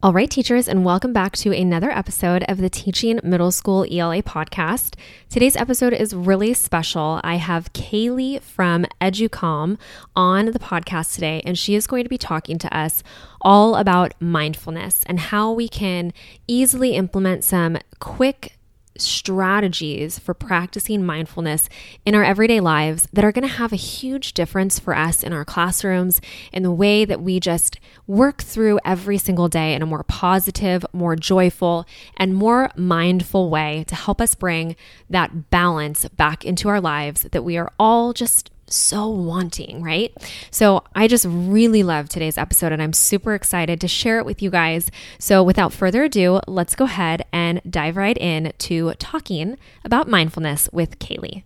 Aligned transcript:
All 0.00 0.12
right, 0.12 0.30
teachers, 0.30 0.68
and 0.68 0.84
welcome 0.84 1.12
back 1.12 1.34
to 1.38 1.52
another 1.52 1.90
episode 1.90 2.44
of 2.44 2.58
the 2.58 2.70
Teaching 2.70 3.18
Middle 3.24 3.50
School 3.50 3.82
ELA 3.82 4.22
podcast. 4.22 4.94
Today's 5.28 5.56
episode 5.56 5.92
is 5.92 6.14
really 6.14 6.54
special. 6.54 7.20
I 7.24 7.34
have 7.34 7.72
Kaylee 7.72 8.40
from 8.40 8.86
EduCalm 9.00 9.76
on 10.14 10.46
the 10.46 10.60
podcast 10.60 11.16
today, 11.16 11.42
and 11.44 11.58
she 11.58 11.74
is 11.74 11.88
going 11.88 12.04
to 12.04 12.08
be 12.08 12.16
talking 12.16 12.58
to 12.58 12.76
us 12.76 13.02
all 13.40 13.74
about 13.74 14.14
mindfulness 14.20 15.02
and 15.06 15.18
how 15.18 15.50
we 15.50 15.68
can 15.68 16.12
easily 16.46 16.94
implement 16.94 17.42
some 17.42 17.76
quick 17.98 18.57
strategies 19.00 20.18
for 20.18 20.34
practicing 20.34 21.04
mindfulness 21.04 21.68
in 22.04 22.14
our 22.14 22.24
everyday 22.24 22.60
lives 22.60 23.08
that 23.12 23.24
are 23.24 23.32
going 23.32 23.46
to 23.46 23.54
have 23.54 23.72
a 23.72 23.76
huge 23.76 24.32
difference 24.32 24.78
for 24.78 24.96
us 24.96 25.22
in 25.22 25.32
our 25.32 25.44
classrooms 25.44 26.20
in 26.52 26.62
the 26.62 26.72
way 26.72 27.04
that 27.04 27.20
we 27.20 27.40
just 27.40 27.78
work 28.06 28.42
through 28.42 28.78
every 28.84 29.18
single 29.18 29.48
day 29.48 29.74
in 29.74 29.82
a 29.82 29.86
more 29.86 30.04
positive, 30.04 30.84
more 30.92 31.16
joyful, 31.16 31.86
and 32.16 32.34
more 32.34 32.70
mindful 32.76 33.50
way 33.50 33.84
to 33.86 33.94
help 33.94 34.20
us 34.20 34.34
bring 34.34 34.76
that 35.08 35.50
balance 35.50 36.08
back 36.10 36.44
into 36.44 36.68
our 36.68 36.80
lives 36.80 37.22
that 37.32 37.44
we 37.44 37.56
are 37.56 37.72
all 37.78 38.12
just 38.12 38.50
so 38.72 39.08
wanting, 39.08 39.82
right? 39.82 40.12
So 40.50 40.84
I 40.94 41.08
just 41.08 41.26
really 41.28 41.82
love 41.82 42.08
today's 42.08 42.38
episode 42.38 42.72
and 42.72 42.82
I'm 42.82 42.92
super 42.92 43.34
excited 43.34 43.80
to 43.80 43.88
share 43.88 44.18
it 44.18 44.26
with 44.26 44.42
you 44.42 44.50
guys. 44.50 44.90
So 45.18 45.42
without 45.42 45.72
further 45.72 46.04
ado, 46.04 46.40
let's 46.46 46.74
go 46.74 46.84
ahead 46.84 47.24
and 47.32 47.60
dive 47.68 47.96
right 47.96 48.16
in 48.16 48.52
to 48.58 48.92
talking 48.94 49.58
about 49.84 50.08
mindfulness 50.08 50.68
with 50.72 50.98
Kaylee. 50.98 51.42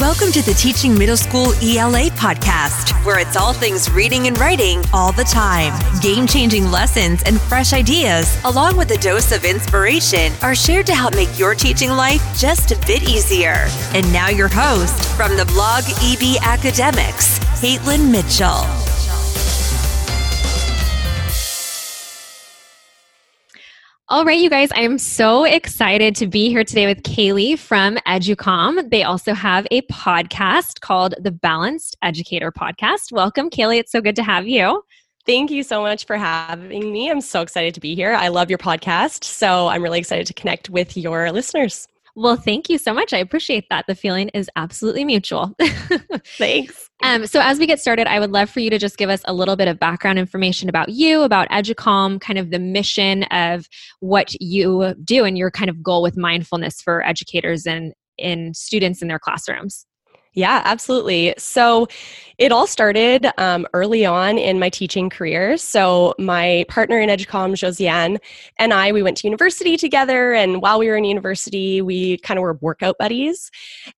Welcome 0.00 0.32
to 0.32 0.42
the 0.42 0.54
Teaching 0.54 0.98
Middle 0.98 1.16
School 1.16 1.52
ELA 1.62 2.10
podcast, 2.10 2.90
where 3.04 3.20
it's 3.20 3.36
all 3.36 3.52
things 3.52 3.88
reading 3.88 4.26
and 4.26 4.36
writing 4.40 4.82
all 4.92 5.12
the 5.12 5.22
time. 5.22 5.72
Game 6.00 6.26
changing 6.26 6.68
lessons 6.68 7.22
and 7.22 7.40
fresh 7.40 7.72
ideas, 7.72 8.36
along 8.44 8.76
with 8.76 8.90
a 8.90 8.98
dose 8.98 9.30
of 9.30 9.44
inspiration, 9.44 10.32
are 10.42 10.56
shared 10.56 10.86
to 10.86 10.96
help 10.96 11.14
make 11.14 11.38
your 11.38 11.54
teaching 11.54 11.90
life 11.90 12.20
just 12.36 12.72
a 12.72 12.86
bit 12.88 13.08
easier. 13.08 13.66
And 13.94 14.12
now, 14.12 14.30
your 14.30 14.48
host 14.48 15.00
from 15.16 15.36
the 15.36 15.44
blog 15.44 15.84
EB 16.02 16.42
Academics, 16.42 17.38
Caitlin 17.60 18.10
Mitchell. 18.10 18.83
All 24.14 24.24
right, 24.24 24.38
you 24.38 24.48
guys, 24.48 24.70
I 24.70 24.82
am 24.82 24.96
so 24.96 25.42
excited 25.42 26.14
to 26.14 26.28
be 26.28 26.48
here 26.48 26.62
today 26.62 26.86
with 26.86 27.02
Kaylee 27.02 27.58
from 27.58 27.96
EduCalm. 28.06 28.88
They 28.88 29.02
also 29.02 29.34
have 29.34 29.66
a 29.72 29.82
podcast 29.82 30.78
called 30.82 31.16
the 31.18 31.32
Balanced 31.32 31.96
Educator 32.00 32.52
Podcast. 32.52 33.10
Welcome, 33.10 33.50
Kaylee. 33.50 33.80
It's 33.80 33.90
so 33.90 34.00
good 34.00 34.14
to 34.14 34.22
have 34.22 34.46
you. 34.46 34.84
Thank 35.26 35.50
you 35.50 35.64
so 35.64 35.82
much 35.82 36.06
for 36.06 36.16
having 36.16 36.92
me. 36.92 37.10
I'm 37.10 37.20
so 37.20 37.42
excited 37.42 37.74
to 37.74 37.80
be 37.80 37.96
here. 37.96 38.12
I 38.12 38.28
love 38.28 38.50
your 38.50 38.58
podcast, 38.60 39.24
so 39.24 39.66
I'm 39.66 39.82
really 39.82 39.98
excited 39.98 40.28
to 40.28 40.34
connect 40.34 40.70
with 40.70 40.96
your 40.96 41.32
listeners. 41.32 41.88
Well, 42.16 42.36
thank 42.36 42.68
you 42.68 42.78
so 42.78 42.94
much. 42.94 43.12
I 43.12 43.18
appreciate 43.18 43.64
that. 43.70 43.86
The 43.88 43.94
feeling 43.94 44.28
is 44.28 44.48
absolutely 44.54 45.04
mutual. 45.04 45.54
Thanks. 46.38 46.88
Um, 47.02 47.26
so, 47.26 47.40
as 47.40 47.58
we 47.58 47.66
get 47.66 47.80
started, 47.80 48.06
I 48.06 48.20
would 48.20 48.30
love 48.30 48.48
for 48.48 48.60
you 48.60 48.70
to 48.70 48.78
just 48.78 48.96
give 48.96 49.10
us 49.10 49.20
a 49.24 49.34
little 49.34 49.56
bit 49.56 49.66
of 49.66 49.80
background 49.80 50.18
information 50.20 50.68
about 50.68 50.90
you, 50.90 51.22
about 51.22 51.48
EduCalm, 51.48 52.20
kind 52.20 52.38
of 52.38 52.50
the 52.50 52.60
mission 52.60 53.24
of 53.24 53.68
what 53.98 54.40
you 54.40 54.94
do 55.02 55.24
and 55.24 55.36
your 55.36 55.50
kind 55.50 55.68
of 55.68 55.82
goal 55.82 56.02
with 56.02 56.16
mindfulness 56.16 56.80
for 56.80 57.04
educators 57.04 57.66
and 57.66 57.92
in 58.16 58.54
students 58.54 59.02
in 59.02 59.08
their 59.08 59.18
classrooms. 59.18 59.84
Yeah, 60.34 60.62
absolutely. 60.64 61.32
So 61.38 61.86
it 62.38 62.50
all 62.50 62.66
started 62.66 63.28
um, 63.38 63.66
early 63.72 64.04
on 64.04 64.36
in 64.36 64.58
my 64.58 64.68
teaching 64.68 65.08
career. 65.08 65.56
So 65.56 66.14
my 66.18 66.64
partner 66.68 66.98
in 66.98 67.08
EduCalm, 67.08 67.52
Josiane, 67.52 68.18
and 68.58 68.74
I, 68.74 68.90
we 68.90 69.02
went 69.04 69.16
to 69.18 69.28
university 69.28 69.76
together. 69.76 70.32
And 70.34 70.60
while 70.60 70.80
we 70.80 70.88
were 70.88 70.96
in 70.96 71.04
university, 71.04 71.80
we 71.80 72.18
kind 72.18 72.36
of 72.38 72.42
were 72.42 72.54
workout 72.54 72.96
buddies. 72.98 73.52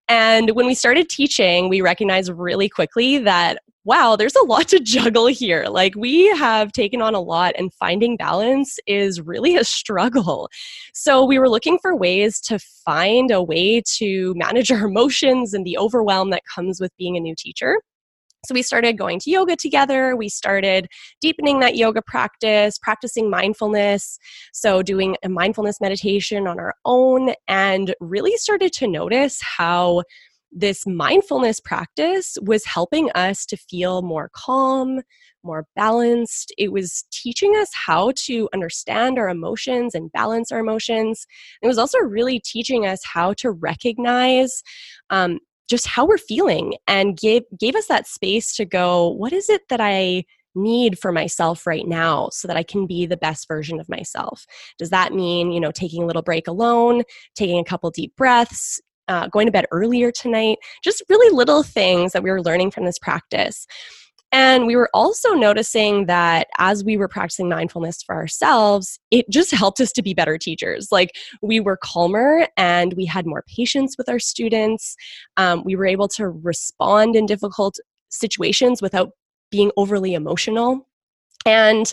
And 0.09 0.51
when 0.51 0.67
we 0.67 0.75
started 0.75 1.09
teaching, 1.09 1.71
we 1.71 1.81
recognized 1.81 2.31
really 2.31 2.69
quickly 2.69 3.17
that 3.19 3.61
wow, 3.87 4.17
there's 4.17 4.35
a 4.35 4.45
lot 4.45 4.67
to 4.69 4.81
juggle 4.81 5.29
here. 5.29 5.67
Like, 5.71 5.95
we 5.95 6.27
have 6.37 6.73
taken 6.73 7.01
on 7.01 7.15
a 7.15 7.21
lot, 7.21 7.55
and 7.57 7.73
finding 7.73 8.17
balance 8.17 8.79
is 8.87 9.21
really 9.21 9.57
a 9.57 9.65
struggle. 9.65 10.51
So, 10.93 11.25
we 11.25 11.39
were 11.39 11.49
looking 11.49 11.79
for 11.81 11.97
ways 11.97 12.41
to 12.43 12.59
find 12.85 13.31
a 13.31 13.43
way 13.43 13.81
to 13.99 14.35
manage 14.37 14.71
our 14.73 14.87
emotions 14.87 15.55
and 15.55 15.65
the 15.65 15.79
overwhelm 15.79 16.31
that 16.31 16.43
comes 16.53 16.81
with 16.81 16.91
being 16.99 17.17
a 17.17 17.21
new 17.21 17.35
teacher. 17.39 17.81
So 18.45 18.55
we 18.55 18.63
started 18.63 18.97
going 18.97 19.19
to 19.21 19.31
yoga 19.31 19.57
together. 19.57 20.15
We 20.15 20.29
started 20.29 20.87
deepening 21.21 21.59
that 21.61 21.75
yoga 21.75 22.01
practice, 22.01 22.79
practicing 22.79 23.29
mindfulness. 23.29 24.19
So 24.53 24.83
doing 24.83 25.17
a 25.25 25.29
mindfulness 25.29 25.81
meditation 25.81 26.47
on 26.47 26.61
our 26.61 26.75
own, 26.85 27.35
and 27.49 27.95
really 28.01 28.37
started 28.37 28.73
to 28.75 28.87
notice 28.87 29.41
how 29.43 30.05
this 30.57 30.87
mindfulness 30.87 31.61
practice 31.61 32.39
was 32.41 32.65
helping 32.65 33.11
us 33.13 33.45
to 33.47 33.57
feel 33.57 34.01
more 34.01 34.31
calm, 34.33 35.01
more 35.45 35.67
balanced. 35.77 36.53
It 36.57 36.73
was 36.73 37.05
teaching 37.13 37.55
us 37.57 37.69
how 37.75 38.13
to 38.25 38.49
understand 38.55 39.19
our 39.19 39.29
emotions 39.29 39.95
and 39.95 40.11
balance 40.13 40.51
our 40.51 40.59
emotions. 40.59 41.27
It 41.63 41.67
was 41.67 41.79
also 41.79 41.99
really 41.99 42.41
teaching 42.41 42.87
us 42.87 43.01
how 43.05 43.35
to 43.35 43.51
recognize 43.51 44.63
um, 45.11 45.39
just 45.69 45.87
how 45.87 46.07
we're 46.07 46.17
feeling 46.17 46.75
and 46.89 47.19
gave 47.19 47.43
gave 47.59 47.77
us 47.77 47.87
that 47.89 48.07
space 48.07 48.55
to 48.57 48.65
go, 48.65 49.09
what 49.11 49.33
is 49.33 49.51
it 49.51 49.63
that 49.69 49.81
I 49.81 50.25
need 50.55 50.99
for 50.99 51.13
myself 51.13 51.67
right 51.67 51.87
now 51.87 52.31
so 52.33 52.49
that 52.49 52.57
I 52.57 52.63
can 52.63 52.87
be 52.87 53.05
the 53.05 53.19
best 53.19 53.47
version 53.47 53.79
of 53.79 53.91
myself. 53.91 54.47
Does 54.79 54.89
that 54.89 55.13
mean, 55.13 55.53
you 55.53 55.61
know, 55.61 55.71
taking 55.71 56.03
a 56.03 56.07
little 56.07 56.23
break 56.23 56.49
alone, 56.49 57.03
taking 57.35 57.59
a 57.59 57.65
couple 57.65 57.91
deep 57.91 58.17
breaths, 58.17 58.81
uh, 59.09 59.29
going 59.29 59.47
to 59.47 59.53
bed 59.53 59.67
earlier 59.71 60.11
tonight, 60.11 60.59
just 60.83 61.03
really 61.09 61.35
little 61.35 61.63
things 61.63 62.13
that 62.13 62.23
we 62.23 62.31
were 62.31 62.43
learning 62.43 62.71
from 62.71 62.85
this 62.85 62.99
practice. 62.99 63.67
And 64.33 64.67
we 64.67 64.77
were 64.77 64.91
also 64.93 65.35
noticing 65.35 66.07
that 66.07 66.49
as 66.59 66.85
we 66.85 66.97
were 66.97 67.09
practicing 67.09 67.49
mindfulness 67.49 68.03
for 68.03 68.15
ourselves, 68.15 68.99
it 69.11 69.29
just 69.31 69.53
helped 69.53 69.81
us 69.81 69.93
to 69.93 70.03
be 70.03 70.15
better 70.15 70.37
teachers. 70.37 70.89
Like 70.91 71.17
we 71.43 71.61
were 71.61 71.77
calmer 71.77 72.49
and 72.57 72.93
we 72.95 73.07
had 73.07 73.25
more 73.25 73.45
patience 73.47 73.97
with 73.97 74.09
our 74.09 74.19
students. 74.19 74.97
Um, 75.37 75.63
we 75.65 75.77
were 75.77 75.87
able 75.87 76.09
to 76.09 76.29
respond 76.29 77.15
in 77.15 77.27
difficult 77.27 77.79
situations 78.09 78.83
without 78.83 79.11
being 79.51 79.71
overly 79.77 80.15
emotional. 80.15 80.89
And 81.47 81.93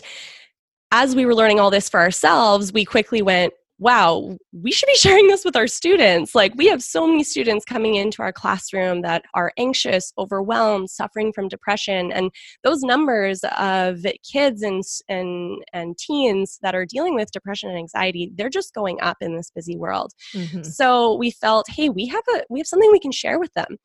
as 0.90 1.14
we 1.14 1.26
were 1.26 1.34
learning 1.34 1.60
all 1.60 1.70
this 1.70 1.88
for 1.88 2.00
ourselves, 2.00 2.72
we 2.72 2.84
quickly 2.84 3.22
went, 3.22 3.54
wow, 3.84 4.34
we 4.52 4.72
should 4.72 4.86
be 4.86 4.94
sharing 4.96 5.28
this 5.28 5.44
with 5.44 5.54
our 5.54 5.66
students. 5.66 6.34
Like, 6.34 6.54
we 6.56 6.66
have 6.68 6.82
so 6.82 7.06
many 7.06 7.22
students 7.22 7.66
coming 7.66 7.96
into 7.96 8.22
our 8.22 8.32
classroom 8.32 9.02
that 9.02 9.24
are 9.34 9.52
anxious, 9.58 10.10
overwhelmed, 10.16 10.88
suffering 10.88 11.34
from 11.34 11.48
depression. 11.48 12.10
And 12.10 12.30
those 12.62 12.80
numbers 12.80 13.40
of 13.58 14.06
kids 14.28 14.62
and, 14.62 14.82
and, 15.08 15.62
and 15.74 15.98
teens 15.98 16.58
that 16.62 16.74
are 16.74 16.86
dealing 16.86 17.14
with 17.14 17.30
depression 17.30 17.68
and 17.68 17.78
anxiety, 17.78 18.32
they're 18.34 18.48
just 18.48 18.72
going 18.72 18.98
up 19.02 19.18
in 19.20 19.36
this 19.36 19.50
busy 19.54 19.76
world. 19.76 20.12
Mm-hmm. 20.34 20.62
So 20.62 21.14
we 21.14 21.30
felt, 21.30 21.66
hey, 21.68 21.90
we 21.90 22.06
have 22.06 22.24
a 22.36 22.44
we 22.48 22.58
have 22.60 22.66
something 22.66 22.90
we 22.90 22.98
can 22.98 23.12
share 23.12 23.38
with 23.38 23.52
them. 23.52 23.76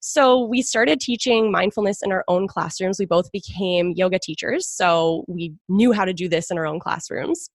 So 0.00 0.44
we 0.44 0.62
started 0.62 0.98
teaching 0.98 1.52
mindfulness 1.52 2.02
in 2.02 2.10
our 2.10 2.24
own 2.26 2.48
classrooms. 2.48 2.98
We 2.98 3.06
both 3.06 3.30
became 3.30 3.92
yoga 3.94 4.18
teachers, 4.18 4.66
so 4.66 5.24
we 5.28 5.54
knew 5.68 5.92
how 5.92 6.06
to 6.06 6.14
do 6.14 6.28
this 6.28 6.50
in 6.50 6.56
our 6.58 6.66
own 6.66 6.80
classrooms 6.80 7.50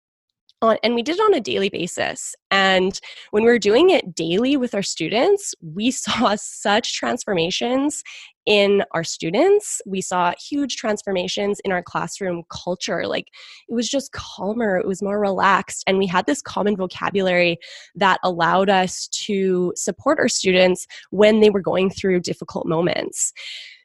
on, 0.63 0.77
and 0.83 0.95
we 0.95 1.03
did 1.03 1.17
it 1.17 1.21
on 1.21 1.33
a 1.33 1.39
daily 1.39 1.69
basis. 1.69 2.35
And 2.49 2.99
when 3.31 3.43
we 3.43 3.49
were 3.49 3.59
doing 3.59 3.89
it 3.89 4.15
daily 4.15 4.57
with 4.57 4.73
our 4.73 4.81
students, 4.81 5.53
we 5.61 5.91
saw 6.03 6.35
such 6.35 6.95
transformations 6.95 8.03
in 8.45 8.83
our 8.91 9.03
students. 9.03 9.81
We 9.85 10.01
saw 10.01 10.33
huge 10.39 10.75
transformations 10.75 11.59
in 11.63 11.71
our 11.71 11.83
classroom 11.83 12.43
culture. 12.49 13.07
Like 13.07 13.27
it 13.69 13.73
was 13.73 13.89
just 13.89 14.11
calmer, 14.11 14.77
it 14.77 14.87
was 14.87 15.01
more 15.01 15.19
relaxed, 15.19 15.83
and 15.87 15.97
we 15.97 16.07
had 16.07 16.25
this 16.25 16.41
common 16.41 16.75
vocabulary 16.75 17.57
that 17.95 18.19
allowed 18.23 18.69
us 18.69 19.07
to 19.25 19.73
support 19.75 20.19
our 20.19 20.27
students 20.27 20.87
when 21.11 21.39
they 21.39 21.49
were 21.49 21.61
going 21.61 21.89
through 21.89 22.21
difficult 22.21 22.67
moments. 22.67 23.33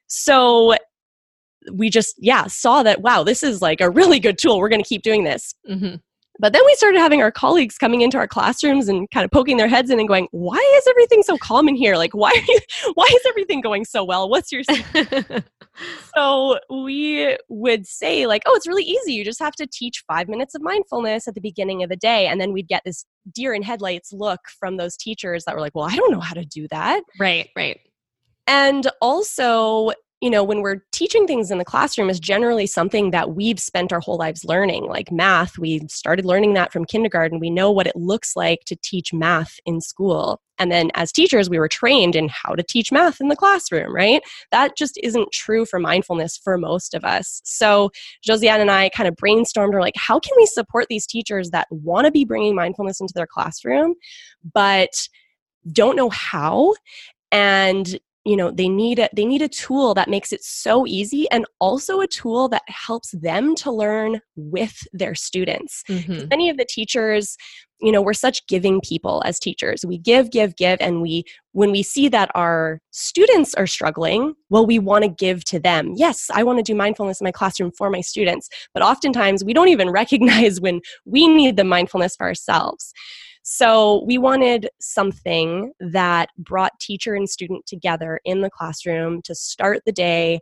So 0.06 0.75
we 1.73 1.91
just 1.91 2.14
yeah 2.19 2.47
saw 2.47 2.82
that 2.82 3.02
wow 3.02 3.23
this 3.23 3.43
is 3.43 3.61
like 3.61 3.81
a 3.81 3.91
really 3.91 4.19
good 4.19 4.38
tool 4.38 4.58
we're 4.58 4.69
going 4.69 4.82
to 4.82 4.88
keep 4.88 5.02
doing 5.02 5.25
this 5.25 5.55
mm-hmm. 5.69 5.97
But 6.40 6.52
then 6.52 6.62
we 6.64 6.75
started 6.75 6.99
having 6.99 7.20
our 7.20 7.32
colleagues 7.32 7.79
coming 7.79 8.00
into 8.00 8.17
our 8.17 8.29
classrooms 8.29 8.88
and 8.88 9.11
kind 9.11 9.25
of 9.25 9.31
poking 9.31 9.56
their 9.56 9.69
heads 9.69 9.90
in 9.90 9.99
and 9.99 10.08
going, 10.08 10.29
"Why 10.31 10.58
is 10.76 10.87
everything 10.88 11.23
so 11.23 11.37
calm 11.38 11.69
in 11.69 11.75
here? 11.75 11.96
Like, 11.96 12.12
why, 12.12 12.32
you, 12.46 12.61
why 12.94 13.08
is 13.12 13.23
everything 13.29 13.61
going 13.61 13.85
so 13.85 14.05
well? 14.05 14.29
What's 14.29 14.52
your?" 14.52 14.62
so 16.14 16.58
we 16.70 17.37
would 17.49 17.87
say, 17.87 18.26
like, 18.26 18.43
"Oh, 18.46 18.55
it's 18.55 18.69
really 18.69 18.85
easy. 18.85 19.14
You 19.14 19.25
just 19.25 19.40
have 19.40 19.55
to 19.55 19.67
teach 19.67 20.05
five 20.06 20.29
minutes 20.29 20.55
of 20.55 20.62
mindfulness 20.62 21.26
at 21.26 21.35
the 21.35 21.40
beginning 21.40 21.82
of 21.82 21.90
the 21.90 21.96
day," 21.96 22.26
and 22.26 22.40
then 22.40 22.52
we'd 22.52 22.69
get 22.69 22.82
this 22.85 23.05
deer 23.35 23.52
in 23.52 23.62
headlights 23.62 24.12
look 24.12 24.40
from 24.58 24.76
those 24.76 24.96
teachers 24.96 25.44
that 25.44 25.55
were 25.55 25.61
like, 25.61 25.75
"Well, 25.75 25.88
I 25.90 25.96
don't 25.96 26.12
know 26.12 26.20
how 26.20 26.35
to 26.35 26.44
do 26.44 26.69
that." 26.69 27.02
Right. 27.19 27.49
Right. 27.56 27.81
And 28.46 28.87
also, 29.02 29.93
you 30.20 30.31
know, 30.31 30.43
when 30.43 30.62
we're 30.62 30.85
teaching 30.91 31.26
things 31.26 31.50
in 31.50 31.59
the 31.59 31.65
classroom 31.65 32.11
is 32.11 32.19
generally 32.19 32.67
something 32.67 33.12
that 33.12 33.37
we've 33.37 33.61
spent 33.61 33.93
our 33.93 34.00
whole 34.00 34.17
lives 34.17 34.44
learning, 34.44 34.87
like 34.87 35.12
math. 35.12 35.59
We 35.59 35.82
started 35.88 36.25
learning 36.25 36.55
that 36.55 36.73
from 36.73 36.85
kindergarten. 36.85 37.38
We 37.38 37.50
know 37.50 37.70
what 37.70 37.87
it 37.87 37.94
looks 37.94 38.35
like 38.35 38.61
to 38.67 38.76
teach 38.82 39.12
math 39.12 39.61
in 39.65 39.81
school. 39.81 40.41
And 40.59 40.73
then 40.73 40.91
as 40.94 41.12
teachers, 41.12 41.49
we 41.49 41.61
were 41.61 41.69
trained 41.69 42.17
in 42.17 42.29
how 42.29 42.56
to 42.56 42.65
teach 42.65 42.91
math 42.91 43.20
in 43.20 43.29
the 43.29 43.37
classroom, 43.37 43.94
right? 43.94 44.20
That 44.50 44.76
just 44.76 44.99
isn't 45.05 45.31
true 45.31 45.65
for 45.65 45.79
mindfulness 45.79 46.37
for 46.37 46.59
most 46.59 46.94
of 46.94 47.05
us. 47.05 47.41
So 47.44 47.91
Josiane 48.29 48.59
and 48.59 48.73
I 48.73 48.88
kind 48.88 49.09
of 49.09 49.14
brainstormed, 49.14 49.73
or 49.73 49.81
like, 49.81 49.94
how 49.97 50.19
can 50.19 50.32
we 50.37 50.47
support 50.47 50.87
these 50.88 51.06
teachers 51.06 51.50
that 51.50 51.69
want 51.71 52.06
to 52.06 52.11
be 52.11 52.25
bringing 52.25 52.56
mindfulness 52.56 53.00
into 53.00 53.14
their 53.14 53.29
classroom, 53.29 53.94
but 54.53 55.09
don't 55.73 55.97
know 55.97 56.11
how 56.11 56.75
and 57.31 57.99
you 58.28 58.36
know 58.36 58.50
they 58.50 58.69
need 58.69 58.98
a 58.98 59.08
they 59.16 59.25
need 59.25 59.40
a 59.40 59.48
tool 59.48 59.94
that 59.94 60.10
makes 60.10 60.32
it 60.32 60.44
so 60.44 60.86
easy 60.86 61.28
and 61.30 61.46
also 61.60 62.00
a 62.00 62.06
tool 62.06 62.46
that 62.50 62.62
helps 62.69 63.10
them 63.12 63.54
to 63.54 63.72
learn 63.72 64.20
with 64.36 64.86
their 64.92 65.14
students. 65.14 65.82
Mm-hmm. 65.88 66.28
many 66.28 66.50
of 66.50 66.58
the 66.58 66.66
teachers 66.69 67.36
you 67.80 67.90
know 67.90 68.02
we're 68.02 68.12
such 68.12 68.46
giving 68.46 68.80
people 68.82 69.22
as 69.25 69.38
teachers. 69.38 69.84
We 69.86 69.96
give 69.96 70.30
give 70.30 70.56
give 70.56 70.78
and 70.80 71.00
we 71.00 71.25
when 71.52 71.70
we 71.72 71.82
see 71.82 72.08
that 72.08 72.30
our 72.34 72.80
students 72.90 73.54
are 73.54 73.66
struggling 73.66 74.34
well 74.50 74.66
we 74.66 74.78
want 74.78 75.04
to 75.04 75.08
give 75.08 75.44
to 75.44 75.58
them. 75.58 75.94
Yes 75.96 76.26
i 76.34 76.42
want 76.42 76.58
to 76.58 76.62
do 76.62 76.75
mindfulness 76.75 77.20
in 77.22 77.25
my 77.25 77.32
classroom 77.32 77.72
for 77.78 77.88
my 77.88 78.02
students 78.02 78.48
but 78.75 78.82
oftentimes 78.82 79.42
we 79.42 79.54
don't 79.54 79.69
even 79.69 79.90
recognize 80.02 80.60
when 80.60 80.80
we 81.06 81.26
need 81.26 81.56
the 81.56 81.64
mindfulness 81.64 82.14
for 82.14 82.26
ourselves 82.26 82.92
so 83.43 84.05
we 84.06 84.19
wanted 84.19 84.69
something 84.81 85.73
that 85.81 86.31
brought 86.38 86.79
teacher 86.81 87.14
and 87.14 87.29
student 87.29 87.67
together 87.67 88.20
in 88.25 88.40
the 88.40 88.50
classroom 88.50 89.23
to 89.23 89.35
start 89.35 89.82
the 89.87 89.93
day 89.93 90.40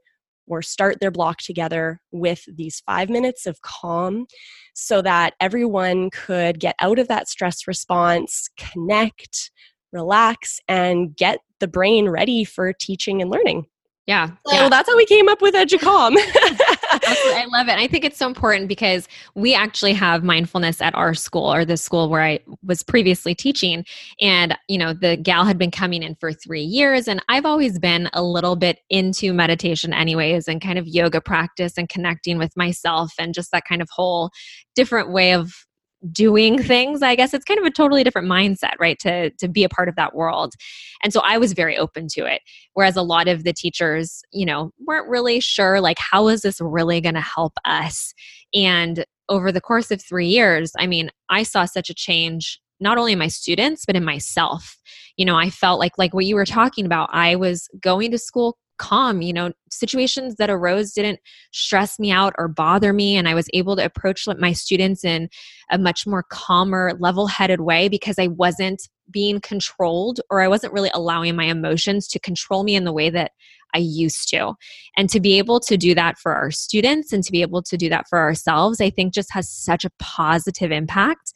or 0.49 0.63
start 0.63 0.99
their 1.01 1.11
block 1.11 1.39
together 1.39 2.01
with 2.13 2.45
these 2.57 2.81
five 2.87 3.11
minutes 3.11 3.47
of 3.47 3.61
calm 3.63 4.27
so 4.75 5.03
that 5.03 5.35
everyone 5.41 6.11
could 6.11 6.61
get 6.61 6.77
out 6.81 6.99
of 6.99 7.09
that 7.09 7.29
stress 7.29 7.67
response, 7.67 8.49
connect, 8.57 9.51
relax, 9.93 10.61
and 10.69 11.17
get 11.17 11.41
the 11.61 11.69
brain 11.69 12.09
ready 12.09 12.45
for 12.45 12.73
teaching 12.73 13.21
and 13.21 13.31
learning. 13.31 13.67
Yeah. 14.07 14.31
So 14.47 14.55
yeah. 14.55 14.69
that's 14.69 14.89
how 14.89 14.97
we 14.97 15.07
came 15.07 15.29
up 15.29 15.43
with 15.43 15.55
EduCalm. 15.55 16.17
I 16.91 17.47
love 17.53 17.69
it. 17.69 17.79
I 17.79 17.87
think 17.87 18.05
it's 18.05 18.19
so 18.19 18.27
important 18.27 18.69
because 18.69 19.09
we 19.35 19.55
actually 19.55 19.93
have 19.95 20.25
mindfulness 20.25 20.81
at 20.81 20.95
our 20.95 21.15
school 21.15 21.53
or 21.53 21.65
the 21.65 21.77
school 21.77 22.09
where 22.09 22.23
I 22.23 22.41
was 22.65 22.83
previously 22.83 23.35
teaching. 23.35 23.85
And, 24.21 24.57
you 24.69 24.79
know, 24.79 24.93
the 24.93 25.17
gal 25.17 25.45
had 25.45 25.59
been 25.59 25.71
coming 25.71 26.03
in 26.03 26.15
for 26.17 26.33
three 26.33 26.63
years. 26.63 27.09
And 27.09 27.23
I've 27.29 27.47
always 27.47 27.79
been 27.79 28.09
a 28.13 28.23
little 28.23 28.57
bit 28.57 28.79
into 28.91 29.33
meditation, 29.33 29.93
anyways, 29.93 30.49
and 30.49 30.61
kind 30.61 30.79
of 30.79 30.87
yoga 30.87 31.21
practice 31.21 31.75
and 31.77 31.89
connecting 31.89 32.39
with 32.39 32.57
myself 32.57 33.13
and 33.19 33.35
just 33.35 33.51
that 33.53 33.65
kind 33.69 33.83
of 33.83 33.89
whole 33.91 34.31
different 34.75 35.11
way 35.11 35.35
of 35.35 35.66
doing 36.13 36.63
things 36.63 37.03
i 37.03 37.15
guess 37.15 37.33
it's 37.35 37.45
kind 37.45 37.59
of 37.59 37.67
a 37.67 37.71
totally 37.71 38.05
different 38.05 38.29
mindset 38.29 38.73
right 38.79 38.99
to 38.99 39.31
to 39.31 39.49
be 39.49 39.65
a 39.65 39.69
part 39.69 39.89
of 39.89 39.97
that 39.97 40.15
world. 40.15 40.55
And 41.03 41.13
so 41.13 41.21
i 41.25 41.39
was 41.39 41.53
very 41.53 41.77
open 41.77 42.07
to 42.13 42.25
it 42.27 42.43
whereas 42.75 42.97
a 42.97 43.03
lot 43.03 43.29
of 43.29 43.45
the 43.45 43.53
teachers 43.53 44.23
you 44.33 44.47
know 44.47 44.71
weren't 44.87 45.09
really 45.09 45.41
sure 45.41 45.81
like 45.81 45.99
how 45.99 46.29
is 46.29 46.43
this 46.43 46.61
really 46.61 47.01
going 47.01 47.15
to 47.15 47.21
help 47.21 47.55
us? 47.65 48.13
And 48.55 49.05
over 49.29 49.51
the 49.51 49.61
course 49.61 49.91
of 49.91 50.03
3 50.03 50.27
years 50.27 50.73
i 50.79 50.87
mean 50.87 51.11
i 51.29 51.43
saw 51.43 51.65
such 51.65 51.91
a 51.91 51.95
change 51.95 52.61
not 52.79 52.99
only 52.99 53.13
in 53.13 53.19
my 53.19 53.29
students 53.29 53.85
but 53.87 53.97
in 53.97 54.05
myself. 54.05 54.77
You 55.17 55.25
know 55.25 55.37
i 55.37 55.51
felt 55.51 55.81
like 55.81 55.99
like 55.99 56.13
what 56.15 56.27
you 56.27 56.35
were 56.35 56.45
talking 56.45 56.85
about 56.85 57.09
i 57.13 57.37
was 57.37 57.69
going 57.81 58.11
to 58.11 58.19
school 58.19 58.59
calm 58.79 59.23
you 59.23 59.33
know 59.33 59.53
situations 59.71 60.37
that 60.37 60.51
arose 60.51 60.93
didn't 60.93 61.21
stress 61.53 61.99
me 61.99 62.11
out 62.11 62.35
or 62.39 62.49
bother 62.49 62.93
me 62.93 63.17
and 63.17 63.29
i 63.29 63.35
was 63.35 63.49
able 63.55 63.77
to 63.77 63.85
approach 63.85 64.27
my 64.39 64.53
students 64.53 65.05
in 65.05 65.29
a 65.71 65.79
much 65.79 66.07
more 66.07 66.25
calmer 66.31 66.93
level-headed 66.99 67.61
way 67.61 67.89
because 67.89 68.19
i 68.19 68.27
wasn't 68.27 68.89
being 69.11 69.41
controlled 69.41 70.21
or 70.31 70.41
i 70.41 70.49
wasn't 70.49 70.73
really 70.73 70.91
allowing 70.95 71.37
my 71.37 71.45
emotions 71.45 72.09
to 72.09 72.19
control 72.19 72.65
me 72.65 72.75
in 72.75 72.85
the 72.85 72.93
way 72.93 73.11
that 73.11 73.33
i 73.75 73.79
used 73.79 74.29
to. 74.29 74.55
And 74.97 75.11
to 75.11 75.21
be 75.21 75.39
able 75.39 75.61
to 75.61 75.77
do 75.77 75.95
that 75.95 76.19
for 76.19 76.35
our 76.35 76.51
students 76.51 77.13
and 77.13 77.23
to 77.25 77.33
be 77.33 77.43
able 77.43 77.63
to 77.63 77.77
do 77.77 77.89
that 77.89 78.07
for 78.09 78.19
ourselves 78.19 78.81
i 78.81 78.91
think 78.91 79.15
just 79.15 79.33
has 79.33 79.51
such 79.51 79.85
a 79.85 79.91
positive 79.99 80.73
impact 80.73 81.33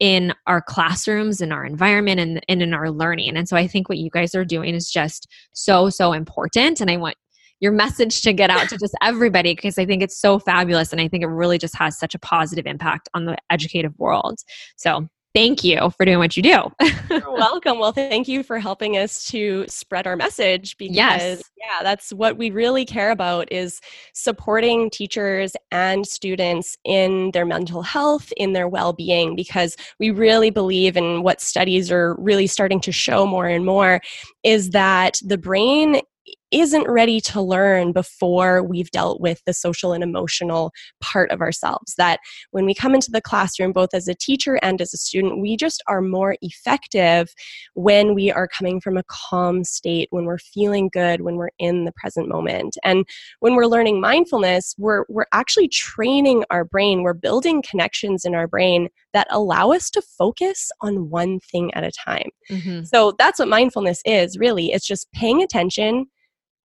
in 0.00 0.32
our 0.46 0.62
classrooms 0.62 1.40
in 1.40 1.50
our 1.52 1.64
environment 1.64 2.20
and, 2.20 2.44
and 2.48 2.62
in 2.62 2.72
our 2.72 2.90
learning. 2.90 3.36
And 3.36 3.48
so 3.48 3.56
i 3.56 3.66
think 3.66 3.88
what 3.88 3.98
you 3.98 4.10
guys 4.10 4.34
are 4.34 4.44
doing 4.44 4.74
is 4.74 4.90
just 4.90 5.28
so 5.52 5.90
so 5.90 6.12
important. 6.12 6.80
And 6.80 6.90
i 6.90 6.96
want 6.96 7.16
your 7.60 7.72
message 7.72 8.22
to 8.22 8.32
get 8.32 8.50
out 8.50 8.68
to 8.68 8.78
just 8.78 8.94
everybody 9.02 9.54
because 9.54 9.78
I 9.78 9.84
think 9.84 10.02
it's 10.02 10.16
so 10.16 10.38
fabulous. 10.38 10.92
And 10.92 11.00
I 11.00 11.08
think 11.08 11.24
it 11.24 11.28
really 11.28 11.58
just 11.58 11.76
has 11.76 11.98
such 11.98 12.14
a 12.14 12.18
positive 12.18 12.66
impact 12.66 13.08
on 13.14 13.24
the 13.24 13.36
educative 13.50 13.92
world. 13.98 14.38
So 14.76 15.08
thank 15.34 15.64
you 15.64 15.90
for 15.96 16.04
doing 16.04 16.18
what 16.18 16.36
you 16.36 16.42
do. 16.42 16.72
You're 17.10 17.32
welcome. 17.32 17.78
Well, 17.78 17.92
thank 17.92 18.28
you 18.28 18.42
for 18.42 18.58
helping 18.58 18.96
us 18.96 19.24
to 19.26 19.64
spread 19.68 20.06
our 20.06 20.16
message 20.16 20.76
because 20.78 20.96
yes. 20.96 21.42
yeah, 21.56 21.82
that's 21.82 22.12
what 22.12 22.36
we 22.36 22.50
really 22.50 22.84
care 22.84 23.10
about 23.10 23.50
is 23.52 23.80
supporting 24.14 24.90
teachers 24.90 25.52
and 25.70 26.06
students 26.06 26.76
in 26.84 27.30
their 27.32 27.46
mental 27.46 27.82
health, 27.82 28.32
in 28.36 28.52
their 28.52 28.68
well-being 28.68 29.36
because 29.36 29.76
we 29.98 30.10
really 30.10 30.50
believe 30.50 30.96
in 30.96 31.22
what 31.22 31.40
studies 31.40 31.90
are 31.90 32.14
really 32.18 32.46
starting 32.46 32.80
to 32.80 32.92
show 32.92 33.26
more 33.26 33.46
and 33.46 33.64
more 33.64 34.00
is 34.42 34.70
that 34.70 35.20
the 35.24 35.38
brain 35.38 36.00
isn't 36.50 36.88
ready 36.88 37.20
to 37.20 37.40
learn 37.40 37.92
before 37.92 38.62
we've 38.62 38.90
dealt 38.90 39.20
with 39.20 39.42
the 39.44 39.52
social 39.52 39.92
and 39.92 40.02
emotional 40.02 40.72
part 41.00 41.30
of 41.30 41.40
ourselves. 41.40 41.94
That 41.96 42.20
when 42.50 42.64
we 42.64 42.74
come 42.74 42.94
into 42.94 43.10
the 43.10 43.20
classroom, 43.20 43.72
both 43.72 43.90
as 43.92 44.08
a 44.08 44.14
teacher 44.14 44.58
and 44.62 44.80
as 44.80 44.94
a 44.94 44.98
student, 44.98 45.40
we 45.40 45.56
just 45.56 45.82
are 45.86 46.00
more 46.00 46.36
effective 46.42 47.34
when 47.74 48.14
we 48.14 48.30
are 48.30 48.48
coming 48.48 48.80
from 48.80 48.96
a 48.96 49.04
calm 49.08 49.64
state, 49.64 50.08
when 50.10 50.24
we're 50.24 50.38
feeling 50.38 50.88
good, 50.92 51.20
when 51.20 51.36
we're 51.36 51.50
in 51.58 51.84
the 51.84 51.92
present 51.92 52.28
moment. 52.28 52.76
And 52.84 53.04
when 53.40 53.54
we're 53.54 53.66
learning 53.66 54.00
mindfulness, 54.00 54.74
we're, 54.78 55.04
we're 55.08 55.26
actually 55.32 55.68
training 55.68 56.44
our 56.50 56.64
brain, 56.64 57.02
we're 57.02 57.14
building 57.14 57.62
connections 57.62 58.24
in 58.24 58.34
our 58.34 58.46
brain 58.46 58.88
that 59.12 59.26
allow 59.30 59.72
us 59.72 59.90
to 59.90 60.02
focus 60.02 60.70
on 60.80 61.10
one 61.10 61.40
thing 61.40 61.72
at 61.74 61.84
a 61.84 61.90
time. 61.90 62.28
Mm-hmm. 62.50 62.84
So 62.84 63.14
that's 63.18 63.38
what 63.38 63.48
mindfulness 63.48 64.00
is 64.04 64.38
really. 64.38 64.72
It's 64.72 64.86
just 64.86 65.10
paying 65.12 65.42
attention 65.42 66.06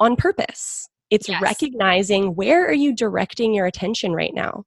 on 0.03 0.15
purpose. 0.15 0.87
It's 1.09 1.29
yes. 1.29 1.41
recognizing 1.41 2.35
where 2.35 2.65
are 2.67 2.73
you 2.73 2.93
directing 2.93 3.53
your 3.53 3.65
attention 3.65 4.13
right 4.13 4.33
now. 4.33 4.63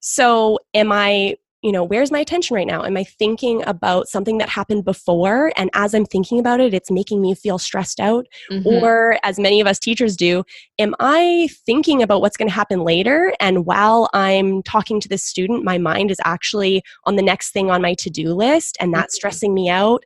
So, 0.00 0.58
am 0.74 0.92
I, 0.92 1.36
you 1.62 1.72
know, 1.72 1.82
where's 1.82 2.12
my 2.12 2.20
attention 2.20 2.54
right 2.54 2.66
now? 2.66 2.84
Am 2.84 2.96
I 2.96 3.02
thinking 3.02 3.64
about 3.66 4.06
something 4.06 4.38
that 4.38 4.48
happened 4.48 4.84
before? 4.84 5.50
And 5.56 5.70
as 5.74 5.92
I'm 5.92 6.04
thinking 6.04 6.38
about 6.38 6.60
it, 6.60 6.72
it's 6.72 6.90
making 6.90 7.20
me 7.20 7.34
feel 7.34 7.58
stressed 7.58 7.98
out? 7.98 8.26
Mm-hmm. 8.50 8.68
Or, 8.68 9.18
as 9.24 9.40
many 9.40 9.60
of 9.60 9.66
us 9.66 9.78
teachers 9.80 10.16
do, 10.16 10.44
am 10.78 10.94
I 11.00 11.48
thinking 11.66 12.00
about 12.00 12.20
what's 12.20 12.36
going 12.36 12.48
to 12.48 12.54
happen 12.54 12.84
later? 12.84 13.34
And 13.40 13.66
while 13.66 14.08
I'm 14.14 14.62
talking 14.62 15.00
to 15.00 15.08
this 15.08 15.24
student, 15.24 15.64
my 15.64 15.78
mind 15.78 16.12
is 16.12 16.18
actually 16.24 16.82
on 17.04 17.16
the 17.16 17.22
next 17.22 17.50
thing 17.50 17.70
on 17.70 17.82
my 17.82 17.94
to 18.00 18.10
do 18.10 18.34
list 18.34 18.76
and 18.78 18.94
that's 18.94 19.14
mm-hmm. 19.14 19.20
stressing 19.20 19.52
me 19.52 19.68
out? 19.68 20.04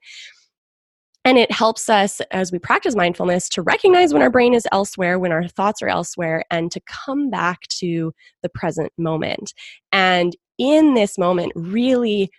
And 1.25 1.39
it 1.39 1.53
helps 1.53 1.89
us 1.89 2.21
as 2.33 2.51
we 2.51 2.59
practice 2.59 2.97
mindfulness 2.97 3.49
to 3.51 3.63
recognize 3.63 4.13
when 4.13 4.23
our 4.23 4.31
brain 4.31 4.55
is 4.55 4.67
elsewhere, 4.73 5.19
when 5.19 5.31
our 5.31 5.47
thoughts 5.47 5.81
are 5.81 5.89
elsewhere, 5.89 6.45
and 6.51 6.73
to 6.73 6.81
come 6.81 7.31
back 7.31 7.61
to 7.79 8.13
the 8.43 8.49
present 8.49 8.93
moment. 8.99 9.55
And 9.93 10.37
in 10.59 10.95
this 10.95 11.17
moment, 11.19 11.53
really 11.55 12.31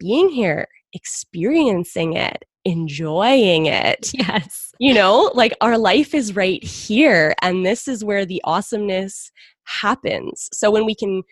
being 0.00 0.28
here, 0.28 0.66
experiencing 0.92 2.14
it, 2.14 2.44
enjoying 2.64 3.66
it. 3.66 4.10
Yes. 4.12 4.72
You 4.78 4.94
know, 4.94 5.30
like 5.34 5.54
our 5.60 5.78
life 5.78 6.12
is 6.12 6.34
right 6.34 6.62
here, 6.64 7.34
and 7.42 7.64
this 7.64 7.86
is 7.86 8.04
where 8.04 8.26
the 8.26 8.40
awesomeness 8.44 9.30
happens. 9.64 10.48
So 10.52 10.70
when 10.70 10.84
we 10.84 10.96
can 10.96 11.22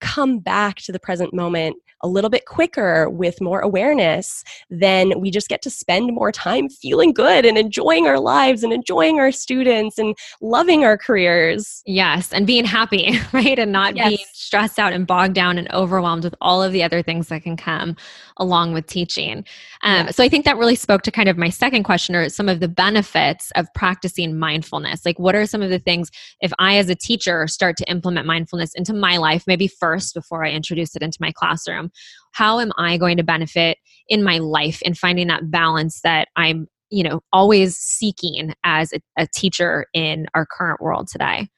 come 0.00 0.38
back 0.38 0.76
to 0.76 0.92
the 0.92 1.00
present 1.00 1.34
moment 1.34 1.76
a 2.02 2.08
little 2.08 2.30
bit 2.30 2.46
quicker 2.46 3.10
with 3.10 3.40
more 3.40 3.60
awareness, 3.60 4.44
then 4.70 5.18
we 5.18 5.30
just 5.30 5.48
get 5.48 5.62
to 5.62 5.70
spend 5.70 6.14
more 6.14 6.30
time 6.30 6.68
feeling 6.68 7.12
good 7.12 7.44
and 7.44 7.58
enjoying 7.58 8.06
our 8.06 8.20
lives 8.20 8.62
and 8.62 8.72
enjoying 8.72 9.18
our 9.18 9.32
students 9.32 9.98
and 9.98 10.16
loving 10.40 10.84
our 10.84 10.96
careers. 10.96 11.82
Yes, 11.86 12.32
and 12.32 12.46
being 12.46 12.64
happy, 12.64 13.18
right? 13.32 13.58
And 13.58 13.72
not 13.72 13.96
yes. 13.96 14.08
being 14.08 14.26
stressed 14.32 14.78
out 14.78 14.92
and 14.92 15.06
bogged 15.06 15.34
down 15.34 15.58
and 15.58 15.70
overwhelmed 15.72 16.24
with 16.24 16.34
all 16.40 16.62
of 16.62 16.72
the 16.72 16.82
other 16.82 17.02
things 17.02 17.28
that 17.28 17.42
can 17.42 17.56
come 17.56 17.96
along 18.36 18.72
with 18.72 18.86
teaching. 18.86 19.44
Um, 19.82 20.06
yes. 20.06 20.16
So 20.16 20.22
I 20.22 20.28
think 20.28 20.44
that 20.44 20.56
really 20.56 20.76
spoke 20.76 21.02
to 21.02 21.10
kind 21.10 21.28
of 21.28 21.36
my 21.36 21.50
second 21.50 21.82
question 21.82 22.14
or 22.14 22.28
some 22.28 22.48
of 22.48 22.60
the 22.60 22.68
benefits 22.68 23.50
of 23.56 23.66
practicing 23.74 24.38
mindfulness. 24.38 25.04
Like, 25.04 25.18
what 25.18 25.34
are 25.34 25.46
some 25.46 25.62
of 25.62 25.70
the 25.70 25.78
things 25.78 26.10
if 26.40 26.52
I, 26.58 26.76
as 26.76 26.88
a 26.88 26.94
teacher, 26.94 27.48
start 27.48 27.76
to 27.78 27.90
implement 27.90 28.26
mindfulness 28.26 28.74
into 28.74 28.94
my 28.94 29.16
life, 29.16 29.44
maybe 29.46 29.66
first 29.66 29.87
before 30.14 30.44
I 30.44 30.50
introduce 30.50 30.94
it 30.96 31.02
into 31.02 31.18
my 31.20 31.32
classroom? 31.32 31.90
how 32.32 32.60
am 32.60 32.70
I 32.78 32.98
going 32.98 33.16
to 33.16 33.24
benefit 33.24 33.78
in 34.08 34.22
my 34.22 34.38
life 34.38 34.80
in 34.82 34.94
finding 34.94 35.26
that 35.26 35.50
balance 35.50 36.02
that 36.02 36.28
I'm 36.36 36.68
you 36.90 37.02
know, 37.02 37.20
always 37.32 37.76
seeking 37.76 38.54
as 38.64 38.92
a, 38.92 39.00
a 39.18 39.26
teacher 39.34 39.86
in 39.92 40.26
our 40.34 40.46
current 40.46 40.80
world 40.80 41.08
today? 41.08 41.48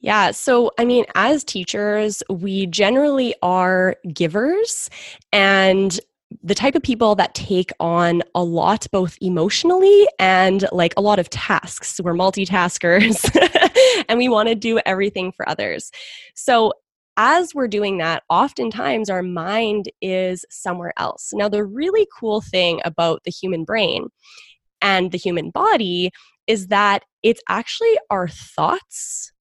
Yeah. 0.00 0.30
So, 0.30 0.70
I 0.78 0.84
mean, 0.84 1.04
as 1.14 1.44
teachers, 1.44 2.22
we 2.30 2.66
generally 2.66 3.34
are 3.42 3.96
givers 4.14 4.88
and 5.32 5.98
the 6.42 6.54
type 6.54 6.74
of 6.74 6.82
people 6.82 7.14
that 7.16 7.34
take 7.34 7.72
on 7.80 8.22
a 8.34 8.44
lot 8.44 8.86
both 8.92 9.16
emotionally 9.20 10.06
and 10.18 10.66
like 10.72 10.94
a 10.96 11.00
lot 11.00 11.18
of 11.18 11.28
tasks. 11.30 12.00
We're 12.02 12.14
multitaskers 12.14 13.26
and 14.08 14.18
we 14.18 14.28
want 14.28 14.48
to 14.48 14.54
do 14.54 14.78
everything 14.86 15.32
for 15.32 15.48
others. 15.48 15.90
So, 16.34 16.72
as 17.18 17.52
we're 17.52 17.68
doing 17.68 17.98
that, 17.98 18.22
oftentimes 18.30 19.10
our 19.10 19.24
mind 19.24 19.90
is 20.00 20.46
somewhere 20.50 20.92
else. 20.96 21.30
Now, 21.34 21.48
the 21.48 21.64
really 21.64 22.06
cool 22.18 22.40
thing 22.40 22.80
about 22.84 23.24
the 23.24 23.30
human 23.30 23.64
brain 23.64 24.06
and 24.80 25.10
the 25.10 25.18
human 25.18 25.50
body 25.50 26.12
is 26.46 26.68
that 26.68 27.02
it's 27.24 27.42
actually 27.48 27.98
our 28.08 28.28
thoughts 28.28 29.32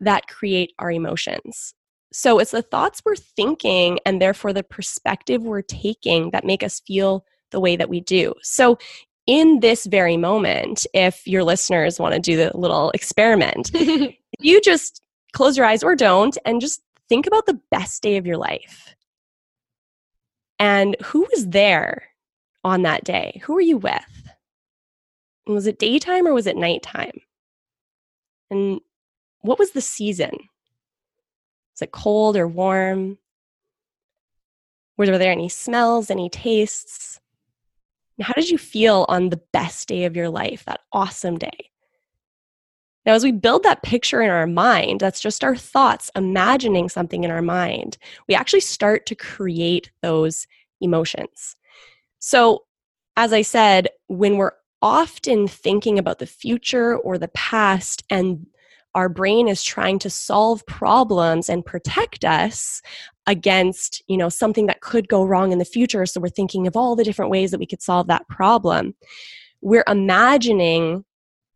that 0.00 0.26
create 0.28 0.72
our 0.78 0.90
emotions. 0.90 1.74
So 2.12 2.38
it's 2.38 2.52
the 2.52 2.62
thoughts 2.62 3.02
we're 3.04 3.16
thinking 3.16 3.98
and 4.06 4.20
therefore 4.20 4.54
the 4.54 4.62
perspective 4.62 5.42
we're 5.42 5.62
taking 5.62 6.30
that 6.30 6.44
make 6.44 6.62
us 6.62 6.80
feel 6.86 7.24
the 7.50 7.60
way 7.60 7.76
that 7.76 7.90
we 7.90 8.00
do. 8.00 8.32
So 8.42 8.78
in 9.26 9.60
this 9.60 9.84
very 9.84 10.16
moment, 10.16 10.86
if 10.94 11.26
your 11.26 11.44
listeners 11.44 12.00
want 12.00 12.14
to 12.14 12.20
do 12.20 12.36
the 12.36 12.56
little 12.56 12.90
experiment, 12.92 13.70
you 14.40 14.60
just 14.62 15.02
close 15.34 15.58
your 15.58 15.66
eyes 15.66 15.82
or 15.82 15.94
don't 15.94 16.38
and 16.46 16.60
just 16.60 16.80
think 17.08 17.26
about 17.26 17.46
the 17.46 17.60
best 17.70 18.02
day 18.02 18.16
of 18.16 18.26
your 18.26 18.36
life. 18.36 18.94
And 20.58 20.96
who 21.02 21.26
was 21.32 21.48
there 21.48 22.08
on 22.64 22.82
that 22.82 23.04
day? 23.04 23.40
Who 23.44 23.54
were 23.54 23.60
you 23.60 23.76
with? 23.76 24.32
And 25.46 25.54
was 25.54 25.66
it 25.66 25.78
daytime 25.78 26.26
or 26.26 26.32
was 26.32 26.46
it 26.46 26.56
nighttime? 26.56 27.20
And 28.50 28.80
what 29.40 29.58
was 29.58 29.72
the 29.72 29.80
season? 29.80 30.30
Was 31.74 31.82
it 31.82 31.92
cold 31.92 32.36
or 32.36 32.48
warm? 32.48 33.18
Were 34.96 35.06
there 35.18 35.32
any 35.32 35.48
smells, 35.48 36.10
any 36.10 36.30
tastes? 36.30 37.20
And 38.16 38.26
how 38.26 38.32
did 38.32 38.48
you 38.48 38.56
feel 38.56 39.04
on 39.08 39.28
the 39.28 39.42
best 39.52 39.88
day 39.88 40.04
of 40.04 40.16
your 40.16 40.30
life, 40.30 40.64
that 40.64 40.80
awesome 40.90 41.38
day? 41.38 41.70
Now, 43.06 43.14
as 43.14 43.22
we 43.22 43.30
build 43.30 43.62
that 43.62 43.84
picture 43.84 44.20
in 44.20 44.30
our 44.30 44.48
mind, 44.48 45.00
that's 45.00 45.20
just 45.20 45.44
our 45.44 45.54
thoughts 45.56 46.10
imagining 46.16 46.88
something 46.88 47.22
in 47.22 47.30
our 47.30 47.42
mind, 47.42 47.96
we 48.28 48.34
actually 48.34 48.60
start 48.60 49.06
to 49.06 49.14
create 49.14 49.90
those 50.02 50.46
emotions. 50.80 51.56
So, 52.18 52.64
as 53.16 53.32
I 53.32 53.42
said, 53.42 53.88
when 54.08 54.36
we're 54.36 54.52
often 54.82 55.48
thinking 55.48 55.98
about 55.98 56.18
the 56.18 56.26
future 56.26 56.96
or 56.98 57.16
the 57.16 57.28
past 57.28 58.04
and 58.10 58.46
our 58.94 59.08
brain 59.08 59.46
is 59.46 59.62
trying 59.62 59.98
to 60.00 60.10
solve 60.10 60.66
problems 60.66 61.48
and 61.48 61.64
protect 61.64 62.24
us 62.24 62.82
against 63.26 64.02
you 64.06 64.16
know 64.16 64.28
something 64.28 64.66
that 64.66 64.80
could 64.80 65.08
go 65.08 65.24
wrong 65.24 65.52
in 65.52 65.58
the 65.58 65.64
future 65.64 66.06
so 66.06 66.20
we're 66.20 66.28
thinking 66.28 66.66
of 66.66 66.76
all 66.76 66.94
the 66.94 67.04
different 67.04 67.30
ways 67.30 67.50
that 67.50 67.58
we 67.58 67.66
could 67.66 67.82
solve 67.82 68.06
that 68.06 68.26
problem 68.28 68.94
we're 69.60 69.84
imagining 69.88 71.04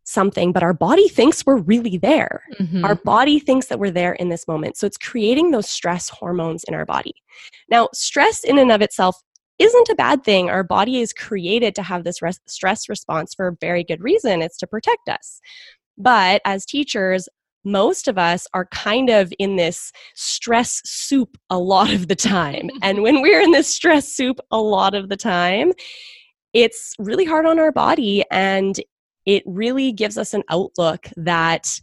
something 0.05 0.53
but 0.53 0.63
our 0.63 0.75
body 0.75 1.09
thinks 1.09 1.45
we're 1.45 1.59
really 1.59 1.97
there. 1.99 2.43
Mm-hmm. 2.59 2.85
our 2.85 2.95
body 2.95 3.39
thinks 3.39 3.67
that 3.67 3.79
we're 3.79 3.91
there 3.91 4.15
in 4.15 4.29
this 4.29 4.47
moment. 4.49 4.77
So 4.77 4.87
it's 4.87 4.97
creating 4.97 5.51
those 5.51 5.69
stress 5.69 6.09
hormones 6.09 6.65
in 6.65 6.75
our 6.75 6.85
body. 6.85 7.15
Now 7.69 7.89
stress 7.93 8.45
in 8.45 8.59
and 8.59 8.73
of 8.73 8.83
itself 8.83 9.21
isn't 9.59 9.89
a 9.91 9.95
bad 9.95 10.25
thing. 10.25 10.49
Our 10.49 10.65
body 10.65 11.01
is 11.01 11.13
created 11.13 11.75
to 11.75 11.83
have 11.83 12.03
this 12.03 12.23
res- 12.23 12.41
stress 12.47 12.89
response 12.89 13.35
for 13.35 13.49
a 13.49 13.57
very 13.61 13.85
good 13.85 14.03
reason. 14.03 14.43
It's 14.43 14.57
to 14.59 14.67
protect 14.67 15.09
us. 15.09 15.41
But 15.99 16.41
as 16.47 16.65
teachers, 16.65 17.29
most 17.63 18.09
of 18.09 18.17
us 18.17 18.47
are 18.55 18.65
kind 18.67 19.11
of 19.11 19.33
in 19.39 19.57
this 19.57 19.93
stress 20.15 20.81
soup 20.85 21.37
a 21.51 21.59
lot 21.59 21.93
of 21.93 22.09
the 22.09 22.17
time. 22.17 22.71
and 22.83 23.03
when 23.03 23.21
we're 23.21 23.41
in 23.41 23.53
this 23.53 23.73
stress 23.73 24.09
soup 24.09 24.41
a 24.51 24.59
lot 24.59 24.95
of 24.95 25.11
the 25.11 25.17
time, 25.17 25.73
it's 26.53 26.95
really 26.99 27.27
hard 27.27 27.47
on 27.47 27.59
our 27.59 27.71
body. 27.71 28.25
And 28.31 28.81
it 29.31 29.43
really 29.47 29.93
gives 29.93 30.17
us 30.19 30.35
an 30.35 30.43
outlook 30.49 31.09
that 31.17 31.81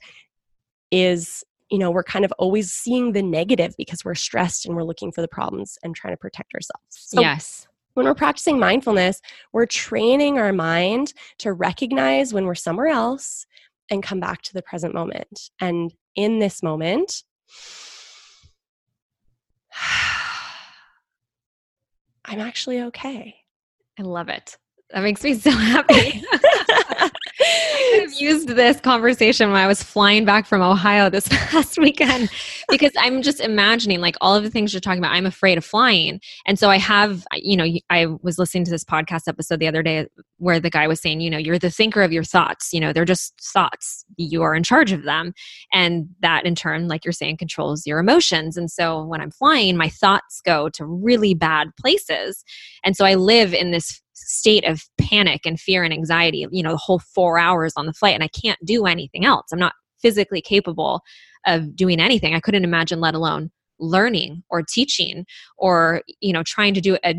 is 0.92 1.44
you 1.70 1.78
know 1.78 1.92
we're 1.92 2.04
kind 2.04 2.26
of 2.26 2.32
always 2.40 2.72
seeing 2.72 3.12
the 3.12 3.22
negative 3.22 3.74
because 3.78 4.06
we're 4.06 4.16
stressed 4.16 4.66
and 4.66 4.76
we're 4.76 4.84
looking 4.84 5.12
for 5.12 5.22
the 5.22 5.28
problems 5.28 5.78
and 5.84 5.96
trying 5.96 6.14
to 6.14 6.18
protect 6.18 6.54
ourselves 6.54 6.84
so 6.92 7.22
yes 7.22 7.68
when 7.94 8.06
we're 8.06 8.16
practicing 8.16 8.58
mindfulness 8.60 9.22
we're 9.52 9.66
training 9.66 10.38
our 10.38 10.54
mind 10.54 11.14
to 11.38 11.52
recognize 11.52 12.34
when 12.34 12.46
we're 12.46 12.56
somewhere 12.56 12.88
else 12.88 13.46
and 13.90 14.04
come 14.04 14.20
back 14.20 14.42
to 14.44 14.54
the 14.54 14.62
present 14.62 14.94
moment. 14.94 15.50
And 15.60 15.94
in 16.16 16.38
this 16.40 16.62
moment, 16.64 17.24
I'm 22.26 22.40
actually 22.42 22.82
okay. 22.82 23.36
I 23.98 24.04
love 24.04 24.28
it. 24.30 24.58
That 24.90 25.02
makes 25.04 25.24
me 25.24 25.34
so 25.36 25.52
happy. 25.52 26.24
Have 28.08 28.22
used 28.22 28.48
this 28.48 28.80
conversation 28.80 29.52
when 29.52 29.60
I 29.60 29.68
was 29.68 29.84
flying 29.84 30.24
back 30.24 30.46
from 30.46 30.62
Ohio 30.62 31.10
this 31.10 31.28
past 31.30 31.78
weekend 31.78 32.30
because 32.70 32.94
I'm 32.98 33.22
just 33.22 33.42
imagining 33.42 34.00
like 34.00 34.16
all 34.22 34.34
of 34.34 34.44
the 34.44 34.50
things 34.50 34.72
you're 34.72 34.80
talking 34.80 35.00
about. 35.00 35.12
I'm 35.12 35.26
afraid 35.26 35.58
of 35.58 35.66
flying. 35.66 36.22
And 36.46 36.58
so 36.58 36.70
I 36.70 36.78
have, 36.78 37.28
you 37.36 37.58
know, 37.58 37.66
I 37.90 38.06
was 38.22 38.40
listening 38.40 38.64
to 38.64 38.72
this 38.72 38.86
podcast 38.86 39.28
episode 39.28 39.60
the 39.60 39.68
other 39.68 39.84
day 39.84 40.08
where 40.38 40.58
the 40.58 40.70
guy 40.70 40.88
was 40.88 41.02
saying, 41.02 41.20
you 41.20 41.30
know, 41.30 41.38
you're 41.38 41.60
the 41.60 41.70
thinker 41.70 42.02
of 42.02 42.14
your 42.14 42.24
thoughts. 42.24 42.72
You 42.72 42.80
know, 42.80 42.94
they're 42.94 43.04
just 43.04 43.34
thoughts. 43.42 44.06
You 44.16 44.42
are 44.42 44.56
in 44.56 44.64
charge 44.64 44.94
of 44.94 45.04
them. 45.04 45.34
And 45.74 46.08
that 46.22 46.46
in 46.46 46.56
turn, 46.56 46.88
like 46.88 47.04
you're 47.04 47.12
saying, 47.12 47.36
controls 47.36 47.86
your 47.86 48.00
emotions. 48.00 48.56
And 48.56 48.72
so 48.72 49.04
when 49.04 49.20
I'm 49.20 49.32
flying, 49.32 49.76
my 49.76 49.90
thoughts 49.90 50.40
go 50.46 50.70
to 50.70 50.86
really 50.86 51.34
bad 51.34 51.76
places. 51.78 52.46
And 52.86 52.96
so 52.96 53.04
I 53.04 53.16
live 53.16 53.54
in 53.54 53.72
this 53.72 54.02
state 54.14 54.66
of 54.66 54.84
panic 55.08 55.42
and 55.46 55.60
fear 55.60 55.84
and 55.84 55.94
anxiety, 55.94 56.46
you 56.52 56.64
know, 56.64 56.72
the 56.72 56.78
whole 56.78 57.00
four 57.00 57.40
hours 57.40 57.74
on 57.76 57.86
the 57.86 57.94
flight, 57.94 58.14
and 58.14 58.24
I 58.24 58.30
can't 58.30 58.60
do 58.66 58.86
anything 58.86 59.26
else. 59.26 59.46
I'm 59.52 59.60
not 59.60 59.74
physically 60.02 60.42
capable 60.42 61.02
of 61.46 61.76
doing 61.76 62.00
anything. 62.00 62.36
I 62.36 62.40
couldn't 62.40 62.64
imagine, 62.64 63.00
let 63.00 63.16
alone 63.16 63.52
learning 63.80 64.44
or 64.50 64.64
teaching 64.64 65.26
or, 65.58 66.02
you 66.20 66.34
know, 66.34 66.44
trying 66.44 66.74
to 66.74 66.82
do 66.82 66.98
a 67.06 67.16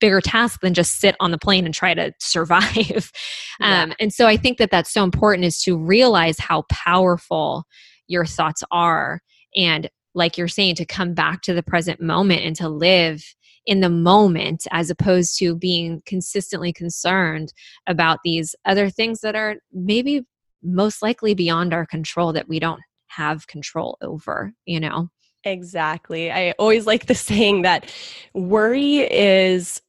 bigger 0.00 0.20
task 0.20 0.60
than 0.60 0.74
just 0.74 1.00
sit 1.00 1.16
on 1.20 1.30
the 1.30 1.38
plane 1.38 1.64
and 1.64 1.74
try 1.74 1.94
to 1.94 2.12
survive. 2.20 3.12
Yeah. 3.60 3.82
Um, 3.82 3.92
and 4.00 4.12
so 4.12 4.26
I 4.26 4.36
think 4.36 4.58
that 4.58 4.70
that's 4.70 4.92
so 4.92 5.04
important 5.04 5.44
is 5.44 5.60
to 5.62 5.76
realize 5.76 6.38
how 6.38 6.64
powerful 6.70 7.64
your 8.06 8.24
thoughts 8.24 8.62
are. 8.70 9.20
And 9.56 9.88
like 10.14 10.38
you're 10.38 10.48
saying, 10.48 10.76
to 10.76 10.86
come 10.86 11.14
back 11.14 11.42
to 11.42 11.54
the 11.54 11.62
present 11.62 12.00
moment 12.00 12.42
and 12.42 12.56
to 12.56 12.68
live 12.68 13.22
in 13.68 13.80
the 13.80 13.90
moment 13.90 14.66
as 14.70 14.88
opposed 14.88 15.38
to 15.38 15.54
being 15.54 16.02
consistently 16.06 16.72
concerned 16.72 17.52
about 17.86 18.18
these 18.24 18.56
other 18.64 18.88
things 18.88 19.20
that 19.20 19.36
are 19.36 19.56
maybe 19.70 20.24
most 20.62 21.02
likely 21.02 21.34
beyond 21.34 21.74
our 21.74 21.84
control 21.84 22.32
that 22.32 22.48
we 22.48 22.58
don't 22.58 22.80
have 23.08 23.46
control 23.46 23.98
over, 24.00 24.54
you 24.64 24.80
know? 24.80 25.10
Exactly. 25.44 26.32
I 26.32 26.52
always 26.52 26.86
like 26.86 27.06
the 27.06 27.14
saying 27.14 27.62
that 27.62 27.92
worry 28.32 29.00
is 29.00 29.82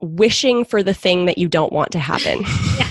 wishing 0.00 0.64
for 0.64 0.82
the 0.82 0.94
thing 0.94 1.26
that 1.26 1.36
you 1.36 1.48
don't 1.48 1.72
want 1.72 1.92
to 1.92 1.98
happen. 1.98 2.44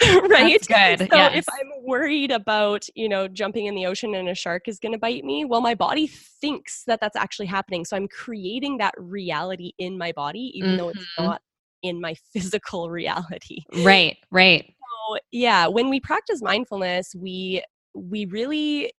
right? 0.28 0.60
That's 0.60 0.66
good. 0.66 1.10
So 1.10 1.16
yes. 1.16 1.36
if 1.36 1.44
I'm 1.48 1.84
worried 1.84 2.30
about, 2.30 2.86
you 2.94 3.08
know, 3.08 3.28
jumping 3.28 3.66
in 3.66 3.74
the 3.74 3.86
ocean 3.86 4.14
and 4.14 4.28
a 4.28 4.34
shark 4.34 4.68
is 4.68 4.78
going 4.78 4.92
to 4.92 4.98
bite 4.98 5.24
me, 5.24 5.44
well, 5.44 5.60
my 5.60 5.74
body 5.74 6.06
thinks 6.06 6.84
that 6.84 7.00
that's 7.00 7.16
actually 7.16 7.46
happening. 7.46 7.84
So 7.84 7.96
I'm 7.96 8.08
creating 8.08 8.78
that 8.78 8.94
reality 8.98 9.72
in 9.78 9.98
my 9.98 10.12
body, 10.12 10.52
even 10.54 10.70
mm-hmm. 10.70 10.78
though 10.78 10.88
it's 10.90 10.98
mm-hmm. 11.00 11.24
not 11.24 11.42
in 11.82 12.00
my 12.00 12.14
physical 12.32 12.90
reality. 12.90 13.58
Right, 13.82 14.16
right. 14.30 14.74
So 15.08 15.18
yeah, 15.30 15.66
when 15.68 15.88
we 15.88 16.00
practice 16.00 16.42
mindfulness, 16.42 17.14
we 17.14 17.62
we 17.94 18.26
really 18.26 18.92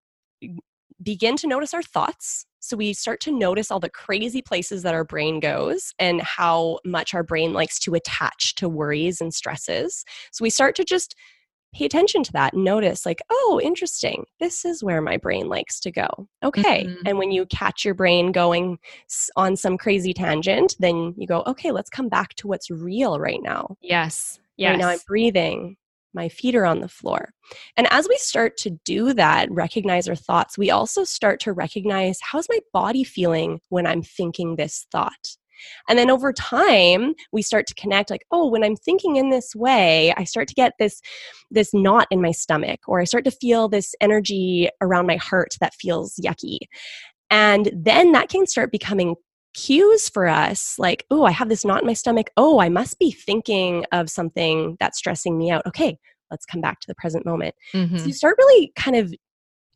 begin 1.07 1.37
to 1.37 1.47
notice 1.47 1.73
our 1.73 1.81
thoughts. 1.81 2.45
So 2.59 2.75
we 2.75 2.91
start 2.91 3.21
to 3.21 3.31
notice 3.31 3.71
all 3.71 3.79
the 3.79 3.89
crazy 3.89 4.41
places 4.41 4.83
that 4.83 4.93
our 4.93 5.05
brain 5.05 5.39
goes 5.39 5.93
and 5.99 6.21
how 6.21 6.79
much 6.83 7.13
our 7.13 7.23
brain 7.23 7.53
likes 7.53 7.79
to 7.79 7.93
attach 7.93 8.55
to 8.55 8.67
worries 8.67 9.21
and 9.21 9.33
stresses. 9.33 10.03
So 10.33 10.43
we 10.43 10.49
start 10.49 10.75
to 10.75 10.83
just 10.83 11.15
pay 11.73 11.85
attention 11.85 12.23
to 12.23 12.33
that 12.33 12.51
and 12.51 12.65
notice 12.65 13.05
like 13.05 13.21
oh 13.29 13.61
interesting. 13.63 14.25
This 14.41 14.65
is 14.65 14.83
where 14.83 15.01
my 15.01 15.15
brain 15.15 15.47
likes 15.47 15.79
to 15.81 15.91
go. 15.91 16.27
Okay. 16.43 16.83
Mm-hmm. 16.83 17.07
and 17.07 17.17
when 17.17 17.31
you 17.31 17.45
catch 17.45 17.85
your 17.85 17.93
brain 17.93 18.33
going 18.33 18.77
on 19.37 19.55
some 19.55 19.77
crazy 19.77 20.13
tangent 20.13 20.75
then 20.77 21.13
you 21.17 21.25
go 21.25 21.41
okay 21.47 21.71
let's 21.71 21.89
come 21.89 22.09
back 22.09 22.33
to 22.35 22.47
what's 22.47 22.69
real 22.69 23.17
right 23.17 23.41
now. 23.41 23.77
Yes. 23.81 24.39
Yes 24.57 24.71
right 24.71 24.79
now 24.79 24.89
i'm 24.89 24.99
breathing 25.07 25.77
my 26.13 26.29
feet 26.29 26.55
are 26.55 26.65
on 26.65 26.79
the 26.79 26.87
floor. 26.87 27.29
And 27.75 27.87
as 27.91 28.07
we 28.07 28.17
start 28.17 28.57
to 28.57 28.71
do 28.85 29.13
that, 29.13 29.51
recognize 29.51 30.07
our 30.07 30.15
thoughts, 30.15 30.57
we 30.57 30.71
also 30.71 31.03
start 31.03 31.39
to 31.41 31.53
recognize 31.53 32.19
how's 32.21 32.47
my 32.49 32.59
body 32.73 33.03
feeling 33.03 33.59
when 33.69 33.85
I'm 33.85 34.01
thinking 34.01 34.55
this 34.55 34.85
thought? 34.91 35.37
And 35.89 35.97
then 35.97 36.11
over 36.11 36.33
time, 36.33 37.13
we 37.31 37.41
start 37.41 37.67
to 37.67 37.75
connect 37.75 38.09
like, 38.09 38.25
oh, 38.31 38.47
when 38.47 38.63
I'm 38.63 38.75
thinking 38.75 39.15
in 39.15 39.29
this 39.29 39.55
way, 39.55 40.13
I 40.15 40.23
start 40.23 40.47
to 40.49 40.53
get 40.53 40.73
this 40.79 41.01
this 41.49 41.73
knot 41.73 42.07
in 42.11 42.21
my 42.21 42.31
stomach 42.31 42.81
or 42.87 42.99
I 42.99 43.05
start 43.05 43.23
to 43.25 43.31
feel 43.31 43.67
this 43.67 43.95
energy 44.01 44.69
around 44.81 45.07
my 45.07 45.15
heart 45.15 45.55
that 45.59 45.73
feels 45.73 46.15
yucky. 46.15 46.59
And 47.29 47.71
then 47.73 48.13
that 48.13 48.29
can 48.29 48.47
start 48.47 48.71
becoming 48.71 49.15
cues 49.57 50.07
for 50.07 50.27
us 50.27 50.77
like, 50.77 51.05
oh, 51.09 51.25
I 51.25 51.31
have 51.31 51.49
this 51.49 51.65
knot 51.65 51.81
in 51.81 51.87
my 51.87 51.93
stomach. 51.93 52.29
Oh, 52.37 52.59
I 52.59 52.69
must 52.69 52.99
be 52.99 53.11
thinking 53.11 53.85
of 53.91 54.09
something 54.09 54.77
that's 54.79 54.99
stressing 54.99 55.37
me 55.37 55.49
out. 55.49 55.65
Okay, 55.65 55.97
let's 56.29 56.45
come 56.45 56.61
back 56.61 56.79
to 56.81 56.87
the 56.87 56.95
present 56.95 57.25
moment. 57.25 57.55
Mm-hmm. 57.73 57.97
So 57.97 58.05
you 58.05 58.13
start 58.13 58.35
really 58.37 58.71
kind 58.75 58.95
of 58.95 59.13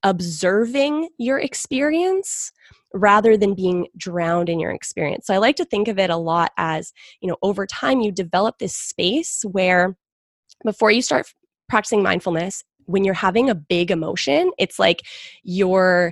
observing 0.03 1.09
your 1.17 1.39
experience 1.39 2.51
rather 2.93 3.35
than 3.37 3.55
being 3.55 3.87
drowned 3.97 4.49
in 4.49 4.59
your 4.59 4.71
experience. 4.71 5.25
So 5.25 5.33
I 5.33 5.37
like 5.37 5.55
to 5.55 5.65
think 5.65 5.87
of 5.87 5.97
it 5.97 6.09
a 6.09 6.17
lot 6.17 6.51
as, 6.57 6.93
you 7.19 7.27
know, 7.27 7.37
over 7.41 7.65
time 7.65 8.01
you 8.01 8.11
develop 8.11 8.59
this 8.59 8.75
space 8.75 9.43
where 9.51 9.97
before 10.63 10.91
you 10.91 11.01
start 11.01 11.33
practicing 11.69 12.03
mindfulness, 12.03 12.63
when 12.85 13.03
you're 13.03 13.13
having 13.13 13.49
a 13.49 13.55
big 13.55 13.89
emotion, 13.89 14.51
it's 14.59 14.77
like 14.77 15.01
you're 15.43 16.11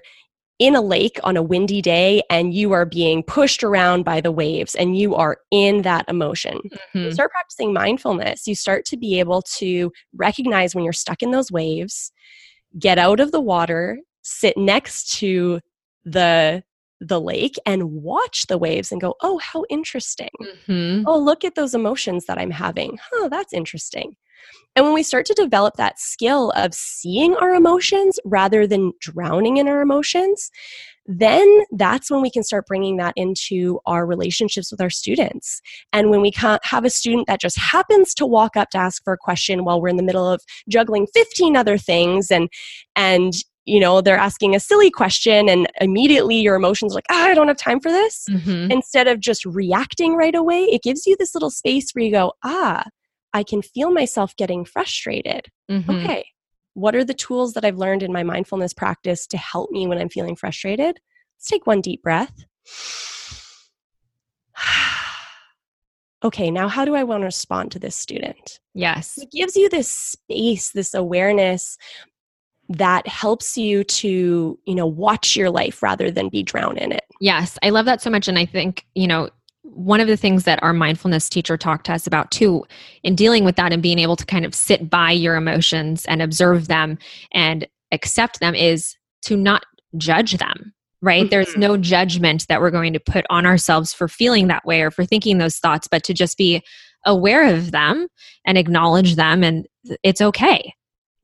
in 0.59 0.75
a 0.75 0.81
lake 0.81 1.19
on 1.23 1.37
a 1.37 1.41
windy 1.41 1.81
day 1.81 2.21
and 2.29 2.53
you 2.53 2.73
are 2.73 2.85
being 2.85 3.23
pushed 3.23 3.63
around 3.63 4.03
by 4.03 4.19
the 4.19 4.31
waves 4.31 4.75
and 4.75 4.97
you 4.97 5.15
are 5.15 5.37
in 5.51 5.81
that 5.83 6.05
emotion. 6.09 6.59
Mm-hmm. 6.93 7.11
Start 7.11 7.31
practicing 7.31 7.73
mindfulness, 7.73 8.45
you 8.45 8.55
start 8.55 8.85
to 8.85 8.97
be 8.97 9.19
able 9.19 9.41
to 9.57 9.91
recognize 10.13 10.75
when 10.75 10.83
you're 10.83 10.93
stuck 10.93 11.23
in 11.23 11.31
those 11.31 11.51
waves, 11.51 12.11
get 12.77 12.97
out 12.97 13.21
of 13.21 13.31
the 13.31 13.41
water, 13.41 13.99
sit 14.21 14.57
next 14.57 15.17
to 15.19 15.61
the 16.05 16.63
the 17.01 17.21
lake 17.21 17.55
and 17.65 17.91
watch 18.03 18.47
the 18.47 18.57
waves 18.57 18.91
and 18.91 18.99
go, 18.99 19.15
oh, 19.21 19.37
how 19.37 19.63
interesting. 19.69 20.29
Mm-hmm. 20.67 21.07
Oh, 21.07 21.17
look 21.17 21.45
at 21.45 21.55
those 21.55 21.73
emotions 21.73 22.25
that 22.25 22.37
I'm 22.37 22.51
having. 22.51 22.97
Huh, 23.11 23.29
that's 23.29 23.53
interesting. 23.53 24.17
And 24.75 24.85
when 24.85 24.93
we 24.93 25.03
start 25.03 25.25
to 25.25 25.33
develop 25.33 25.75
that 25.75 25.99
skill 25.99 26.51
of 26.51 26.73
seeing 26.73 27.35
our 27.35 27.53
emotions 27.53 28.19
rather 28.23 28.65
than 28.65 28.93
drowning 29.01 29.57
in 29.57 29.67
our 29.67 29.81
emotions, 29.81 30.51
then 31.05 31.63
that's 31.71 32.11
when 32.11 32.21
we 32.21 32.29
can 32.29 32.43
start 32.43 32.67
bringing 32.67 32.97
that 32.97 33.13
into 33.15 33.79
our 33.87 34.05
relationships 34.05 34.71
with 34.71 34.79
our 34.79 34.91
students. 34.91 35.59
And 35.91 36.11
when 36.11 36.21
we 36.21 36.31
have 36.35 36.85
a 36.85 36.89
student 36.89 37.25
that 37.25 37.41
just 37.41 37.57
happens 37.57 38.13
to 38.13 38.27
walk 38.27 38.55
up 38.55 38.69
to 38.69 38.77
ask 38.77 39.03
for 39.03 39.13
a 39.13 39.17
question 39.17 39.65
while 39.65 39.81
we're 39.81 39.89
in 39.89 39.97
the 39.97 40.03
middle 40.03 40.29
of 40.29 40.41
juggling 40.69 41.07
15 41.13 41.57
other 41.57 41.77
things 41.77 42.29
and 42.29 42.47
and 42.95 43.33
you 43.65 43.79
know 43.79 44.01
they're 44.01 44.17
asking 44.17 44.55
a 44.55 44.59
silly 44.59 44.89
question 44.89 45.49
and 45.49 45.67
immediately 45.81 46.39
your 46.39 46.55
emotions 46.55 46.93
are 46.93 46.95
like 46.95 47.05
ah, 47.09 47.25
i 47.25 47.33
don't 47.33 47.47
have 47.47 47.57
time 47.57 47.79
for 47.79 47.91
this 47.91 48.25
mm-hmm. 48.29 48.71
instead 48.71 49.07
of 49.07 49.19
just 49.19 49.45
reacting 49.45 50.15
right 50.15 50.33
away 50.33 50.63
it 50.63 50.81
gives 50.81 51.05
you 51.05 51.15
this 51.17 51.35
little 51.35 51.51
space 51.51 51.91
where 51.91 52.05
you 52.05 52.11
go 52.11 52.31
ah 52.43 52.83
I 53.33 53.43
can 53.43 53.61
feel 53.61 53.91
myself 53.91 54.35
getting 54.35 54.65
frustrated. 54.65 55.47
Mm-hmm. 55.69 55.91
Okay, 55.91 56.25
what 56.73 56.95
are 56.95 57.03
the 57.03 57.13
tools 57.13 57.53
that 57.53 57.65
I've 57.65 57.77
learned 57.77 58.03
in 58.03 58.13
my 58.13 58.23
mindfulness 58.23 58.73
practice 58.73 59.27
to 59.27 59.37
help 59.37 59.71
me 59.71 59.87
when 59.87 59.97
I'm 59.97 60.09
feeling 60.09 60.35
frustrated? 60.35 60.99
Let's 61.37 61.47
take 61.47 61.67
one 61.67 61.81
deep 61.81 62.01
breath. 62.01 62.45
okay, 66.23 66.51
now 66.51 66.67
how 66.67 66.85
do 66.85 66.95
I 66.95 67.03
want 67.03 67.21
to 67.21 67.25
respond 67.25 67.71
to 67.71 67.79
this 67.79 67.95
student? 67.95 68.59
Yes. 68.73 69.17
It 69.17 69.31
gives 69.31 69.55
you 69.55 69.69
this 69.69 69.89
space, 69.89 70.71
this 70.71 70.93
awareness 70.93 71.77
that 72.69 73.07
helps 73.07 73.57
you 73.57 73.83
to, 73.83 74.59
you 74.63 74.75
know, 74.75 74.85
watch 74.85 75.35
your 75.35 75.49
life 75.49 75.81
rather 75.81 76.11
than 76.11 76.29
be 76.29 76.43
drowned 76.43 76.77
in 76.77 76.91
it. 76.91 77.03
Yes, 77.19 77.57
I 77.63 77.71
love 77.71 77.85
that 77.85 78.01
so 78.01 78.09
much 78.09 78.27
and 78.27 78.37
I 78.37 78.45
think, 78.45 78.85
you 78.93 79.07
know, 79.07 79.29
one 79.73 79.99
of 79.99 80.07
the 80.07 80.17
things 80.17 80.43
that 80.43 80.61
our 80.63 80.73
mindfulness 80.73 81.29
teacher 81.29 81.57
talked 81.57 81.85
to 81.85 81.93
us 81.93 82.07
about 82.07 82.31
too 82.31 82.65
in 83.03 83.15
dealing 83.15 83.43
with 83.43 83.55
that 83.55 83.71
and 83.71 83.81
being 83.81 83.99
able 83.99 84.15
to 84.15 84.25
kind 84.25 84.45
of 84.45 84.55
sit 84.55 84.89
by 84.89 85.11
your 85.11 85.35
emotions 85.35 86.05
and 86.05 86.21
observe 86.21 86.67
them 86.67 86.97
and 87.33 87.67
accept 87.91 88.39
them 88.39 88.55
is 88.55 88.95
to 89.21 89.35
not 89.35 89.63
judge 89.97 90.37
them 90.37 90.73
right 91.01 91.23
mm-hmm. 91.23 91.29
there's 91.29 91.55
no 91.55 91.77
judgment 91.77 92.45
that 92.47 92.61
we're 92.61 92.71
going 92.71 92.93
to 92.93 92.99
put 92.99 93.25
on 93.29 93.45
ourselves 93.45 93.93
for 93.93 94.07
feeling 94.07 94.47
that 94.47 94.65
way 94.65 94.81
or 94.81 94.91
for 94.91 95.05
thinking 95.05 95.37
those 95.37 95.57
thoughts 95.57 95.87
but 95.87 96.03
to 96.03 96.13
just 96.13 96.37
be 96.37 96.63
aware 97.05 97.53
of 97.53 97.71
them 97.71 98.07
and 98.45 98.57
acknowledge 98.57 99.15
them 99.15 99.43
and 99.43 99.67
it's 100.03 100.21
okay 100.21 100.73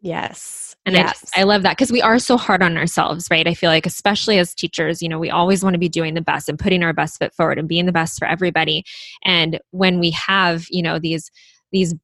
yes 0.05 0.65
and 0.85 0.95
yes. 0.95 1.31
I, 1.35 1.41
I 1.41 1.43
love 1.43 1.63
that 1.63 1.71
because 1.71 1.91
we 1.91 2.01
are 2.01 2.19
so 2.19 2.37
hard 2.37 2.61
on 2.61 2.77
ourselves, 2.77 3.27
right? 3.31 3.47
I 3.47 3.55
feel 3.55 3.71
like, 3.71 3.87
especially 3.87 4.37
as 4.37 4.53
teachers, 4.53 5.01
you 5.01 5.09
know, 5.09 5.17
we 5.17 5.31
always 5.31 5.63
want 5.63 5.73
to 5.73 5.79
be 5.79 5.89
doing 5.89 6.13
the 6.13 6.21
best 6.21 6.47
and 6.47 6.59
putting 6.59 6.83
our 6.83 6.93
best 6.93 7.17
foot 7.17 7.33
forward 7.33 7.57
and 7.57 7.67
being 7.67 7.87
the 7.87 7.91
best 7.91 8.19
for 8.19 8.27
everybody. 8.27 8.83
And 9.23 9.59
when 9.71 9.99
we 9.99 10.11
have, 10.11 10.65
you 10.69 10.83
know, 10.83 10.99
these, 10.99 11.31
these 11.71 11.95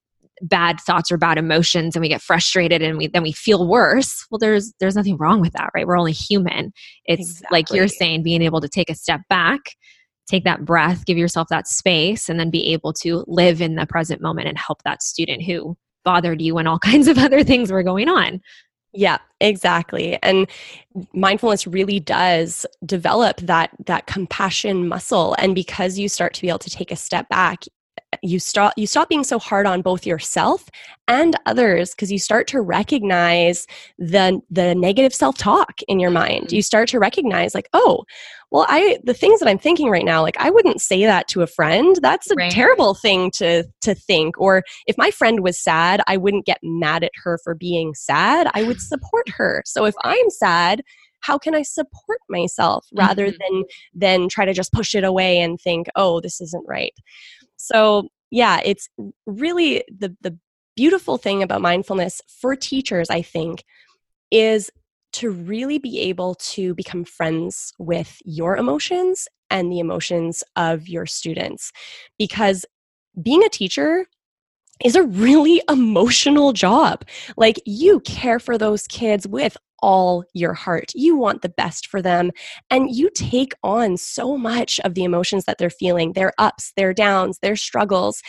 bad 0.41 0.79
thoughts 0.79 1.11
or 1.11 1.17
bad 1.17 1.37
emotions 1.37 1.95
and 1.95 2.01
we 2.01 2.09
get 2.09 2.21
frustrated 2.21 2.81
and 2.81 2.97
we 2.97 3.05
then 3.05 3.21
we 3.21 3.31
feel 3.31 3.67
worse 3.67 4.25
well 4.31 4.39
there's 4.39 4.73
there's 4.79 4.95
nothing 4.95 5.15
wrong 5.17 5.39
with 5.39 5.53
that 5.53 5.69
right 5.75 5.85
we're 5.85 5.95
only 5.95 6.11
human 6.11 6.73
it's 7.05 7.33
exactly. 7.33 7.55
like 7.55 7.71
you're 7.71 7.87
saying 7.87 8.23
being 8.23 8.41
able 8.41 8.59
to 8.59 8.67
take 8.67 8.89
a 8.89 8.95
step 8.95 9.21
back 9.29 9.59
take 10.27 10.43
that 10.43 10.65
breath 10.65 11.05
give 11.05 11.15
yourself 11.15 11.47
that 11.49 11.67
space 11.67 12.27
and 12.27 12.39
then 12.39 12.49
be 12.49 12.73
able 12.73 12.91
to 12.91 13.23
live 13.27 13.61
in 13.61 13.75
the 13.75 13.85
present 13.85 14.19
moment 14.19 14.47
and 14.47 14.57
help 14.57 14.81
that 14.81 15.03
student 15.03 15.43
who 15.43 15.77
bothered 16.03 16.41
you 16.41 16.55
when 16.55 16.67
all 16.67 16.79
kinds 16.91 17.07
of 17.07 17.17
other 17.17 17.43
things 17.43 17.71
were 17.71 17.83
going 17.83 18.09
on 18.09 18.41
yeah, 18.93 19.19
exactly. 19.39 20.19
And 20.21 20.49
mindfulness 21.13 21.65
really 21.65 21.99
does 21.99 22.65
develop 22.85 23.37
that 23.37 23.71
that 23.85 24.07
compassion 24.07 24.87
muscle 24.87 25.35
and 25.37 25.55
because 25.55 25.97
you 25.97 26.09
start 26.09 26.33
to 26.35 26.41
be 26.41 26.49
able 26.49 26.59
to 26.59 26.69
take 26.69 26.91
a 26.91 26.97
step 26.97 27.29
back, 27.29 27.63
you 28.21 28.39
stop 28.39 28.73
you 28.77 28.85
stop 28.85 29.09
being 29.09 29.23
so 29.23 29.39
hard 29.39 29.65
on 29.65 29.81
both 29.81 30.05
yourself 30.05 30.69
and 31.07 31.35
others 31.45 31.91
because 31.91 32.11
you 32.11 32.19
start 32.19 32.47
to 32.47 32.61
recognize 32.61 33.67
the 33.97 34.39
the 34.49 34.75
negative 34.75 35.13
self-talk 35.13 35.81
in 35.87 35.99
your 35.99 36.11
mind. 36.11 36.45
Mm-hmm. 36.45 36.55
you 36.55 36.61
start 36.61 36.89
to 36.89 36.99
recognize 36.99 37.55
like 37.55 37.69
oh 37.73 38.03
well 38.51 38.65
i 38.69 38.97
the 39.03 39.13
things 39.13 39.39
that 39.39 39.47
i'm 39.47 39.57
thinking 39.57 39.89
right 39.89 40.05
now 40.05 40.21
like 40.21 40.37
i 40.37 40.49
wouldn't 40.49 40.81
say 40.81 41.05
that 41.05 41.27
to 41.29 41.41
a 41.41 41.47
friend. 41.47 41.97
That's 42.01 42.29
a 42.31 42.35
right. 42.35 42.51
terrible 42.51 42.93
thing 42.93 43.31
to 43.31 43.63
to 43.81 43.95
think. 43.95 44.39
Or 44.39 44.63
if 44.87 44.97
my 44.97 45.11
friend 45.11 45.41
was 45.41 45.57
sad 45.57 46.01
i 46.07 46.17
wouldn't 46.17 46.45
get 46.45 46.59
mad 46.61 47.03
at 47.03 47.11
her 47.23 47.39
for 47.43 47.55
being 47.55 47.93
sad. 47.95 48.49
I 48.53 48.63
would 48.63 48.81
support 48.81 49.29
her. 49.29 49.63
So 49.65 49.85
if 49.85 49.95
i'm 50.03 50.29
sad 50.29 50.83
how 51.21 51.37
can 51.37 51.55
i 51.55 51.61
support 51.61 52.19
myself 52.29 52.87
rather 52.93 53.27
mm-hmm. 53.27 53.37
than 53.39 53.63
than 53.93 54.29
try 54.29 54.45
to 54.45 54.53
just 54.53 54.73
push 54.73 54.93
it 54.95 55.03
away 55.03 55.39
and 55.39 55.59
think 55.59 55.87
oh 55.95 56.19
this 56.19 56.41
isn't 56.41 56.67
right 56.67 56.93
so, 57.61 58.09
yeah, 58.31 58.59
it's 58.65 58.89
really 59.27 59.83
the 59.87 60.15
the 60.21 60.37
beautiful 60.75 61.17
thing 61.17 61.43
about 61.43 61.61
mindfulness 61.61 62.21
for 62.27 62.55
teachers, 62.55 63.09
I 63.09 63.21
think, 63.21 63.63
is 64.31 64.71
to 65.13 65.29
really 65.29 65.77
be 65.77 65.99
able 65.99 66.35
to 66.35 66.73
become 66.73 67.03
friends 67.03 67.73
with 67.77 68.17
your 68.25 68.57
emotions 68.57 69.27
and 69.51 69.71
the 69.71 69.79
emotions 69.79 70.43
of 70.55 70.87
your 70.87 71.05
students. 71.05 71.71
Because 72.17 72.65
being 73.21 73.43
a 73.43 73.49
teacher 73.49 74.07
is 74.83 74.95
a 74.95 75.03
really 75.03 75.61
emotional 75.69 76.53
job. 76.53 77.05
Like 77.37 77.61
you 77.65 77.99
care 78.01 78.39
for 78.39 78.57
those 78.57 78.87
kids 78.87 79.27
with 79.27 79.57
all 79.81 80.23
your 80.33 80.53
heart. 80.53 80.91
You 80.93 81.17
want 81.17 81.41
the 81.41 81.49
best 81.49 81.87
for 81.87 82.01
them 82.01 82.31
and 82.69 82.93
you 82.95 83.09
take 83.13 83.53
on 83.63 83.97
so 83.97 84.37
much 84.37 84.79
of 84.81 84.93
the 84.93 85.03
emotions 85.03 85.45
that 85.45 85.57
they're 85.57 85.69
feeling, 85.69 86.13
their 86.13 86.33
ups, 86.37 86.71
their 86.75 86.93
downs, 86.93 87.39
their 87.41 87.55
struggles. 87.55 88.21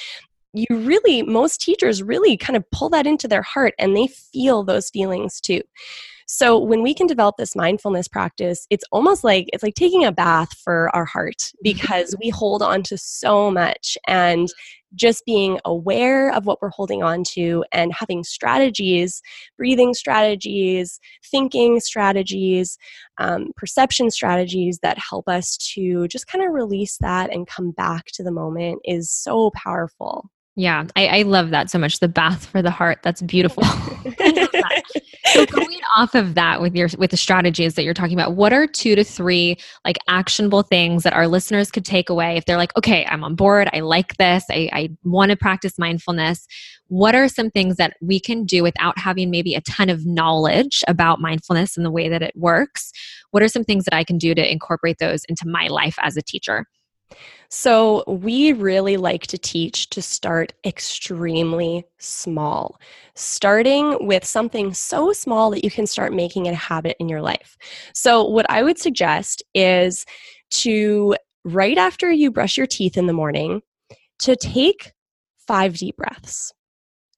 You 0.54 0.66
really, 0.70 1.22
most 1.22 1.60
teachers 1.60 2.02
really 2.02 2.36
kind 2.36 2.56
of 2.56 2.70
pull 2.70 2.88
that 2.90 3.06
into 3.06 3.28
their 3.28 3.42
heart 3.42 3.74
and 3.78 3.96
they 3.96 4.06
feel 4.06 4.64
those 4.64 4.90
feelings 4.90 5.40
too. 5.40 5.62
So 6.26 6.58
when 6.58 6.82
we 6.82 6.94
can 6.94 7.06
develop 7.06 7.36
this 7.36 7.54
mindfulness 7.54 8.08
practice, 8.08 8.66
it's 8.70 8.84
almost 8.90 9.22
like 9.22 9.50
it's 9.52 9.62
like 9.62 9.74
taking 9.74 10.04
a 10.04 10.12
bath 10.12 10.54
for 10.64 10.94
our 10.96 11.04
heart 11.04 11.52
because 11.62 12.14
we 12.20 12.30
hold 12.30 12.62
on 12.62 12.82
to 12.84 12.96
so 12.96 13.50
much 13.50 13.98
and 14.06 14.48
just 14.94 15.24
being 15.24 15.58
aware 15.64 16.32
of 16.32 16.46
what 16.46 16.60
we're 16.60 16.70
holding 16.70 17.02
on 17.02 17.24
to 17.24 17.64
and 17.72 17.92
having 17.92 18.24
strategies, 18.24 19.22
breathing 19.56 19.94
strategies, 19.94 21.00
thinking 21.30 21.80
strategies, 21.80 22.78
um, 23.18 23.52
perception 23.56 24.10
strategies 24.10 24.78
that 24.82 24.98
help 24.98 25.28
us 25.28 25.56
to 25.74 26.06
just 26.08 26.26
kind 26.26 26.44
of 26.44 26.52
release 26.52 26.96
that 26.98 27.32
and 27.32 27.46
come 27.46 27.70
back 27.70 28.06
to 28.14 28.22
the 28.22 28.32
moment 28.32 28.80
is 28.84 29.10
so 29.10 29.50
powerful. 29.54 30.30
Yeah, 30.54 30.84
I, 30.96 31.06
I, 31.06 31.22
love 31.22 31.48
that 31.50 31.70
so 31.70 31.78
much. 31.78 32.00
The 32.00 32.08
bath 32.08 32.44
for 32.44 32.60
the 32.60 32.70
heart. 32.70 32.98
That's 33.02 33.22
beautiful. 33.22 33.62
that. 34.18 34.82
So 35.32 35.46
going 35.50 35.71
off 35.96 36.14
of 36.14 36.34
that 36.34 36.60
with 36.60 36.74
your 36.74 36.88
with 36.98 37.10
the 37.10 37.16
strategies 37.16 37.74
that 37.74 37.84
you're 37.84 37.94
talking 37.94 38.18
about, 38.18 38.34
what 38.34 38.52
are 38.52 38.66
two 38.66 38.94
to 38.94 39.04
three 39.04 39.56
like 39.84 39.98
actionable 40.08 40.62
things 40.62 41.02
that 41.02 41.12
our 41.12 41.28
listeners 41.28 41.70
could 41.70 41.84
take 41.84 42.08
away 42.08 42.36
if 42.36 42.44
they're 42.44 42.56
like, 42.56 42.76
okay, 42.76 43.04
I'm 43.06 43.24
on 43.24 43.34
board, 43.34 43.68
I 43.72 43.80
like 43.80 44.16
this, 44.16 44.44
I, 44.50 44.68
I 44.72 44.90
want 45.04 45.30
to 45.30 45.36
practice 45.36 45.78
mindfulness. 45.78 46.46
What 46.88 47.14
are 47.14 47.28
some 47.28 47.50
things 47.50 47.76
that 47.76 47.96
we 48.00 48.20
can 48.20 48.44
do 48.44 48.62
without 48.62 48.98
having 48.98 49.30
maybe 49.30 49.54
a 49.54 49.62
ton 49.62 49.88
of 49.88 50.04
knowledge 50.04 50.82
about 50.88 51.20
mindfulness 51.20 51.76
and 51.76 51.86
the 51.86 51.90
way 51.90 52.08
that 52.08 52.22
it 52.22 52.34
works? 52.36 52.92
What 53.30 53.42
are 53.42 53.48
some 53.48 53.64
things 53.64 53.84
that 53.84 53.94
I 53.94 54.04
can 54.04 54.18
do 54.18 54.34
to 54.34 54.52
incorporate 54.52 54.98
those 54.98 55.24
into 55.24 55.48
my 55.48 55.68
life 55.68 55.96
as 56.02 56.16
a 56.16 56.22
teacher? 56.22 56.66
So, 57.48 58.02
we 58.06 58.52
really 58.52 58.96
like 58.96 59.26
to 59.26 59.38
teach 59.38 59.90
to 59.90 60.00
start 60.00 60.54
extremely 60.64 61.84
small, 61.98 62.80
starting 63.14 64.06
with 64.06 64.24
something 64.24 64.72
so 64.72 65.12
small 65.12 65.50
that 65.50 65.62
you 65.62 65.70
can 65.70 65.86
start 65.86 66.14
making 66.14 66.46
it 66.46 66.52
a 66.52 66.56
habit 66.56 66.96
in 66.98 67.10
your 67.10 67.20
life. 67.20 67.58
So, 67.94 68.24
what 68.24 68.50
I 68.50 68.62
would 68.62 68.78
suggest 68.78 69.42
is 69.54 70.06
to, 70.52 71.14
right 71.44 71.76
after 71.76 72.10
you 72.10 72.30
brush 72.30 72.56
your 72.56 72.66
teeth 72.66 72.96
in 72.96 73.06
the 73.06 73.12
morning, 73.12 73.60
to 74.20 74.36
take 74.36 74.92
five 75.46 75.76
deep 75.76 75.96
breaths. 75.96 76.52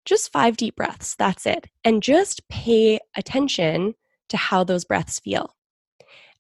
Just 0.04 0.32
five 0.32 0.56
deep 0.56 0.76
breaths, 0.76 1.14
that's 1.16 1.46
it. 1.46 1.66
And 1.84 2.02
just 2.02 2.46
pay 2.48 2.98
attention 3.16 3.94
to 4.30 4.36
how 4.36 4.64
those 4.64 4.84
breaths 4.84 5.20
feel. 5.20 5.54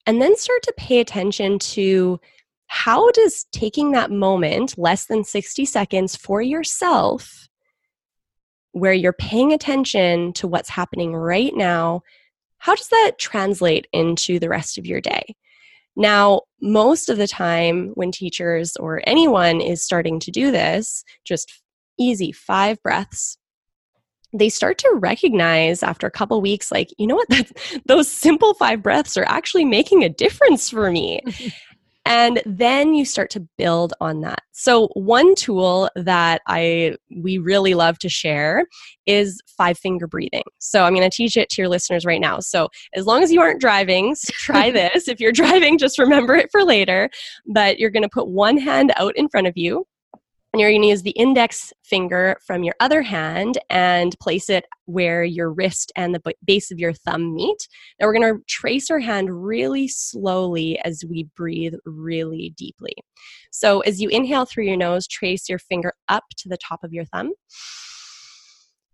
And 0.06 0.20
then 0.20 0.36
start 0.36 0.62
to 0.64 0.74
pay 0.76 1.00
attention 1.00 1.58
to 1.60 2.20
how 2.66 3.10
does 3.12 3.46
taking 3.52 3.92
that 3.92 4.10
moment, 4.10 4.76
less 4.76 5.06
than 5.06 5.24
60 5.24 5.64
seconds 5.64 6.16
for 6.16 6.42
yourself, 6.42 7.48
where 8.72 8.92
you're 8.92 9.12
paying 9.12 9.52
attention 9.52 10.32
to 10.34 10.48
what's 10.48 10.68
happening 10.68 11.14
right 11.14 11.54
now, 11.54 12.02
how 12.58 12.74
does 12.74 12.88
that 12.88 13.12
translate 13.18 13.86
into 13.92 14.38
the 14.38 14.48
rest 14.48 14.78
of 14.78 14.86
your 14.86 15.00
day? 15.00 15.36
Now, 15.96 16.42
most 16.60 17.08
of 17.08 17.18
the 17.18 17.28
time 17.28 17.90
when 17.94 18.10
teachers 18.10 18.76
or 18.76 19.00
anyone 19.06 19.60
is 19.60 19.82
starting 19.82 20.18
to 20.20 20.30
do 20.30 20.50
this, 20.50 21.04
just 21.24 21.62
easy 21.98 22.32
five 22.32 22.82
breaths, 22.82 23.38
they 24.32 24.48
start 24.48 24.78
to 24.78 24.92
recognize 24.96 25.82
after 25.82 26.08
a 26.08 26.10
couple 26.10 26.40
weeks 26.40 26.72
like 26.72 26.88
you 26.98 27.06
know 27.06 27.14
what 27.14 27.28
That's, 27.30 27.52
those 27.86 28.10
simple 28.10 28.54
five 28.54 28.82
breaths 28.82 29.16
are 29.16 29.24
actually 29.28 29.64
making 29.64 30.02
a 30.02 30.08
difference 30.08 30.68
for 30.70 30.90
me 30.90 31.20
and 32.06 32.42
then 32.44 32.94
you 32.94 33.04
start 33.04 33.30
to 33.30 33.46
build 33.56 33.94
on 34.00 34.20
that. 34.20 34.42
So 34.52 34.88
one 34.94 35.34
tool 35.34 35.88
that 35.96 36.42
i 36.46 36.96
we 37.22 37.38
really 37.38 37.74
love 37.74 37.98
to 38.00 38.08
share 38.08 38.66
is 39.06 39.40
five 39.56 39.78
finger 39.78 40.06
breathing. 40.06 40.44
So 40.58 40.84
i'm 40.84 40.94
going 40.94 41.08
to 41.08 41.14
teach 41.14 41.36
it 41.36 41.48
to 41.50 41.62
your 41.62 41.68
listeners 41.68 42.04
right 42.04 42.20
now. 42.20 42.40
So 42.40 42.68
as 42.94 43.06
long 43.06 43.22
as 43.22 43.32
you 43.32 43.40
aren't 43.40 43.60
driving 43.60 44.14
try 44.32 44.70
this. 44.80 45.08
If 45.08 45.20
you're 45.20 45.32
driving 45.44 45.78
just 45.78 45.98
remember 45.98 46.34
it 46.34 46.50
for 46.50 46.64
later 46.64 47.10
but 47.46 47.78
you're 47.78 47.90
going 47.90 48.02
to 48.02 48.08
put 48.08 48.28
one 48.28 48.56
hand 48.58 48.92
out 48.96 49.16
in 49.16 49.28
front 49.28 49.46
of 49.46 49.56
you 49.56 49.86
and 50.54 50.60
you're 50.60 50.70
going 50.70 50.82
to 50.82 50.88
use 50.88 51.02
the 51.02 51.10
index 51.10 51.72
finger 51.82 52.36
from 52.46 52.62
your 52.62 52.76
other 52.78 53.02
hand 53.02 53.58
and 53.70 54.16
place 54.20 54.48
it 54.48 54.64
where 54.84 55.24
your 55.24 55.52
wrist 55.52 55.90
and 55.96 56.14
the 56.14 56.34
base 56.44 56.70
of 56.70 56.78
your 56.78 56.92
thumb 56.92 57.34
meet. 57.34 57.66
Now 57.98 58.06
we're 58.06 58.16
going 58.16 58.36
to 58.36 58.44
trace 58.46 58.88
our 58.88 59.00
hand 59.00 59.44
really 59.44 59.88
slowly 59.88 60.78
as 60.84 61.02
we 61.10 61.24
breathe 61.34 61.74
really 61.84 62.54
deeply. 62.56 62.94
So 63.50 63.80
as 63.80 64.00
you 64.00 64.08
inhale 64.10 64.44
through 64.44 64.66
your 64.66 64.76
nose, 64.76 65.08
trace 65.08 65.48
your 65.48 65.58
finger 65.58 65.92
up 66.08 66.22
to 66.36 66.48
the 66.48 66.58
top 66.58 66.84
of 66.84 66.92
your 66.92 67.06
thumb. 67.06 67.32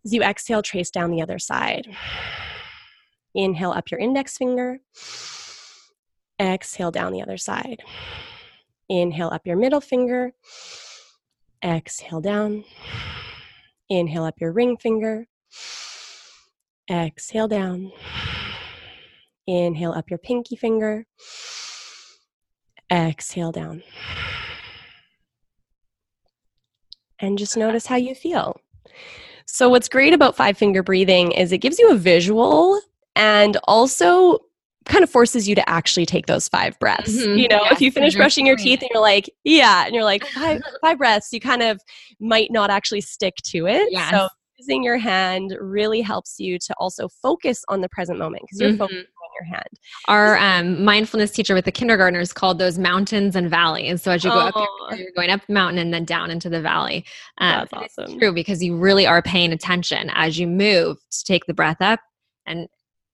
As 0.03 0.15
you 0.15 0.23
exhale, 0.23 0.63
trace 0.63 0.89
down 0.89 1.11
the 1.11 1.21
other 1.21 1.39
side. 1.39 1.95
Inhale 3.35 3.73
up 3.73 3.91
your 3.91 4.01
index 4.01 4.39
finger. 4.39 4.79
Exhale 6.41 6.91
down 6.91 7.13
the 7.13 7.21
other 7.21 7.37
side. 7.37 7.83
Inhale 8.89 9.29
up 9.29 9.43
your 9.45 9.59
middle 9.59 9.83
finger 9.83 10.33
Exhale 11.65 12.21
down. 12.21 12.65
Inhale 13.89 14.25
up 14.25 14.41
your 14.41 14.53
ring 14.53 14.77
finger. 14.77 15.27
Exhale 16.91 17.49
down. 17.49 17.93
Inhale 19.47 19.93
up 19.93 20.11
your 20.11 20.19
pinky 20.19 20.57
finger. 20.57 21.07
Exhale 22.91 23.53
down. 23.53 23.83
And 27.19 27.37
just 27.37 27.57
notice 27.57 27.87
how 27.87 27.97
you 27.97 28.15
feel. 28.15 28.59
So, 29.45 29.69
what's 29.69 29.89
great 29.89 30.15
about 30.15 30.37
five 30.37 30.57
finger 30.57 30.83
breathing 30.83 31.33
is 31.33 31.53
it 31.53 31.59
gives 31.59 31.79
you 31.79 31.91
a 31.91 31.97
visual 31.97 32.81
and 33.17 33.57
also 33.65 34.39
kind 34.87 35.05
of 35.05 35.11
forces 35.11 35.49
you 35.49 35.55
to 35.55 35.69
actually 35.69 36.07
take 36.07 36.27
those 36.27 36.49
five 36.49 36.79
breaths. 36.79 37.17
Mm-hmm. 37.17 37.39
You 37.39 37.49
know, 37.49 37.61
yes, 37.63 37.73
if 37.73 37.81
you 37.81 37.93
finish 37.93 38.15
brushing 38.15 38.47
your 38.47 38.57
teeth 38.57 38.81
and 38.81 38.91
you're 38.93 39.03
like, 39.03 39.31
yeah, 39.45 39.87
and 39.87 39.95
you're 39.95 40.05
like 40.05 40.25
five 40.27 40.63
five 40.81 40.99
breaths, 40.99 41.33
you 41.33 41.41
kind 41.41 41.63
of 41.63 41.81
might 42.19 42.51
not 42.51 42.71
actually 42.71 43.03
stick 43.03 43.37
to 43.45 43.67
it. 43.67 43.89
Yes. 43.91 44.11
So 44.11 44.29
using 44.59 44.83
your 44.83 44.99
hand 44.99 45.57
really 45.61 46.01
helps 46.01 46.39
you 46.39 46.59
to 46.59 46.75
also 46.79 47.09
focus 47.09 47.65
on 47.69 47.81
the 47.81 47.89
present 47.89 48.19
moment 48.19 48.43
because 48.43 48.61
you're 48.61 48.71
mm-hmm. 48.71 48.79
focusing 48.79 48.99
on 49.01 49.31
your 49.39 49.45
hand. 49.55 49.69
Our 50.09 50.39
um, 50.39 50.85
mindfulness 50.85 51.31
teacher 51.31 51.55
with 51.55 51.65
the 51.65 51.73
kindergartners 51.73 52.33
called 52.33 52.59
those 52.59 52.79
mountains 52.79 53.37
and 53.37 53.49
valleys. 53.49 54.03
So 54.03 54.13
as 54.13 54.25
you 54.25 54.31
go 54.31 54.37
oh. 54.37 54.49
up, 54.49 54.69
you're, 54.91 54.99
you're, 54.99 55.13
going 55.17 55.31
up 55.31 55.41
the 55.47 55.53
mountain 55.53 55.79
and 55.79 55.95
then 55.95 56.05
down 56.05 56.31
into 56.31 56.49
the 56.51 56.61
valley. 56.61 57.05
Um, 57.39 57.67
That's 57.71 57.99
awesome. 57.99 58.19
true 58.19 58.33
because 58.33 58.63
you 58.63 58.77
really 58.77 59.07
are 59.07 59.23
paying 59.23 59.53
attention 59.53 60.11
as 60.15 60.39
you 60.39 60.47
move 60.47 60.99
to 61.11 61.25
take 61.25 61.47
the 61.47 61.55
breath 61.55 61.81
up 61.81 62.01
and 62.47 62.69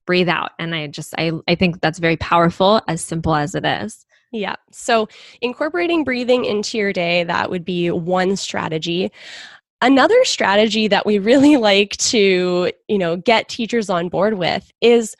breathe 0.06 0.28
out. 0.28 0.52
And 0.58 0.74
i 0.74 0.86
just 0.86 1.14
i 1.18 1.32
i 1.48 1.54
think 1.54 1.80
that's 1.80 1.98
very 1.98 2.16
powerful 2.16 2.80
as 2.88 3.00
simple 3.00 3.34
as 3.34 3.54
it 3.54 3.64
is. 3.64 4.06
Yeah. 4.32 4.56
So 4.72 5.08
incorporating 5.40 6.04
breathing 6.04 6.44
into 6.44 6.78
your 6.78 6.92
day 6.92 7.24
that 7.24 7.50
would 7.50 7.64
be 7.64 7.90
one 7.90 8.36
strategy. 8.36 9.10
Another 9.82 10.24
strategy 10.24 10.88
that 10.88 11.06
we 11.06 11.18
really 11.18 11.56
like 11.70 11.96
to 11.98 12.72
you 12.88 12.98
know 12.98 13.16
get 13.16 13.48
teachers 13.48 13.90
on 13.90 14.08
board 14.08 14.34
with 14.34 14.70
is 14.80 15.14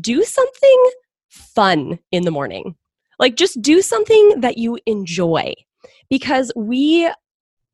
do 0.00 0.22
something 0.22 0.90
fun 1.28 1.98
in 2.10 2.24
the 2.24 2.30
morning. 2.30 2.76
Like 3.18 3.36
just 3.36 3.60
do 3.62 3.82
something 3.82 4.40
that 4.40 4.58
you 4.58 4.78
enjoy. 4.86 5.54
Because 6.08 6.52
we 6.54 7.10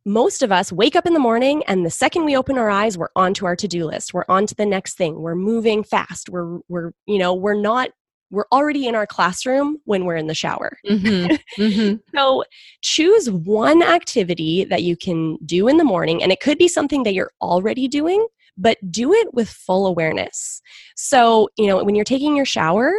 most 0.08 0.42
of 0.42 0.50
us 0.50 0.72
wake 0.72 0.96
up 0.96 1.06
in 1.06 1.12
the 1.12 1.20
morning 1.20 1.62
and 1.66 1.84
the 1.84 1.90
second 1.90 2.24
we 2.24 2.36
open 2.36 2.58
our 2.58 2.70
eyes 2.70 2.96
we're 2.96 3.08
on 3.14 3.34
to 3.34 3.46
our 3.46 3.54
to-do 3.54 3.84
list 3.84 4.14
we're 4.14 4.24
on 4.28 4.46
to 4.46 4.54
the 4.54 4.66
next 4.66 4.96
thing 4.96 5.20
we're 5.20 5.34
moving 5.34 5.84
fast 5.84 6.28
we're 6.28 6.58
we're 6.68 6.92
you 7.06 7.18
know 7.18 7.34
we're 7.34 7.54
not 7.60 7.90
we're 8.30 8.46
already 8.52 8.86
in 8.86 8.94
our 8.94 9.06
classroom 9.06 9.78
when 9.84 10.04
we're 10.04 10.16
in 10.16 10.26
the 10.26 10.34
shower. 10.34 10.76
Mm-hmm. 10.86 11.62
Mm-hmm. 11.62 11.96
so 12.16 12.44
choose 12.82 13.30
one 13.30 13.82
activity 13.82 14.64
that 14.64 14.82
you 14.82 14.96
can 14.96 15.38
do 15.44 15.68
in 15.68 15.78
the 15.78 15.84
morning, 15.84 16.22
and 16.22 16.32
it 16.32 16.40
could 16.40 16.58
be 16.58 16.68
something 16.68 17.04
that 17.04 17.14
you're 17.14 17.32
already 17.40 17.88
doing, 17.88 18.26
but 18.56 18.76
do 18.90 19.12
it 19.12 19.32
with 19.32 19.48
full 19.48 19.86
awareness. 19.86 20.60
So, 20.96 21.48
you 21.56 21.66
know, 21.66 21.82
when 21.82 21.94
you're 21.94 22.04
taking 22.04 22.36
your 22.36 22.44
shower 22.44 22.92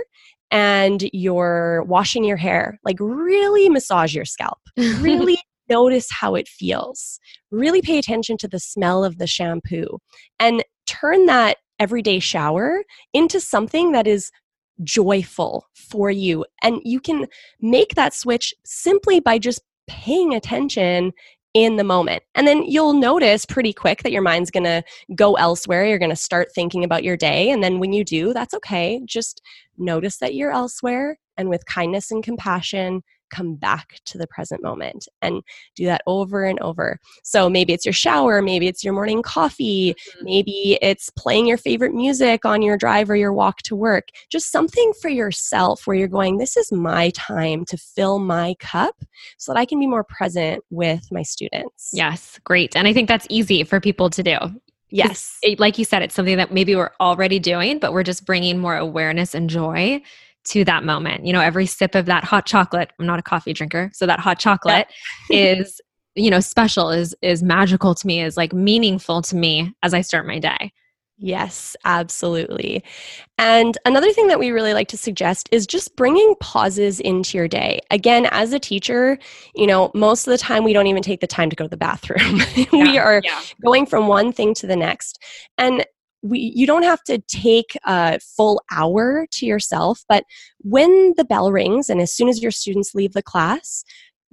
and 0.52 1.08
you're 1.14 1.84
washing 1.84 2.24
your 2.24 2.38
hair, 2.38 2.80
like 2.84 2.98
really 3.00 3.70
massage 3.70 4.16
your 4.16 4.26
scalp, 4.26 4.58
really 4.78 5.38
notice 5.70 6.08
how 6.12 6.36
it 6.36 6.48
feels. 6.48 7.20
Really 7.52 7.82
pay 7.82 7.98
attention 7.98 8.38
to 8.38 8.48
the 8.48 8.60
smell 8.60 9.04
of 9.04 9.18
the 9.18 9.28
shampoo 9.28 10.00
and 10.40 10.64
turn 10.88 11.26
that 11.28 11.58
everyday 11.80 12.20
shower 12.20 12.84
into 13.14 13.40
something 13.40 13.92
that 13.94 14.08
is 14.08 14.32
joyful 14.84 15.68
for 15.74 16.10
you. 16.10 16.46
And 16.64 16.82
you 16.84 17.00
can 17.00 17.28
make 17.62 17.96
that 17.96 18.14
switch 18.14 18.54
simply 18.66 19.20
by 19.20 19.40
just 19.40 19.62
paying 19.88 20.34
attention 20.34 21.12
in 21.54 21.78
the 21.78 21.84
moment. 21.84 22.24
And 22.36 22.48
then 22.48 22.64
you'll 22.64 22.94
notice 22.94 23.46
pretty 23.46 23.74
quick 23.74 24.04
that 24.04 24.12
your 24.12 24.22
mind's 24.22 24.52
going 24.52 24.66
to 24.66 24.84
go 25.16 25.34
elsewhere. 25.34 25.86
You're 25.86 25.98
going 25.98 26.12
to 26.12 26.16
start 26.16 26.50
thinking 26.54 26.84
about 26.84 27.04
your 27.04 27.18
day. 27.18 27.50
And 27.50 27.64
then 27.64 27.80
when 27.80 27.92
you 27.92 28.04
do, 28.04 28.34
that's 28.34 28.54
okay. 28.54 29.02
Just 29.06 29.42
notice 29.78 30.18
that 30.18 30.36
you're 30.36 30.52
elsewhere 30.52 31.18
and 31.38 31.50
with 31.50 31.66
kindness 31.66 32.12
and 32.12 32.24
compassion, 32.24 33.02
come 33.30 33.56
back 33.56 34.00
to 34.06 34.18
the 34.18 34.28
present 34.28 34.64
moment 34.64 35.08
and 35.22 35.42
do 35.76 35.86
that 35.86 36.02
over 36.08 36.44
and 36.44 36.60
over. 36.60 37.00
So 37.24 37.50
maybe 37.50 37.74
it's 37.74 37.86
your 37.86 37.94
shower, 37.94 38.42
maybe 38.42 38.68
it's 38.68 38.84
your 38.84 38.94
morning 38.94 39.22
coffee, 39.22 39.94
mm-hmm. 39.94 40.26
maybe 40.26 40.78
it's 40.82 41.10
playing 41.12 41.48
your 41.48 41.58
favorite 41.58 41.94
music 41.94 42.46
on 42.46 42.62
your 42.62 42.78
drive 42.78 43.10
or 43.10 43.16
your 43.16 43.34
walk 43.34 43.62
to 43.64 43.76
work. 43.76 44.10
Just 44.30 44.52
something 44.52 44.94
for 45.02 45.10
yourself 45.10 45.86
where 45.86 45.96
you're 45.96 46.08
going, 46.08 46.38
this 46.38 46.58
is 46.58 46.72
my 46.72 47.12
time 47.12 47.66
to 47.66 47.78
fill 47.78 48.20
my 48.20 48.56
cup 48.60 48.96
so 49.38 49.54
that 49.54 49.60
I 49.60 49.66
can 49.66 49.80
be 49.80 49.88
more 49.88 50.04
present 50.04 50.64
with 50.70 51.12
my 51.12 51.24
students. 51.24 51.92
Yes, 51.94 52.40
great. 52.44 52.76
And 52.76 52.88
I 52.88 52.94
think 52.94 53.08
that's 53.08 53.28
easy 53.30 53.64
for 53.64 53.80
people 53.80 54.10
to 54.12 54.24
do. 54.24 54.38
Yes. 54.92 55.38
It, 55.44 55.60
like 55.60 55.78
you 55.78 55.86
said, 55.86 56.02
it's 56.02 56.16
something 56.16 56.38
that 56.38 56.52
maybe 56.52 56.76
we're 56.76 56.92
already 57.00 57.40
doing, 57.40 57.80
but 57.80 57.94
we're 57.94 58.04
just 58.04 58.26
bringing 58.26 58.58
more 58.58 58.76
awareness 58.76 59.36
and 59.36 59.50
joy 59.50 60.02
to 60.50 60.66
that 60.66 60.84
moment. 60.84 61.26
You 61.26 61.34
know, 61.34 61.42
every 61.42 61.66
sip 61.66 61.96
of 61.96 62.06
that 62.08 62.24
hot 62.24 62.46
chocolate, 62.46 62.92
I'm 63.00 63.06
not 63.06 63.20
a 63.20 63.24
coffee 63.24 63.54
drinker, 63.54 63.92
so 63.94 64.06
that 64.06 64.20
hot 64.20 64.40
chocolate 64.40 64.88
is, 65.30 65.80
you 66.16 66.30
know, 66.30 66.40
special, 66.40 66.90
is 66.90 67.16
is 67.22 67.44
magical 67.44 67.96
to 67.96 68.08
me, 68.08 68.22
is 68.22 68.38
like 68.38 68.54
meaningful 68.54 69.22
to 69.24 69.36
me 69.36 69.74
as 69.84 69.94
I 69.94 70.02
start 70.02 70.28
my 70.28 70.40
day. 70.40 70.72
Yes, 71.22 71.76
absolutely. 71.84 72.82
And 73.38 73.78
another 73.86 74.14
thing 74.14 74.28
that 74.28 74.40
we 74.40 74.52
really 74.52 74.74
like 74.74 74.88
to 74.88 74.98
suggest 74.98 75.50
is 75.52 75.68
just 75.68 75.98
bringing 75.98 76.34
pauses 76.40 77.02
into 77.02 77.38
your 77.38 77.50
day. 77.50 77.82
Again, 77.92 78.28
as 78.32 78.54
a 78.54 78.60
teacher, 78.60 79.20
you 79.54 79.68
know, 79.68 79.92
most 79.94 80.28
of 80.28 80.32
the 80.32 80.38
time 80.38 80.64
we 80.64 80.72
don't 80.72 80.88
even 80.88 81.04
take 81.04 81.20
the 81.20 81.28
time 81.28 81.50
to 81.50 81.58
go 81.58 81.66
to 81.66 81.70
the 81.70 81.78
bathroom. 81.78 82.42
Yeah, 82.56 82.66
we 82.72 82.98
are 82.98 83.22
yeah. 83.24 83.42
going 83.64 83.86
from 83.86 84.08
one 84.08 84.32
thing 84.32 84.54
to 84.56 84.68
the 84.68 84.76
next. 84.76 85.22
And 85.58 85.86
we 86.22 86.52
you 86.56 86.68
don't 86.68 86.84
have 86.84 87.04
to 87.04 87.18
take 87.28 87.78
a 87.86 88.20
full 88.20 88.62
hour 88.72 89.26
to 89.32 89.46
yourself 89.46 90.04
but 90.10 90.24
when 90.60 91.14
the 91.18 91.26
bell 91.26 91.52
rings 91.52 91.90
and 91.90 92.02
as 92.02 92.12
soon 92.12 92.28
as 92.28 92.42
your 92.42 92.52
students 92.52 92.94
leave 92.94 93.14
the 93.14 93.24
class 93.24 93.84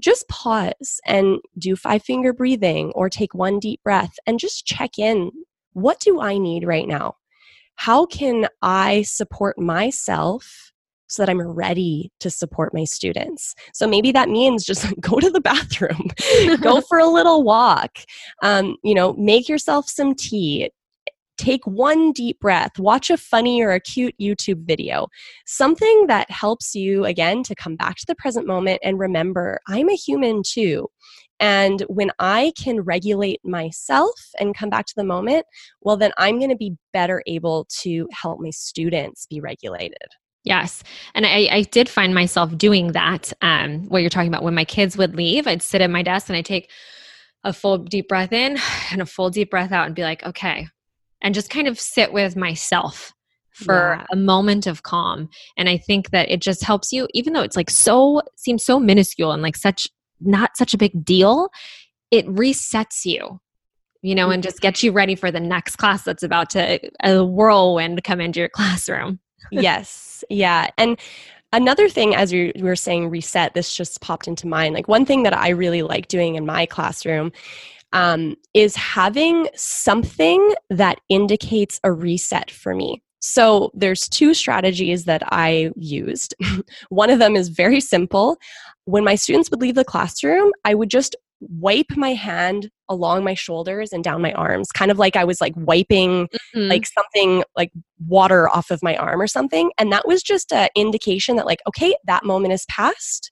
just 0.01 0.29
pause 0.29 1.01
and 1.07 1.39
do 1.59 1.77
five 1.77 2.03
finger 2.03 2.33
breathing 2.33 2.93
or 2.95 3.09
take 3.09 3.35
one 3.35 3.59
deep 3.59 3.83
breath 3.83 4.15
and 4.27 4.39
just 4.39 4.67
check 4.67 4.99
in. 4.99 5.31
What 5.73 6.01
do 6.01 6.21
I 6.21 6.39
need 6.39 6.67
right 6.67 6.87
now? 6.87 7.17
How 7.77 8.07
can 8.07 8.49
I 8.63 9.03
support 9.03 9.59
myself 9.59 10.73
so 11.09 11.23
that 11.23 11.31
I'm 11.31 11.41
ready 11.41 12.11
to 12.21 12.31
support 12.31 12.75
my 12.75 12.85
students. 12.85 13.55
So 13.73 13.87
maybe 13.87 14.11
that 14.13 14.29
means 14.29 14.65
just 14.65 14.93
go 15.01 15.21
to 15.21 15.31
the 15.31 15.41
bathroom, 15.41 16.11
go 16.61 16.81
for 16.89 16.99
a 16.99 17.07
little 17.07 17.45
walk, 17.45 17.99
um, 18.43 18.77
you 18.83 18.95
know, 18.95 19.13
make 19.15 19.49
yourself 19.49 19.89
some 19.89 20.15
tea. 20.15 20.71
Take 21.37 21.67
one 21.67 22.13
deep 22.13 22.41
breath, 22.41 22.79
watch 22.79 23.11
a 23.11 23.17
funny 23.17 23.63
or 23.63 23.73
a 23.73 23.81
cute 23.81 24.15
YouTube 24.21 24.67
video, 24.67 25.09
something 25.47 26.07
that 26.09 26.31
helps 26.31 26.75
you 26.75 27.05
again 27.05 27.43
to 27.45 27.55
come 27.55 27.77
back 27.77 27.97
to 27.97 28.07
the 28.07 28.15
present 28.15 28.47
moment 28.47 28.81
and 28.83 28.99
remember 28.99 29.61
I'm 29.69 29.89
a 29.89 29.95
human 29.95 30.43
too. 30.47 30.89
And 31.39 31.83
when 31.89 32.11
I 32.19 32.53
can 32.59 32.81
regulate 32.81 33.41
myself 33.45 34.15
and 34.41 34.57
come 34.57 34.71
back 34.71 34.87
to 34.87 34.95
the 34.97 35.05
moment, 35.05 35.45
well, 35.83 35.97
then 35.97 36.13
I'm 36.17 36.39
going 36.39 36.51
to 36.51 36.57
be 36.57 36.77
better 36.93 37.23
able 37.27 37.67
to 37.83 38.09
help 38.11 38.41
my 38.41 38.51
students 38.51 39.27
be 39.27 39.41
regulated. 39.41 40.09
Yes. 40.45 40.85
And 41.15 41.27
I, 41.27 41.49
I 41.51 41.63
did 41.63 41.89
find 41.89 42.15
myself 42.15 42.57
doing 42.57 42.93
that. 42.93 43.33
Um, 43.43 43.85
what 43.89 44.01
you're 44.01 44.11
talking 44.11 44.29
about 44.29 44.45
when 44.45 44.55
my 44.55 44.65
kids 44.65 44.97
would 44.97 45.17
leave, 45.17 45.47
I'd 45.47 45.61
sit 45.61 45.81
at 45.81 45.91
my 45.91 46.03
desk 46.03 46.29
and 46.29 46.37
I'd 46.37 46.47
take 46.47 46.71
a 47.43 47.53
full 47.53 47.79
deep 47.79 48.09
breath 48.09 48.33
in 48.33 48.57
and 48.93 49.03
a 49.03 49.07
full 49.07 49.29
deep 49.29 49.51
breath 49.51 49.73
out 49.73 49.87
and 49.87 49.95
be 49.95 50.03
like, 50.03 50.25
okay, 50.25 50.69
and 51.27 51.35
just 51.35 51.51
kind 51.51 51.67
of 51.67 51.81
sit 51.81 52.13
with 52.13 52.37
myself 52.37 53.13
for 53.53 53.97
yeah. 53.99 54.07
a 54.13 54.17
moment 54.17 54.69
of 54.69 54.85
calm. 54.85 55.29
And 55.57 55.69
I 55.69 55.77
think 55.77 56.11
that 56.11 56.31
it 56.31 56.41
just 56.41 56.63
helps 56.63 56.93
you, 56.93 57.09
even 57.15 57.33
though 57.33 57.43
it's 57.43 57.57
like 57.57 57.69
so, 57.69 58.23
seems 58.37 58.65
so 58.65 58.79
minuscule 58.79 59.33
and 59.33 59.43
like 59.43 59.57
such, 59.57 59.89
not 60.21 60.57
such 60.57 60.73
a 60.73 60.79
big 60.79 61.05
deal, 61.05 61.49
it 62.13 62.27
resets 62.27 63.05
you 63.05 63.41
you 64.03 64.15
know, 64.15 64.31
and 64.31 64.41
just 64.41 64.61
gets 64.61 64.85
you 64.85 64.91
mm-hmm. 64.91 64.99
ready 64.99 65.15
for 65.17 65.33
the 65.33 65.41
next 65.41 65.77
class 65.77 66.05
that's 66.05 66.23
about 66.23 66.49
to 66.51 66.79
a 67.03 67.25
whirlwind 67.25 68.05
come 68.05 68.21
into 68.21 68.39
your 68.39 68.49
classroom 68.49 69.19
yes. 69.51 70.23
Yeah. 70.31 70.69
And 70.79 70.99
another 71.53 71.89
thing, 71.89 72.15
as 72.15 72.33
you 72.33 72.53
were 72.61 72.77
saying, 72.77 73.11
reset, 73.11 73.55
this 73.55 73.75
just 73.75 74.01
popped 74.01 74.29
into 74.29 74.47
mind. 74.47 74.75
Like 74.75 74.89
one 74.89 75.05
thing 75.05 75.23
that 75.25 75.37
I 75.37 75.51
really 75.51 75.83
like 75.83 76.09
doing 76.09 76.37
in 76.37 76.47
my 76.47 76.67
classroom 76.67 77.33
um, 77.93 78.37
is 78.55 78.77
having 78.77 79.49
something 79.55 80.55
that 80.71 81.01
indicates 81.09 81.81
a 81.85 81.93
reset 81.93 82.51
for 82.51 82.75
me. 82.75 83.03
So 83.21 83.71
there's 83.75 84.09
two 84.09 84.35
strategies 84.35 85.05
that 85.05 85.23
I 85.27 85.73
used. 85.77 86.35
One 86.91 87.11
of 87.11 87.19
them 87.19 87.35
is 87.35 87.49
very 87.49 87.81
simple. 87.81 88.37
When 88.85 89.05
my 89.05 89.15
students 89.15 89.51
would 89.51 89.61
leave 89.61 89.75
the 89.75 89.85
classroom, 89.85 90.53
I 90.65 90.75
would 90.75 90.91
just 90.91 91.17
wipe 91.41 91.97
my 91.97 92.15
hand 92.15 92.71
along 92.89 93.25
my 93.25 93.35
shoulders 93.35 93.93
and 93.93 94.03
down 94.03 94.23
my 94.23 94.33
arms 94.33 94.73
kind 94.73 94.91
of 94.91 94.99
like 94.99 95.17
i 95.17 95.25
was 95.25 95.39
like 95.39 95.53
wiping 95.55 96.27
mm-hmm. 96.29 96.69
like 96.69 96.87
something 96.87 97.45
like 97.55 97.71
water 98.07 98.49
off 98.49 98.71
of 98.71 98.83
my 98.83 98.97
arm 98.97 99.21
or 99.21 99.27
something 99.27 99.71
and 99.77 99.93
that 99.93 100.07
was 100.07 100.23
just 100.23 100.51
an 100.51 100.69
indication 100.75 101.37
that 101.37 101.45
like 101.45 101.61
okay 101.69 101.95
that 102.05 102.25
moment 102.25 102.55
is 102.55 102.65
past 102.71 103.31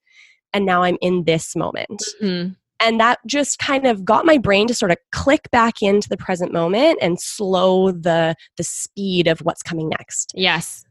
and 0.52 0.66
now 0.66 0.82
i'm 0.82 0.98
in 1.00 1.24
this 1.24 1.56
moment 1.56 2.02
mm-hmm. 2.20 2.52
And 2.80 3.00
that 3.00 3.18
just 3.26 3.58
kind 3.58 3.87
of 3.87 4.04
got 4.04 4.26
my 4.26 4.38
brain 4.38 4.66
to 4.68 4.74
sort 4.74 4.90
of 4.90 4.98
click 5.12 5.50
back 5.50 5.82
into 5.82 6.08
the 6.08 6.16
present 6.16 6.52
moment 6.52 6.98
and 7.00 7.20
slow 7.20 7.92
the 7.92 8.34
the 8.56 8.64
speed 8.64 9.26
of 9.26 9.40
what's 9.40 9.62
coming 9.62 9.88
next. 9.88 10.32
Yes. 10.34 10.84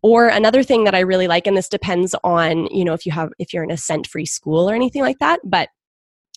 Or 0.00 0.28
another 0.28 0.62
thing 0.62 0.84
that 0.84 0.94
i 0.94 1.00
really 1.00 1.26
like 1.26 1.46
and 1.46 1.56
this 1.56 1.68
depends 1.68 2.14
on 2.22 2.66
you 2.66 2.84
know 2.84 2.94
if 2.94 3.04
you 3.04 3.10
have 3.10 3.30
if 3.40 3.52
you're 3.52 3.64
in 3.64 3.70
a 3.70 3.76
scent 3.76 4.06
free 4.06 4.26
school 4.26 4.70
or 4.70 4.74
anything 4.74 5.02
like 5.02 5.18
that 5.18 5.40
but 5.42 5.70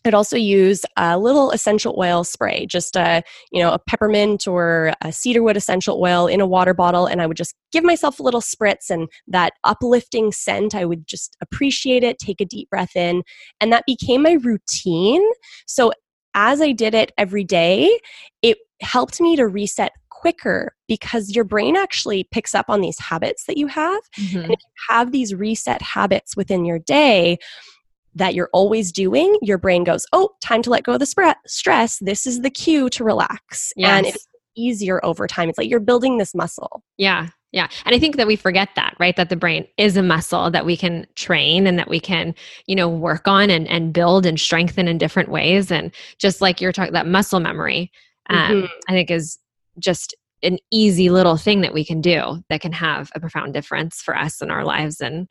I'd 0.06 0.14
also 0.14 0.36
use 0.38 0.82
a 0.98 1.18
little 1.18 1.52
essential 1.52 1.96
oil 1.98 2.24
spray, 2.24 2.66
just 2.66 2.96
a 2.96 3.24
you 3.52 3.62
know 3.62 3.72
a 3.72 3.80
peppermint 3.80 4.48
or 4.48 4.94
a 5.02 5.12
cedarwood 5.12 5.58
essential 5.58 6.02
oil 6.02 6.28
in 6.28 6.42
a 6.42 6.48
water 6.48 6.74
bottle, 6.74 7.06
and 7.06 7.22
I 7.22 7.28
would 7.28 7.38
just 7.38 7.56
give 7.72 7.84
myself 7.84 8.20
a 8.20 8.24
little 8.24 8.42
spritz, 8.42 8.90
and 8.90 9.08
that 9.28 9.54
uplifting 9.64 10.32
scent, 10.32 10.76
I 10.76 10.86
would 10.86 11.08
just 11.08 11.38
appreciate 11.42 12.04
it, 12.04 12.20
take 12.20 12.42
a 12.42 12.46
deep 12.46 12.70
breath 12.70 12.96
in, 12.96 13.24
and 13.60 13.72
that 13.72 13.84
became 13.86 14.24
my 14.24 14.34
routine. 14.34 15.24
So 15.68 15.92
as 16.34 16.62
I 16.62 16.72
did 16.72 16.96
it 16.96 17.12
every 17.18 17.44
day, 17.44 18.00
it 18.42 18.58
helped 18.82 19.22
me 19.22 19.36
to 19.36 19.48
reset 19.48 19.92
quicker 20.10 20.74
because 20.88 21.36
your 21.36 21.44
brain 21.44 21.76
actually 21.76 22.28
picks 22.32 22.56
up 22.56 22.68
on 22.70 22.82
these 22.82 22.98
habits 23.00 23.46
that 23.46 23.58
you 23.58 23.68
have, 23.68 24.02
mm-hmm. 24.20 24.40
and 24.40 24.54
if 24.54 24.60
you 24.60 24.72
have 24.90 25.12
these 25.12 25.36
reset 25.36 25.82
habits 25.82 26.36
within 26.36 26.66
your 26.66 26.80
day 26.80 27.38
that 28.16 28.34
you're 28.34 28.50
always 28.54 28.92
doing, 28.92 29.38
your 29.42 29.58
brain 29.58 29.84
goes, 29.84 30.06
oh, 30.14 30.30
time 30.42 30.62
to 30.64 30.70
let 30.70 30.84
go 30.84 30.94
of 30.94 31.00
the 31.00 31.06
sp- 31.08 31.40
stress. 31.48 31.98
This 32.00 32.28
is 32.28 32.42
the 32.42 32.50
cue 32.50 32.90
to 32.90 33.04
relax. 33.04 33.72
Yes. 33.76 33.90
And 33.90 34.08
it's 34.08 34.28
easier 34.56 35.04
over 35.06 35.28
time. 35.28 35.50
It's 35.50 35.58
like 35.58 35.70
you're 35.70 35.80
building 35.80 36.18
this 36.18 36.36
muscle. 36.36 36.84
Yeah. 36.98 37.30
Yeah. 37.52 37.68
And 37.86 37.94
I 37.94 38.00
think 38.00 38.16
that 38.16 38.28
we 38.28 38.38
forget 38.38 38.70
that, 38.76 38.96
right? 38.98 39.16
That 39.18 39.30
the 39.30 39.36
brain 39.36 39.68
is 39.78 39.98
a 39.98 40.04
muscle 40.04 40.50
that 40.52 40.66
we 40.66 40.78
can 40.78 41.06
train 41.16 41.68
and 41.68 41.78
that 41.80 41.90
we 41.90 42.00
can, 42.00 42.34
you 42.66 42.76
know, 42.76 42.88
work 42.88 43.28
on 43.28 43.50
and, 43.50 43.68
and 43.68 43.94
build 43.94 44.26
and 44.26 44.40
strengthen 44.40 44.88
in 44.88 44.98
different 44.98 45.30
ways. 45.30 45.70
And 45.70 45.92
just 46.18 46.40
like 46.40 46.62
you're 46.62 46.72
talking, 46.72 46.94
that 46.94 47.08
muscle 47.08 47.42
memory, 47.42 47.92
um, 48.30 48.38
mm-hmm. 48.38 48.66
I 48.88 48.94
think 48.94 49.12
is 49.12 49.38
just 49.80 50.16
an 50.44 50.60
easy 50.72 51.10
little 51.10 51.38
thing 51.38 51.62
that 51.62 51.74
we 51.74 51.84
can 51.84 52.00
do 52.00 52.42
that 52.50 52.62
can 52.62 52.72
have 52.72 53.12
a 53.16 53.20
profound 53.20 53.54
difference 53.54 54.02
for 54.02 54.18
us 54.18 54.42
in 54.42 54.50
our 54.50 54.64
lives 54.64 55.02
and 55.02 55.28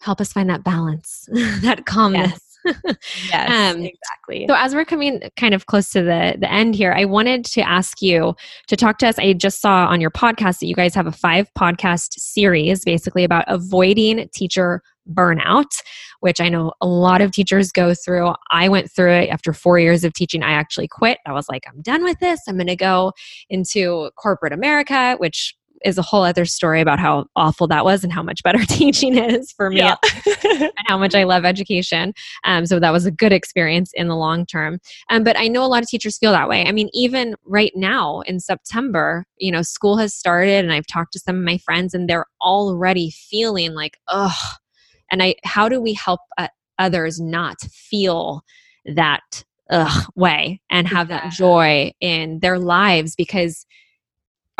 help 0.00 0.20
us 0.20 0.32
find 0.32 0.50
that 0.50 0.64
balance, 0.64 1.28
that 1.62 1.86
calmness. 1.86 2.40
Yes. 2.64 2.96
yes, 3.30 3.50
um, 3.50 3.82
exactly. 3.82 4.46
So 4.46 4.54
as 4.54 4.74
we're 4.74 4.84
coming 4.84 5.22
kind 5.38 5.54
of 5.54 5.66
close 5.66 5.90
to 5.92 6.02
the 6.02 6.36
the 6.38 6.50
end 6.50 6.74
here, 6.74 6.92
I 6.92 7.06
wanted 7.06 7.44
to 7.46 7.62
ask 7.62 8.02
you 8.02 8.34
to 8.66 8.76
talk 8.76 8.98
to 8.98 9.08
us. 9.08 9.18
I 9.18 9.32
just 9.32 9.60
saw 9.60 9.86
on 9.86 10.00
your 10.00 10.10
podcast 10.10 10.58
that 10.58 10.66
you 10.66 10.74
guys 10.74 10.94
have 10.94 11.06
a 11.06 11.12
five 11.12 11.48
podcast 11.58 12.18
series 12.18 12.84
basically 12.84 13.24
about 13.24 13.44
avoiding 13.48 14.28
teacher 14.34 14.82
burnout, 15.10 15.70
which 16.20 16.40
I 16.40 16.48
know 16.48 16.72
a 16.80 16.86
lot 16.86 17.20
of 17.20 17.32
teachers 17.32 17.72
go 17.72 17.94
through. 17.94 18.34
I 18.50 18.68
went 18.68 18.90
through 18.90 19.12
it 19.12 19.30
after 19.30 19.52
four 19.52 19.78
years 19.78 20.04
of 20.04 20.12
teaching. 20.12 20.42
I 20.42 20.52
actually 20.52 20.88
quit. 20.88 21.18
I 21.26 21.32
was 21.32 21.48
like, 21.48 21.64
I'm 21.66 21.80
done 21.82 22.04
with 22.04 22.18
this. 22.20 22.40
I'm 22.46 22.56
going 22.56 22.66
to 22.66 22.76
go 22.76 23.12
into 23.48 24.10
corporate 24.16 24.52
America, 24.52 25.16
which 25.18 25.54
is 25.84 25.98
a 25.98 26.02
whole 26.02 26.22
other 26.22 26.44
story 26.44 26.80
about 26.80 26.98
how 26.98 27.26
awful 27.36 27.66
that 27.68 27.84
was 27.84 28.04
and 28.04 28.12
how 28.12 28.22
much 28.22 28.42
better 28.42 28.64
teaching 28.68 29.16
is 29.16 29.52
for 29.52 29.70
me 29.70 29.78
yeah. 29.78 29.96
and 30.44 30.72
how 30.86 30.98
much 30.98 31.14
I 31.14 31.24
love 31.24 31.44
education. 31.44 32.12
Um, 32.44 32.66
so 32.66 32.78
that 32.78 32.90
was 32.90 33.06
a 33.06 33.10
good 33.10 33.32
experience 33.32 33.92
in 33.94 34.08
the 34.08 34.16
long 34.16 34.46
term. 34.46 34.78
Um, 35.08 35.24
but 35.24 35.38
I 35.38 35.48
know 35.48 35.64
a 35.64 35.66
lot 35.66 35.82
of 35.82 35.88
teachers 35.88 36.18
feel 36.18 36.32
that 36.32 36.48
way. 36.48 36.64
I 36.66 36.72
mean, 36.72 36.88
even 36.92 37.34
right 37.44 37.72
now 37.74 38.20
in 38.22 38.40
September, 38.40 39.24
you 39.38 39.50
know, 39.50 39.62
school 39.62 39.96
has 39.98 40.14
started 40.14 40.64
and 40.64 40.72
I've 40.72 40.86
talked 40.86 41.12
to 41.14 41.18
some 41.18 41.36
of 41.36 41.44
my 41.44 41.58
friends 41.58 41.94
and 41.94 42.08
they're 42.08 42.26
already 42.40 43.10
feeling 43.10 43.74
like, 43.74 43.98
ugh. 44.08 44.32
And 45.10 45.22
I, 45.22 45.34
how 45.44 45.68
do 45.68 45.80
we 45.80 45.94
help 45.94 46.20
uh, 46.38 46.48
others 46.78 47.20
not 47.20 47.60
feel 47.60 48.42
that 48.84 49.44
ugh 49.70 50.06
way 50.16 50.60
and 50.68 50.88
have 50.88 51.08
that 51.08 51.32
joy 51.32 51.92
in 52.00 52.40
their 52.40 52.58
lives 52.58 53.14
because 53.14 53.66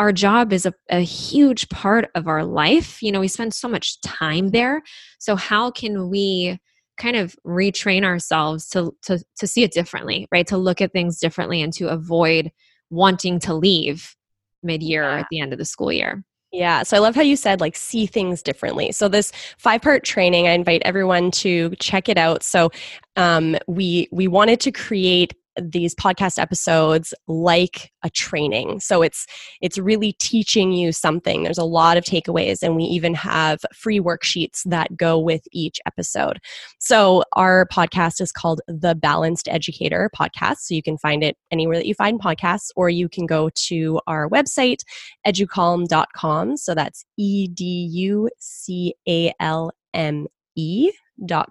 our 0.01 0.11
job 0.11 0.51
is 0.51 0.65
a, 0.65 0.73
a 0.89 1.01
huge 1.01 1.69
part 1.69 2.09
of 2.15 2.27
our 2.27 2.43
life. 2.43 3.03
You 3.03 3.11
know, 3.11 3.19
we 3.19 3.27
spend 3.27 3.53
so 3.53 3.67
much 3.67 4.01
time 4.01 4.49
there. 4.49 4.81
So, 5.19 5.35
how 5.35 5.69
can 5.69 6.09
we 6.09 6.59
kind 6.97 7.15
of 7.15 7.35
retrain 7.45 8.03
ourselves 8.03 8.67
to, 8.69 8.95
to, 9.03 9.23
to 9.37 9.45
see 9.45 9.61
it 9.61 9.71
differently, 9.71 10.27
right? 10.31 10.47
To 10.47 10.57
look 10.57 10.81
at 10.81 10.91
things 10.91 11.19
differently 11.19 11.61
and 11.61 11.71
to 11.73 11.87
avoid 11.87 12.51
wanting 12.89 13.39
to 13.41 13.53
leave 13.53 14.15
mid 14.63 14.81
year 14.81 15.03
yeah. 15.03 15.19
at 15.19 15.27
the 15.29 15.39
end 15.39 15.53
of 15.53 15.59
the 15.59 15.65
school 15.65 15.91
year? 15.91 16.23
Yeah, 16.51 16.81
so 16.81 16.97
I 16.97 16.99
love 16.99 17.13
how 17.13 17.21
you 17.21 17.35
said 17.35 17.61
like 17.61 17.75
see 17.75 18.07
things 18.07 18.41
differently. 18.41 18.91
So 18.93 19.07
this 19.07 19.31
five-part 19.59 20.03
training, 20.03 20.47
I 20.47 20.51
invite 20.51 20.81
everyone 20.83 21.29
to 21.31 21.75
check 21.79 22.09
it 22.09 22.17
out. 22.17 22.41
So 22.41 22.71
um, 23.15 23.55
we 23.67 24.09
we 24.11 24.27
wanted 24.27 24.59
to 24.61 24.71
create 24.71 25.35
these 25.61 25.95
podcast 25.95 26.39
episodes 26.39 27.13
like 27.27 27.91
a 28.03 28.09
training. 28.09 28.79
So 28.79 29.01
it's 29.01 29.25
it's 29.61 29.77
really 29.77 30.13
teaching 30.13 30.71
you 30.71 30.91
something. 30.91 31.43
There's 31.43 31.57
a 31.57 31.63
lot 31.63 31.97
of 31.97 32.03
takeaways 32.03 32.63
and 32.63 32.75
we 32.75 32.83
even 32.83 33.13
have 33.15 33.59
free 33.75 33.99
worksheets 33.99 34.63
that 34.65 34.95
go 34.95 35.19
with 35.19 35.43
each 35.51 35.79
episode. 35.85 36.39
So 36.79 37.23
our 37.33 37.67
podcast 37.71 38.21
is 38.21 38.31
called 38.31 38.61
the 38.67 38.95
balanced 38.95 39.47
educator 39.47 40.09
podcast. 40.15 40.57
So 40.59 40.75
you 40.75 40.83
can 40.83 40.97
find 40.97 41.23
it 41.23 41.37
anywhere 41.51 41.77
that 41.77 41.85
you 41.85 41.95
find 41.95 42.19
podcasts 42.19 42.69
or 42.75 42.89
you 42.89 43.09
can 43.09 43.25
go 43.25 43.49
to 43.49 43.99
our 44.07 44.29
website 44.29 44.81
educalm.com 45.25 46.57
so 46.57 46.73
that's 46.73 47.05
e 47.17 47.47
d 47.47 47.89
u 47.91 48.29
c 48.39 48.95
a 49.07 49.33
l 49.39 49.71
m 49.93 50.27
e 50.55 50.91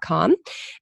com 0.01 0.35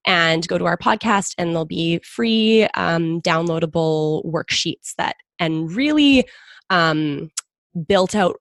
and 0.06 0.47
go 0.47 0.58
to 0.58 0.65
our 0.65 0.78
podcast 0.78 1.34
and 1.38 1.49
there'll 1.49 1.65
be 1.65 1.99
free 2.04 2.63
um, 2.75 3.21
downloadable 3.21 4.23
worksheets 4.25 4.93
that 4.97 5.15
and 5.39 5.71
really 5.71 6.28
um, 6.69 7.30
built 7.88 8.15
out 8.15 8.38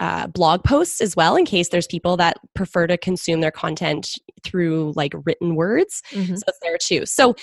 uh, 0.00 0.28
blog 0.28 0.62
posts 0.62 1.00
as 1.00 1.16
well 1.16 1.34
in 1.36 1.44
case 1.44 1.70
there's 1.70 1.86
people 1.86 2.16
that 2.16 2.36
prefer 2.54 2.86
to 2.86 2.96
consume 2.96 3.40
their 3.40 3.50
content 3.50 4.10
through 4.44 4.92
like 4.94 5.12
written 5.24 5.56
words. 5.56 6.02
Mm-hmm. 6.12 6.36
So 6.36 6.42
it's 6.46 6.58
there 6.62 6.78
too. 6.78 7.04
So 7.04 7.34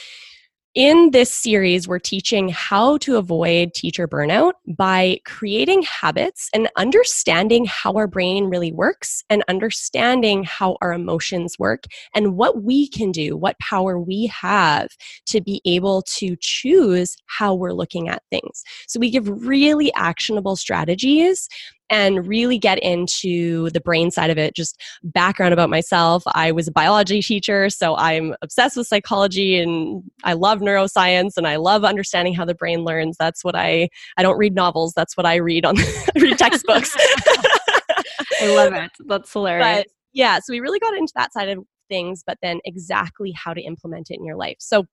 in 0.76 1.12
this 1.12 1.34
series, 1.34 1.88
we're 1.88 2.00
teaching 2.00 2.50
how 2.50 2.98
to 2.98 3.16
avoid 3.16 3.74
teacher 3.74 4.10
burnout 4.10 4.54
by 4.68 5.20
creating 5.24 5.84
habits 5.84 6.50
and 6.54 6.70
understanding 6.76 7.64
how 7.66 7.94
our 7.94 8.08
brain 8.08 8.46
really 8.46 8.74
works 8.74 9.24
and 9.30 9.42
understanding 9.48 10.44
how 10.44 10.78
our 10.82 10.92
emotions 10.92 11.58
work 11.58 11.86
and 12.14 12.36
what 12.36 12.62
we 12.62 12.90
can 12.90 13.14
do, 13.14 13.38
what 13.38 13.58
power 13.60 13.98
we 13.98 14.28
have 14.28 14.90
to 15.28 15.40
be 15.40 15.62
able 15.66 16.02
to 16.02 16.36
choose 16.42 17.16
how 17.28 17.56
we're 17.56 17.72
looking 17.72 18.10
at 18.10 18.24
things. 18.30 18.64
So, 18.88 19.00
we 19.00 19.10
give 19.10 19.30
really 19.30 19.94
actionable 19.94 20.58
strategies 20.58 21.48
and 21.90 22.28
really 22.28 22.58
get 22.58 22.80
into 22.80 23.70
the 23.72 23.82
brain 23.82 24.12
side 24.12 24.30
of 24.30 24.38
it. 24.38 24.56
Just 24.56 24.82
background 25.04 25.54
about 25.54 25.70
myself 25.70 26.24
I 26.28 26.52
was 26.52 26.68
a 26.68 26.72
biology 26.72 27.22
teacher, 27.22 27.70
so 27.70 27.96
I'm 27.96 28.36
obsessed 28.42 28.78
with 28.78 28.88
psychology 28.88 29.60
and 29.60 30.04
I 30.24 30.34
love 30.34 30.60
neuroscience 30.60 31.38
and 31.38 31.48
I 31.48 31.58
love 31.58 31.84
understanding 31.84 32.34
how 32.34 32.46
the 32.46 32.56
brain 32.56 32.84
learns. 32.84 33.18
That's 33.18 33.44
what 33.44 33.56
I, 33.56 33.90
I 34.18 34.24
don't 34.24 34.38
read 34.38 34.56
novels, 34.56 34.94
that's 34.96 35.16
what 35.16 35.26
I 35.26 35.36
read 35.36 35.66
on 35.66 35.76
read 36.16 36.38
textbooks. 36.38 36.96
I 38.42 38.54
love 38.56 38.74
it. 38.74 38.92
That's 39.08 39.32
hilarious. 39.32 39.84
But, 39.84 39.88
yeah, 40.14 40.40
so 40.40 40.52
we 40.52 40.60
really 40.60 40.80
got 40.80 40.96
into 40.96 41.14
that 41.16 41.34
side 41.34 41.50
of 41.50 41.60
things, 41.90 42.24
but 42.26 42.38
then 42.42 42.60
exactly 42.66 43.34
how 43.36 43.54
to 43.54 43.62
implement 43.62 44.10
it 44.10 44.18
in 44.18 44.26
your 44.26 44.38
life. 44.38 44.58
So 44.60 44.86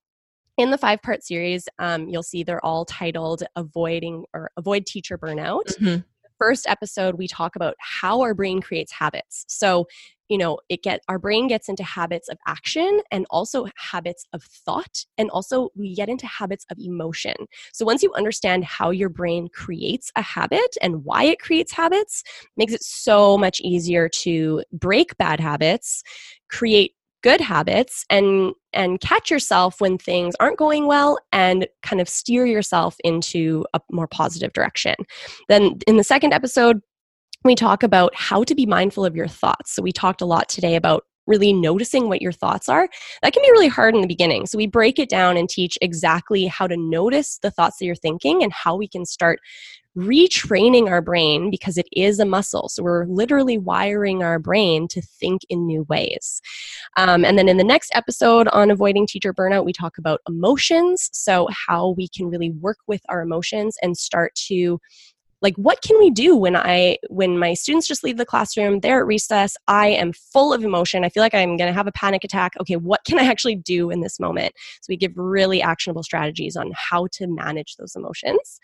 in 0.57 0.69
the 0.69 0.77
five 0.77 1.01
part 1.01 1.23
series 1.23 1.67
um, 1.79 2.07
you'll 2.07 2.21
see 2.21 2.43
they're 2.43 2.63
all 2.63 2.85
titled 2.85 3.41
avoiding 3.55 4.23
or 4.35 4.51
avoid 4.55 4.85
teacher 4.85 5.17
burnout 5.17 5.65
mm-hmm 5.79 6.01
first 6.43 6.67
episode 6.67 7.15
we 7.15 7.25
talk 7.25 7.55
about 7.55 7.73
how 7.79 8.19
our 8.19 8.33
brain 8.33 8.59
creates 8.59 8.91
habits. 8.91 9.45
So 9.47 9.87
you 10.27 10.37
know 10.37 10.57
it 10.67 10.83
get 10.83 10.99
our 11.07 11.17
brain 11.17 11.47
gets 11.47 11.69
into 11.69 11.83
habits 11.83 12.27
of 12.27 12.37
action 12.47 12.99
and 13.11 13.25
also 13.29 13.65
habits 13.77 14.25
of 14.33 14.43
thought 14.43 15.05
and 15.17 15.29
also 15.29 15.69
we 15.73 15.95
get 15.95 16.09
into 16.09 16.27
habits 16.27 16.65
of 16.69 16.77
emotion. 16.79 17.35
So 17.71 17.85
once 17.85 18.03
you 18.03 18.11
understand 18.13 18.65
how 18.65 18.89
your 18.89 19.07
brain 19.07 19.47
creates 19.53 20.11
a 20.17 20.21
habit 20.21 20.75
and 20.81 21.05
why 21.05 21.23
it 21.23 21.39
creates 21.39 21.71
habits 21.71 22.23
makes 22.57 22.73
it 22.73 22.83
so 22.83 23.37
much 23.37 23.61
easier 23.61 24.09
to 24.09 24.63
break 24.73 25.15
bad 25.17 25.39
habits 25.39 26.03
create 26.49 26.93
good 27.23 27.41
habits 27.41 28.05
and 28.09 28.53
and 28.73 28.99
catch 28.99 29.31
yourself 29.31 29.79
when 29.81 29.97
things 29.97 30.35
aren't 30.39 30.57
going 30.57 30.87
well 30.87 31.17
and 31.31 31.67
kind 31.81 32.01
of 32.01 32.09
steer 32.09 32.45
yourself 32.45 32.95
into 33.03 33.65
a 33.73 33.81
more 33.91 34.07
positive 34.07 34.53
direction. 34.53 34.95
Then 35.49 35.79
in 35.87 35.97
the 35.97 36.03
second 36.03 36.33
episode 36.33 36.81
we 37.43 37.55
talk 37.55 37.83
about 37.83 38.13
how 38.15 38.43
to 38.43 38.55
be 38.55 38.65
mindful 38.65 39.05
of 39.05 39.15
your 39.15 39.27
thoughts. 39.27 39.75
So 39.75 39.81
we 39.81 39.91
talked 39.91 40.21
a 40.21 40.25
lot 40.25 40.47
today 40.47 40.75
about 40.75 41.03
really 41.27 41.53
noticing 41.53 42.09
what 42.09 42.21
your 42.21 42.31
thoughts 42.31 42.67
are. 42.67 42.87
That 43.21 43.33
can 43.33 43.41
be 43.43 43.51
really 43.51 43.67
hard 43.67 43.95
in 43.95 44.01
the 44.01 44.07
beginning. 44.07 44.45
So 44.45 44.57
we 44.57 44.67
break 44.67 44.99
it 44.99 45.09
down 45.09 45.37
and 45.37 45.49
teach 45.49 45.77
exactly 45.81 46.47
how 46.47 46.67
to 46.67 46.77
notice 46.77 47.39
the 47.41 47.51
thoughts 47.51 47.77
that 47.77 47.85
you're 47.85 47.95
thinking 47.95 48.43
and 48.43 48.51
how 48.51 48.75
we 48.75 48.87
can 48.87 49.05
start 49.05 49.39
retraining 49.97 50.89
our 50.89 51.01
brain 51.01 51.49
because 51.51 51.77
it 51.77 51.87
is 51.91 52.19
a 52.19 52.25
muscle. 52.25 52.69
So 52.69 52.83
we're 52.83 53.05
literally 53.05 53.57
wiring 53.57 54.23
our 54.23 54.39
brain 54.39 54.87
to 54.89 55.01
think 55.01 55.41
in 55.49 55.65
new 55.65 55.83
ways. 55.83 56.41
Um, 56.97 57.23
and 57.23 57.37
then 57.37 57.49
in 57.49 57.57
the 57.57 57.63
next 57.63 57.91
episode 57.93 58.47
on 58.49 58.71
avoiding 58.71 59.07
teacher 59.07 59.33
burnout, 59.33 59.65
we 59.65 59.73
talk 59.73 59.97
about 59.97 60.21
emotions. 60.27 61.09
So, 61.13 61.47
how 61.67 61.89
we 61.89 62.07
can 62.07 62.29
really 62.29 62.51
work 62.51 62.77
with 62.87 63.01
our 63.09 63.21
emotions 63.21 63.77
and 63.81 63.97
start 63.97 64.33
to 64.47 64.79
like 65.43 65.55
what 65.57 65.81
can 65.81 65.99
we 65.99 66.09
do 66.09 66.35
when 66.35 66.55
i 66.55 66.97
when 67.09 67.37
my 67.37 67.53
students 67.53 67.87
just 67.87 68.03
leave 68.03 68.17
the 68.17 68.25
classroom 68.25 68.79
they're 68.79 69.01
at 69.01 69.05
recess 69.05 69.55
i 69.67 69.87
am 69.87 70.13
full 70.13 70.53
of 70.53 70.63
emotion 70.63 71.03
i 71.03 71.09
feel 71.09 71.21
like 71.21 71.35
i'm 71.35 71.57
going 71.57 71.67
to 71.67 71.73
have 71.73 71.85
a 71.85 71.91
panic 71.91 72.23
attack 72.23 72.53
okay 72.59 72.77
what 72.77 73.03
can 73.05 73.19
i 73.19 73.25
actually 73.25 73.55
do 73.55 73.91
in 73.91 74.01
this 74.01 74.19
moment 74.19 74.53
so 74.81 74.85
we 74.89 74.97
give 74.97 75.11
really 75.15 75.61
actionable 75.61 76.01
strategies 76.01 76.55
on 76.55 76.71
how 76.73 77.07
to 77.11 77.27
manage 77.27 77.75
those 77.75 77.95
emotions 77.95 78.59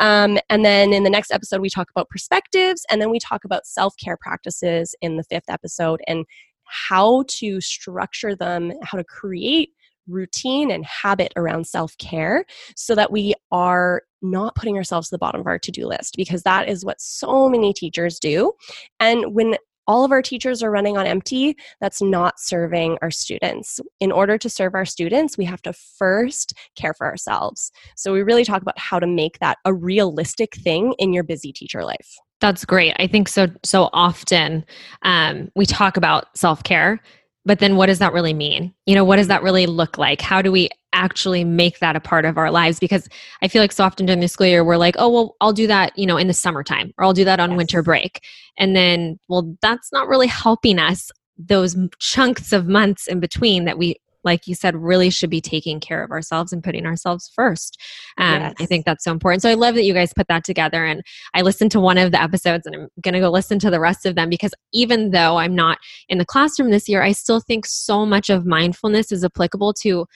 um, 0.00 0.38
and 0.48 0.64
then 0.64 0.92
in 0.92 1.04
the 1.04 1.10
next 1.10 1.30
episode, 1.30 1.60
we 1.60 1.70
talk 1.70 1.90
about 1.90 2.08
perspectives, 2.08 2.84
and 2.90 3.00
then 3.00 3.10
we 3.10 3.18
talk 3.18 3.44
about 3.44 3.66
self 3.66 3.94
care 4.02 4.16
practices 4.16 4.94
in 5.00 5.16
the 5.16 5.24
fifth 5.24 5.48
episode 5.48 6.00
and 6.08 6.24
how 6.64 7.24
to 7.28 7.60
structure 7.60 8.34
them, 8.34 8.72
how 8.82 8.98
to 8.98 9.04
create 9.04 9.70
routine 10.08 10.70
and 10.70 10.84
habit 10.84 11.32
around 11.36 11.66
self 11.66 11.96
care 11.98 12.44
so 12.74 12.94
that 12.94 13.12
we 13.12 13.34
are 13.52 14.02
not 14.22 14.54
putting 14.54 14.76
ourselves 14.76 15.08
to 15.08 15.14
the 15.14 15.18
bottom 15.18 15.40
of 15.40 15.46
our 15.46 15.58
to 15.58 15.70
do 15.70 15.86
list 15.86 16.14
because 16.16 16.42
that 16.42 16.68
is 16.68 16.84
what 16.84 17.00
so 17.00 17.48
many 17.48 17.72
teachers 17.72 18.18
do. 18.18 18.52
And 18.98 19.34
when 19.34 19.56
all 19.90 20.04
of 20.04 20.12
our 20.12 20.22
teachers 20.22 20.62
are 20.62 20.70
running 20.70 20.96
on 20.96 21.04
empty, 21.04 21.56
that's 21.80 22.00
not 22.00 22.38
serving 22.38 22.96
our 23.02 23.10
students. 23.10 23.80
In 23.98 24.12
order 24.12 24.38
to 24.38 24.48
serve 24.48 24.76
our 24.76 24.84
students, 24.84 25.36
we 25.36 25.44
have 25.46 25.60
to 25.62 25.72
first 25.72 26.54
care 26.76 26.94
for 26.94 27.08
ourselves. 27.08 27.72
So 27.96 28.12
we 28.12 28.22
really 28.22 28.44
talk 28.44 28.62
about 28.62 28.78
how 28.78 29.00
to 29.00 29.06
make 29.08 29.40
that 29.40 29.58
a 29.64 29.74
realistic 29.74 30.54
thing 30.54 30.94
in 31.00 31.12
your 31.12 31.24
busy 31.24 31.52
teacher 31.52 31.82
life. 31.82 32.08
That's 32.40 32.64
great. 32.64 32.94
I 33.00 33.08
think 33.08 33.26
so. 33.26 33.48
So 33.64 33.90
often 33.92 34.64
um, 35.02 35.50
we 35.56 35.66
talk 35.66 35.96
about 35.96 36.38
self 36.38 36.62
care, 36.62 37.00
but 37.44 37.58
then 37.58 37.76
what 37.76 37.86
does 37.86 37.98
that 37.98 38.12
really 38.12 38.34
mean? 38.34 38.74
You 38.86 38.94
know, 38.94 39.04
what 39.04 39.16
does 39.16 39.28
that 39.28 39.42
really 39.42 39.66
look 39.66 39.98
like? 39.98 40.20
How 40.20 40.42
do 40.42 40.52
we 40.52 40.68
actually 40.92 41.44
make 41.44 41.78
that 41.78 41.96
a 41.96 42.00
part 42.00 42.24
of 42.24 42.36
our 42.36 42.50
lives 42.50 42.80
because 42.80 43.08
i 43.42 43.48
feel 43.48 43.62
like 43.62 43.70
so 43.70 43.84
often 43.84 44.06
during 44.06 44.20
the 44.20 44.26
school 44.26 44.46
year 44.46 44.64
we're 44.64 44.76
like 44.76 44.96
oh 44.98 45.08
well 45.08 45.36
i'll 45.40 45.52
do 45.52 45.66
that 45.66 45.96
you 45.96 46.04
know 46.04 46.16
in 46.16 46.26
the 46.26 46.34
summertime 46.34 46.92
or 46.98 47.04
i'll 47.04 47.12
do 47.12 47.24
that 47.24 47.38
on 47.38 47.50
yes. 47.50 47.56
winter 47.56 47.82
break 47.82 48.24
and 48.58 48.74
then 48.74 49.18
well 49.28 49.54
that's 49.62 49.92
not 49.92 50.08
really 50.08 50.26
helping 50.26 50.78
us 50.78 51.10
those 51.38 51.76
chunks 52.00 52.52
of 52.52 52.66
months 52.66 53.06
in 53.06 53.20
between 53.20 53.64
that 53.64 53.78
we 53.78 53.94
like 54.24 54.46
you 54.46 54.54
said 54.54 54.76
really 54.76 55.10
should 55.10 55.30
be 55.30 55.40
taking 55.40 55.80
care 55.80 56.02
of 56.02 56.10
ourselves 56.10 56.52
and 56.52 56.62
putting 56.62 56.86
ourselves 56.86 57.30
first. 57.34 57.80
Um, 58.18 58.40
yes. 58.40 58.54
i 58.60 58.66
think 58.66 58.84
that's 58.84 59.04
so 59.04 59.12
important. 59.12 59.42
So 59.42 59.50
i 59.50 59.54
love 59.54 59.74
that 59.74 59.84
you 59.84 59.94
guys 59.94 60.12
put 60.14 60.28
that 60.28 60.44
together 60.44 60.84
and 60.84 61.02
i 61.34 61.42
listened 61.42 61.70
to 61.72 61.80
one 61.80 61.98
of 61.98 62.12
the 62.12 62.22
episodes 62.22 62.66
and 62.66 62.74
i'm 62.74 62.88
going 63.02 63.14
to 63.14 63.20
go 63.20 63.30
listen 63.30 63.58
to 63.60 63.70
the 63.70 63.80
rest 63.80 64.06
of 64.06 64.14
them 64.14 64.28
because 64.28 64.52
even 64.72 65.10
though 65.10 65.36
i'm 65.36 65.54
not 65.54 65.78
in 66.08 66.18
the 66.18 66.24
classroom 66.24 66.70
this 66.70 66.88
year 66.88 67.02
i 67.02 67.12
still 67.12 67.40
think 67.40 67.66
so 67.66 68.04
much 68.04 68.30
of 68.30 68.46
mindfulness 68.46 69.12
is 69.12 69.24
applicable 69.24 69.72
to 69.72 70.06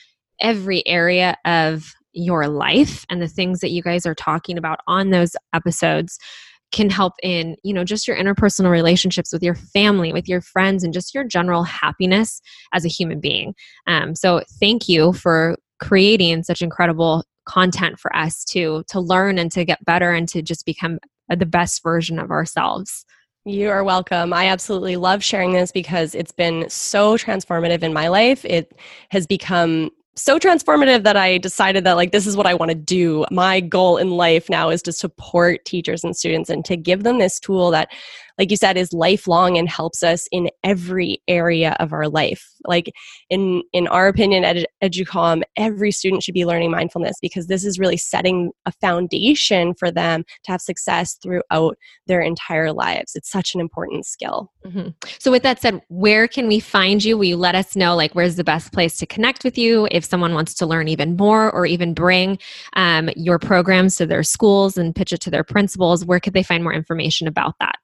every 0.41 0.87
area 0.87 1.37
of 1.45 1.93
your 2.13 2.47
life 2.47 3.05
and 3.11 3.21
the 3.21 3.29
things 3.29 3.61
that 3.61 3.71
you 3.71 3.83
guys 3.83 4.07
are 4.07 4.15
talking 4.15 4.57
about 4.57 4.81
on 4.87 5.11
those 5.11 5.35
episodes 5.53 6.19
can 6.75 6.91
help 6.91 7.15
in 7.23 7.57
you 7.63 7.73
know 7.73 7.85
just 7.85 8.09
your 8.09 8.17
interpersonal 8.17 8.71
relationships 8.71 9.33
with 9.33 9.43
your 9.43 9.55
family 9.55 10.13
with 10.13 10.29
your 10.29 10.41
friends 10.41 10.83
and 10.83 10.93
just 10.93 11.15
your 11.15 11.23
general 11.23 11.63
happiness 11.63 12.41
as 12.73 12.85
a 12.85 12.89
human 12.89 13.21
being 13.21 13.55
um, 13.87 14.15
so 14.15 14.43
thank 14.59 14.89
you 14.89 15.13
for 15.13 15.57
creating 15.79 16.43
such 16.43 16.61
incredible 16.61 17.25
content 17.47 17.99
for 17.99 18.15
us 18.17 18.45
to 18.45 18.83
to 18.89 18.99
learn 18.99 19.39
and 19.39 19.53
to 19.53 19.65
get 19.65 19.85
better 19.85 20.11
and 20.13 20.29
to 20.29 20.43
just 20.43 20.67
become 20.67 20.99
the 21.29 21.47
best 21.47 21.83
version 21.83 22.19
of 22.19 22.31
ourselves 22.31 23.07
you 23.47 23.69
are 23.69 23.85
welcome. 23.85 24.33
I 24.33 24.47
absolutely 24.47 24.97
love 24.97 25.23
sharing 25.23 25.53
this 25.53 25.71
because 25.71 26.15
it's 26.15 26.33
been 26.33 26.65
so 26.71 27.19
transformative 27.19 27.83
in 27.83 27.93
my 27.93 28.09
life. 28.09 28.43
It 28.43 28.73
has 29.11 29.27
become 29.27 29.91
so 30.17 30.39
transformative 30.39 31.03
that 31.03 31.17
I 31.17 31.39
decided 31.39 31.85
that 31.85 31.95
like 31.95 32.13
this 32.13 32.27
is 32.27 32.37
what 32.37 32.47
I 32.47 32.55
want 32.55 32.71
to 32.71 32.75
do. 32.75 33.25
My 33.31 33.61
goal 33.61 33.97
in 33.97 34.11
life 34.11 34.49
now 34.49 34.71
is 34.71 34.83
to 34.83 34.93
support 34.93 35.65
teachers 35.65 36.05
and 36.05 36.17
students 36.17 36.51
and 36.51 36.65
to 36.67 36.77
give 36.77 37.03
them 37.03 37.19
this 37.19 37.41
tool 37.41 37.71
that 37.73 37.91
like 38.39 38.51
you 38.51 38.57
said 38.57 38.77
is 38.77 38.93
lifelong 38.93 39.57
and 39.57 39.69
helps 39.69 40.03
us 40.03 40.27
in 40.33 40.51
every 40.63 41.23
area 41.29 41.77
of 41.81 41.93
our 41.93 42.09
life. 42.09 42.51
Like 42.67 42.93
in 43.31 43.63
in 43.73 43.87
our 43.89 44.09
opinion 44.09 44.45
at 44.45 44.67
EduCalm 44.83 45.43
every 45.57 45.91
student 45.91 46.23
should 46.23 46.35
be 46.35 46.47
learning 46.47 46.71
mindfulness 46.71 47.17
because 47.21 47.47
this 47.47 47.65
is 47.65 47.79
really 47.79 47.97
setting 47.97 48.51
a 48.67 48.73
foundation 48.73 49.75
for 49.75 49.91
them 49.91 50.25
to 50.45 50.53
have 50.53 50.61
success 50.61 51.17
throughout 51.23 51.77
their 52.07 52.21
entire 52.21 52.73
lives. 52.73 53.13
It's 53.15 53.31
such 53.31 53.55
an 53.55 53.61
important 53.61 54.07
skill. 54.07 54.51
Mm-hmm. 54.65 54.89
so 55.19 55.31
with 55.31 55.43
that 55.43 55.61
said 55.61 55.83
where 55.89 56.27
can 56.27 56.49
we 56.49 56.59
find 56.59 57.05
you? 57.05 57.19
Will 57.19 57.27
you 57.27 57.37
let 57.37 57.55
us 57.55 57.77
know 57.77 57.95
like 57.95 58.15
where's 58.15 58.37
the 58.37 58.45
best 58.45 58.73
place 58.73 58.97
to 58.99 59.07
connect 59.07 59.45
with 59.45 59.59
you 59.59 59.87
if 59.91 60.05
someone 60.05 60.33
wants 60.33 60.55
to 60.55 60.67
learn 60.67 60.89
even 60.89 61.17
more 61.17 61.51
or 61.51 61.67
even 61.67 61.93
bring 61.93 62.39
um, 62.75 63.11
your 63.15 63.39
programs 63.39 63.97
to 63.97 64.07
their 64.07 64.23
schools 64.23 64.79
and 64.79 64.95
pitch 64.95 65.13
it 65.13 65.21
to 65.21 65.31
their 65.31 65.45
principals? 65.45 66.05
Where 66.05 66.19
could 66.19 66.33
they 66.33 66.43
find 66.43 66.63
more 66.63 66.73
information 66.73 67.29
about 67.29 67.57
that 67.61 67.77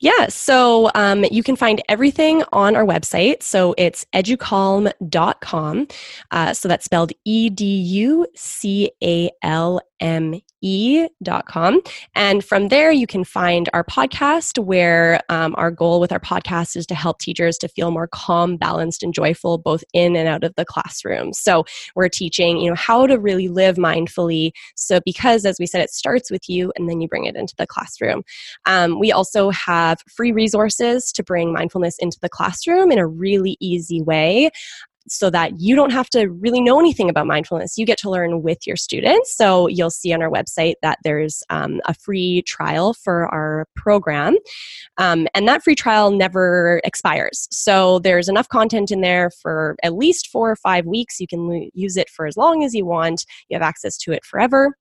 yeah, 0.00 0.28
so 0.28 0.90
um, 0.94 1.24
you 1.30 1.42
can 1.42 1.56
find 1.56 1.82
everything 1.88 2.42
on 2.52 2.76
our 2.76 2.84
website. 2.84 3.42
So 3.42 3.74
it's 3.78 4.06
educalm.com. 4.12 5.88
Uh, 6.30 6.54
so 6.54 6.68
that's 6.68 6.84
spelled 6.84 7.12
E 7.24 7.50
D 7.50 7.64
U 7.64 8.26
C 8.34 8.90
A 9.02 9.30
L 9.42 9.80
me.com. 10.04 11.80
And 12.14 12.44
from 12.44 12.68
there, 12.68 12.92
you 12.92 13.06
can 13.06 13.24
find 13.24 13.68
our 13.72 13.84
podcast, 13.84 14.62
where 14.62 15.20
um, 15.28 15.54
our 15.56 15.70
goal 15.70 16.00
with 16.00 16.12
our 16.12 16.20
podcast 16.20 16.76
is 16.76 16.86
to 16.86 16.94
help 16.94 17.18
teachers 17.18 17.58
to 17.58 17.68
feel 17.68 17.90
more 17.90 18.08
calm, 18.08 18.56
balanced, 18.56 19.02
and 19.02 19.14
joyful 19.14 19.58
both 19.58 19.82
in 19.92 20.16
and 20.16 20.28
out 20.28 20.44
of 20.44 20.54
the 20.56 20.64
classroom. 20.64 21.32
So 21.32 21.64
we're 21.94 22.08
teaching, 22.08 22.58
you 22.58 22.70
know, 22.70 22.76
how 22.76 23.06
to 23.06 23.18
really 23.18 23.48
live 23.48 23.76
mindfully. 23.76 24.52
So 24.76 25.00
because, 25.04 25.44
as 25.44 25.56
we 25.58 25.66
said, 25.66 25.82
it 25.82 25.90
starts 25.90 26.30
with 26.30 26.48
you 26.48 26.72
and 26.76 26.88
then 26.88 27.00
you 27.00 27.08
bring 27.08 27.24
it 27.24 27.36
into 27.36 27.54
the 27.56 27.66
classroom. 27.66 28.22
Um, 28.66 28.98
we 28.98 29.12
also 29.12 29.50
have 29.50 29.98
free 30.14 30.32
resources 30.32 31.12
to 31.12 31.22
bring 31.22 31.52
mindfulness 31.52 31.96
into 31.98 32.18
the 32.20 32.28
classroom 32.28 32.90
in 32.90 32.98
a 32.98 33.06
really 33.06 33.56
easy 33.60 34.02
way 34.02 34.50
so 35.08 35.30
that 35.30 35.60
you 35.60 35.76
don't 35.76 35.92
have 35.92 36.08
to 36.10 36.26
really 36.26 36.60
know 36.60 36.78
anything 36.78 37.10
about 37.10 37.26
mindfulness. 37.26 37.76
You 37.76 37.86
get 37.86 37.98
to 37.98 38.10
learn 38.10 38.42
with 38.42 38.66
your 38.66 38.76
students. 38.76 39.36
So 39.36 39.68
you'll 39.68 39.90
see 39.90 40.12
on 40.12 40.22
our 40.22 40.30
website 40.30 40.74
that 40.82 40.98
there's 41.04 41.42
um, 41.50 41.80
a 41.86 41.94
free 41.94 42.42
trial 42.42 42.94
for 42.94 43.26
our 43.26 43.66
program. 43.76 44.36
Um, 44.98 45.26
and 45.34 45.46
that 45.48 45.62
free 45.62 45.74
trial 45.74 46.10
never 46.10 46.80
expires. 46.84 47.48
So 47.50 47.98
there's 48.00 48.28
enough 48.28 48.48
content 48.48 48.90
in 48.90 49.00
there 49.00 49.30
for 49.30 49.76
at 49.82 49.94
least 49.94 50.28
four 50.28 50.50
or 50.50 50.56
five 50.56 50.86
weeks. 50.86 51.20
You 51.20 51.26
can 51.26 51.70
use 51.74 51.96
it 51.96 52.08
for 52.08 52.26
as 52.26 52.36
long 52.36 52.64
as 52.64 52.74
you 52.74 52.86
want, 52.86 53.24
you 53.48 53.54
have 53.54 53.62
access 53.62 53.96
to 53.98 54.12
it 54.12 54.24
forever. 54.24 54.74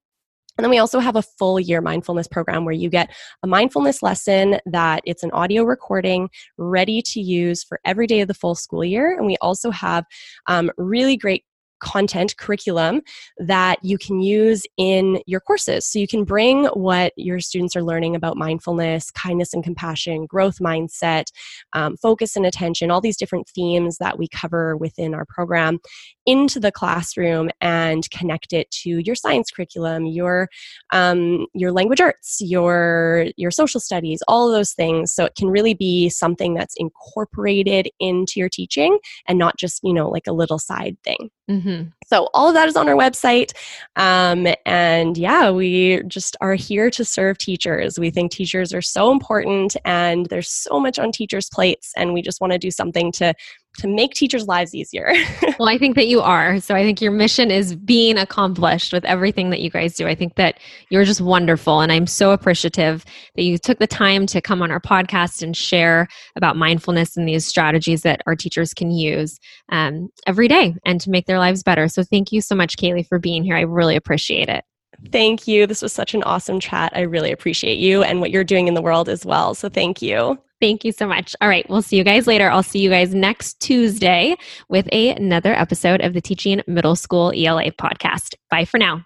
And 0.57 0.63
then 0.63 0.69
we 0.69 0.77
also 0.77 0.99
have 0.99 1.15
a 1.15 1.21
full 1.21 1.59
year 1.59 1.81
mindfulness 1.81 2.27
program 2.27 2.65
where 2.65 2.73
you 2.73 2.89
get 2.89 3.09
a 3.41 3.47
mindfulness 3.47 4.03
lesson 4.03 4.59
that 4.65 5.01
it's 5.05 5.23
an 5.23 5.31
audio 5.31 5.63
recording 5.63 6.29
ready 6.57 7.01
to 7.01 7.19
use 7.19 7.63
for 7.63 7.79
every 7.85 8.07
day 8.07 8.21
of 8.21 8.27
the 8.27 8.33
full 8.33 8.55
school 8.55 8.83
year. 8.83 9.17
And 9.17 9.25
we 9.25 9.37
also 9.41 9.71
have 9.71 10.05
um, 10.47 10.71
really 10.77 11.17
great 11.17 11.43
content 11.83 12.35
curriculum 12.37 13.01
that 13.37 13.77
you 13.83 13.97
can 13.97 14.21
use 14.21 14.63
in 14.77 15.21
your 15.27 15.39
courses. 15.39 15.85
So 15.85 15.99
you 15.99 16.07
can 16.07 16.23
bring 16.23 16.65
what 16.67 17.13
your 17.17 17.39
students 17.39 17.75
are 17.75 17.83
learning 17.83 18.15
about 18.15 18.37
mindfulness, 18.37 19.11
kindness 19.11 19.53
and 19.53 19.63
compassion, 19.63 20.25
growth 20.25 20.59
mindset, 20.59 21.25
um, 21.73 21.97
focus 21.97 22.35
and 22.35 22.45
attention, 22.45 22.89
all 22.89 23.01
these 23.01 23.17
different 23.17 23.47
themes 23.49 23.97
that 23.97 24.17
we 24.17 24.27
cover 24.29 24.77
within 24.77 25.13
our 25.13 25.25
program 25.25 25.79
into 26.25 26.59
the 26.59 26.71
classroom 26.71 27.49
and 27.59 28.09
connect 28.11 28.53
it 28.53 28.71
to 28.71 28.99
your 28.99 29.15
science 29.15 29.51
curriculum, 29.51 30.05
your 30.05 30.47
um, 30.91 31.45
your 31.53 31.71
language 31.71 31.99
arts, 31.99 32.37
your 32.39 33.27
your 33.35 33.51
social 33.51 33.79
studies, 33.79 34.23
all 34.27 34.47
of 34.47 34.55
those 34.55 34.71
things. 34.71 35.13
So 35.13 35.25
it 35.25 35.35
can 35.35 35.49
really 35.49 35.73
be 35.73 36.09
something 36.09 36.53
that's 36.53 36.75
incorporated 36.77 37.89
into 37.99 38.33
your 38.37 38.49
teaching 38.49 38.97
and 39.27 39.37
not 39.37 39.57
just 39.57 39.81
you 39.83 39.93
know 39.93 40.09
like 40.09 40.27
a 40.27 40.33
little 40.33 40.59
side 40.59 40.97
thing. 41.03 41.29
Mm-hmm. 41.49 41.89
So 42.07 42.29
all 42.33 42.47
of 42.47 42.53
that 42.53 42.69
is 42.69 42.77
on 42.77 42.87
our 42.87 42.95
website, 42.95 43.51
um, 43.97 44.47
and 44.65 45.17
yeah, 45.17 45.51
we 45.51 46.01
just 46.07 46.37
are 46.39 46.53
here 46.53 46.89
to 46.91 47.03
serve 47.03 47.37
teachers. 47.37 47.99
We 47.99 48.11
think 48.11 48.31
teachers 48.31 48.73
are 48.73 48.81
so 48.81 49.11
important, 49.11 49.75
and 49.83 50.25
there's 50.27 50.49
so 50.49 50.79
much 50.79 50.97
on 50.99 51.11
teachers' 51.11 51.49
plates, 51.49 51.91
and 51.97 52.13
we 52.13 52.21
just 52.21 52.39
want 52.39 52.53
to 52.53 52.59
do 52.59 52.71
something 52.71 53.11
to 53.13 53.33
to 53.79 53.87
make 53.87 54.13
teachers' 54.13 54.47
lives 54.47 54.75
easier. 54.75 55.11
well, 55.59 55.67
I 55.67 55.77
think 55.77 55.95
that 55.95 56.07
you 56.07 56.21
are. 56.21 56.59
So 56.59 56.75
I 56.75 56.83
think 56.83 57.01
your 57.01 57.11
mission 57.11 57.49
is 57.49 57.75
being 57.75 58.17
accomplished 58.17 58.93
with 58.93 59.03
everything 59.05 59.49
that 59.49 59.61
you 59.61 59.69
guys 59.69 59.95
do. 59.95 60.07
I 60.07 60.15
think 60.15 60.35
that 60.35 60.59
you're 60.89 61.03
just 61.03 61.21
wonderful. 61.21 61.81
And 61.81 61.91
I'm 61.91 62.07
so 62.07 62.31
appreciative 62.31 63.03
that 63.35 63.43
you 63.43 63.57
took 63.57 63.79
the 63.79 63.87
time 63.87 64.25
to 64.27 64.41
come 64.41 64.61
on 64.61 64.69
our 64.69 64.79
podcast 64.79 65.41
and 65.41 65.57
share 65.57 66.07
about 66.35 66.55
mindfulness 66.55 67.17
and 67.17 67.27
these 67.27 67.45
strategies 67.45 68.03
that 68.03 68.21
our 68.27 68.35
teachers 68.35 68.73
can 68.73 68.91
use 68.91 69.39
um, 69.69 70.09
every 70.27 70.47
day 70.47 70.75
and 70.85 71.01
to 71.01 71.09
make 71.09 71.25
their 71.25 71.39
lives 71.39 71.63
better. 71.63 71.87
So 71.87 72.03
thank 72.03 72.31
you 72.31 72.41
so 72.41 72.55
much, 72.55 72.77
Kaylee, 72.77 73.07
for 73.07 73.17
being 73.17 73.43
here. 73.43 73.55
I 73.55 73.61
really 73.61 73.95
appreciate 73.95 74.49
it. 74.49 74.63
Thank 75.11 75.47
you. 75.47 75.67
This 75.67 75.81
was 75.81 75.91
such 75.91 76.13
an 76.13 76.23
awesome 76.23 76.59
chat. 76.59 76.93
I 76.95 77.01
really 77.01 77.31
appreciate 77.31 77.79
you 77.79 78.03
and 78.03 78.21
what 78.21 78.31
you're 78.31 78.43
doing 78.43 78.67
in 78.67 78.73
the 78.73 78.81
world 78.81 79.09
as 79.09 79.25
well. 79.25 79.53
So 79.55 79.67
thank 79.67 80.01
you. 80.01 80.39
Thank 80.63 80.85
you 80.85 80.93
so 80.93 81.05
much. 81.09 81.35
All 81.41 81.49
right, 81.49 81.69
we'll 81.69 81.81
see 81.81 81.97
you 81.97 82.05
guys 82.05 82.25
later. 82.25 82.49
I'll 82.49 82.63
see 82.63 82.79
you 82.79 82.89
guys 82.89 83.13
next 83.13 83.59
Tuesday 83.59 84.37
with 84.69 84.87
another 84.93 85.53
episode 85.53 85.99
of 85.99 86.13
the 86.13 86.21
Teaching 86.21 86.61
Middle 86.67 86.95
School 86.95 87.33
ELA 87.35 87.73
podcast. 87.73 88.35
Bye 88.49 88.63
for 88.63 88.77
now. 88.77 89.03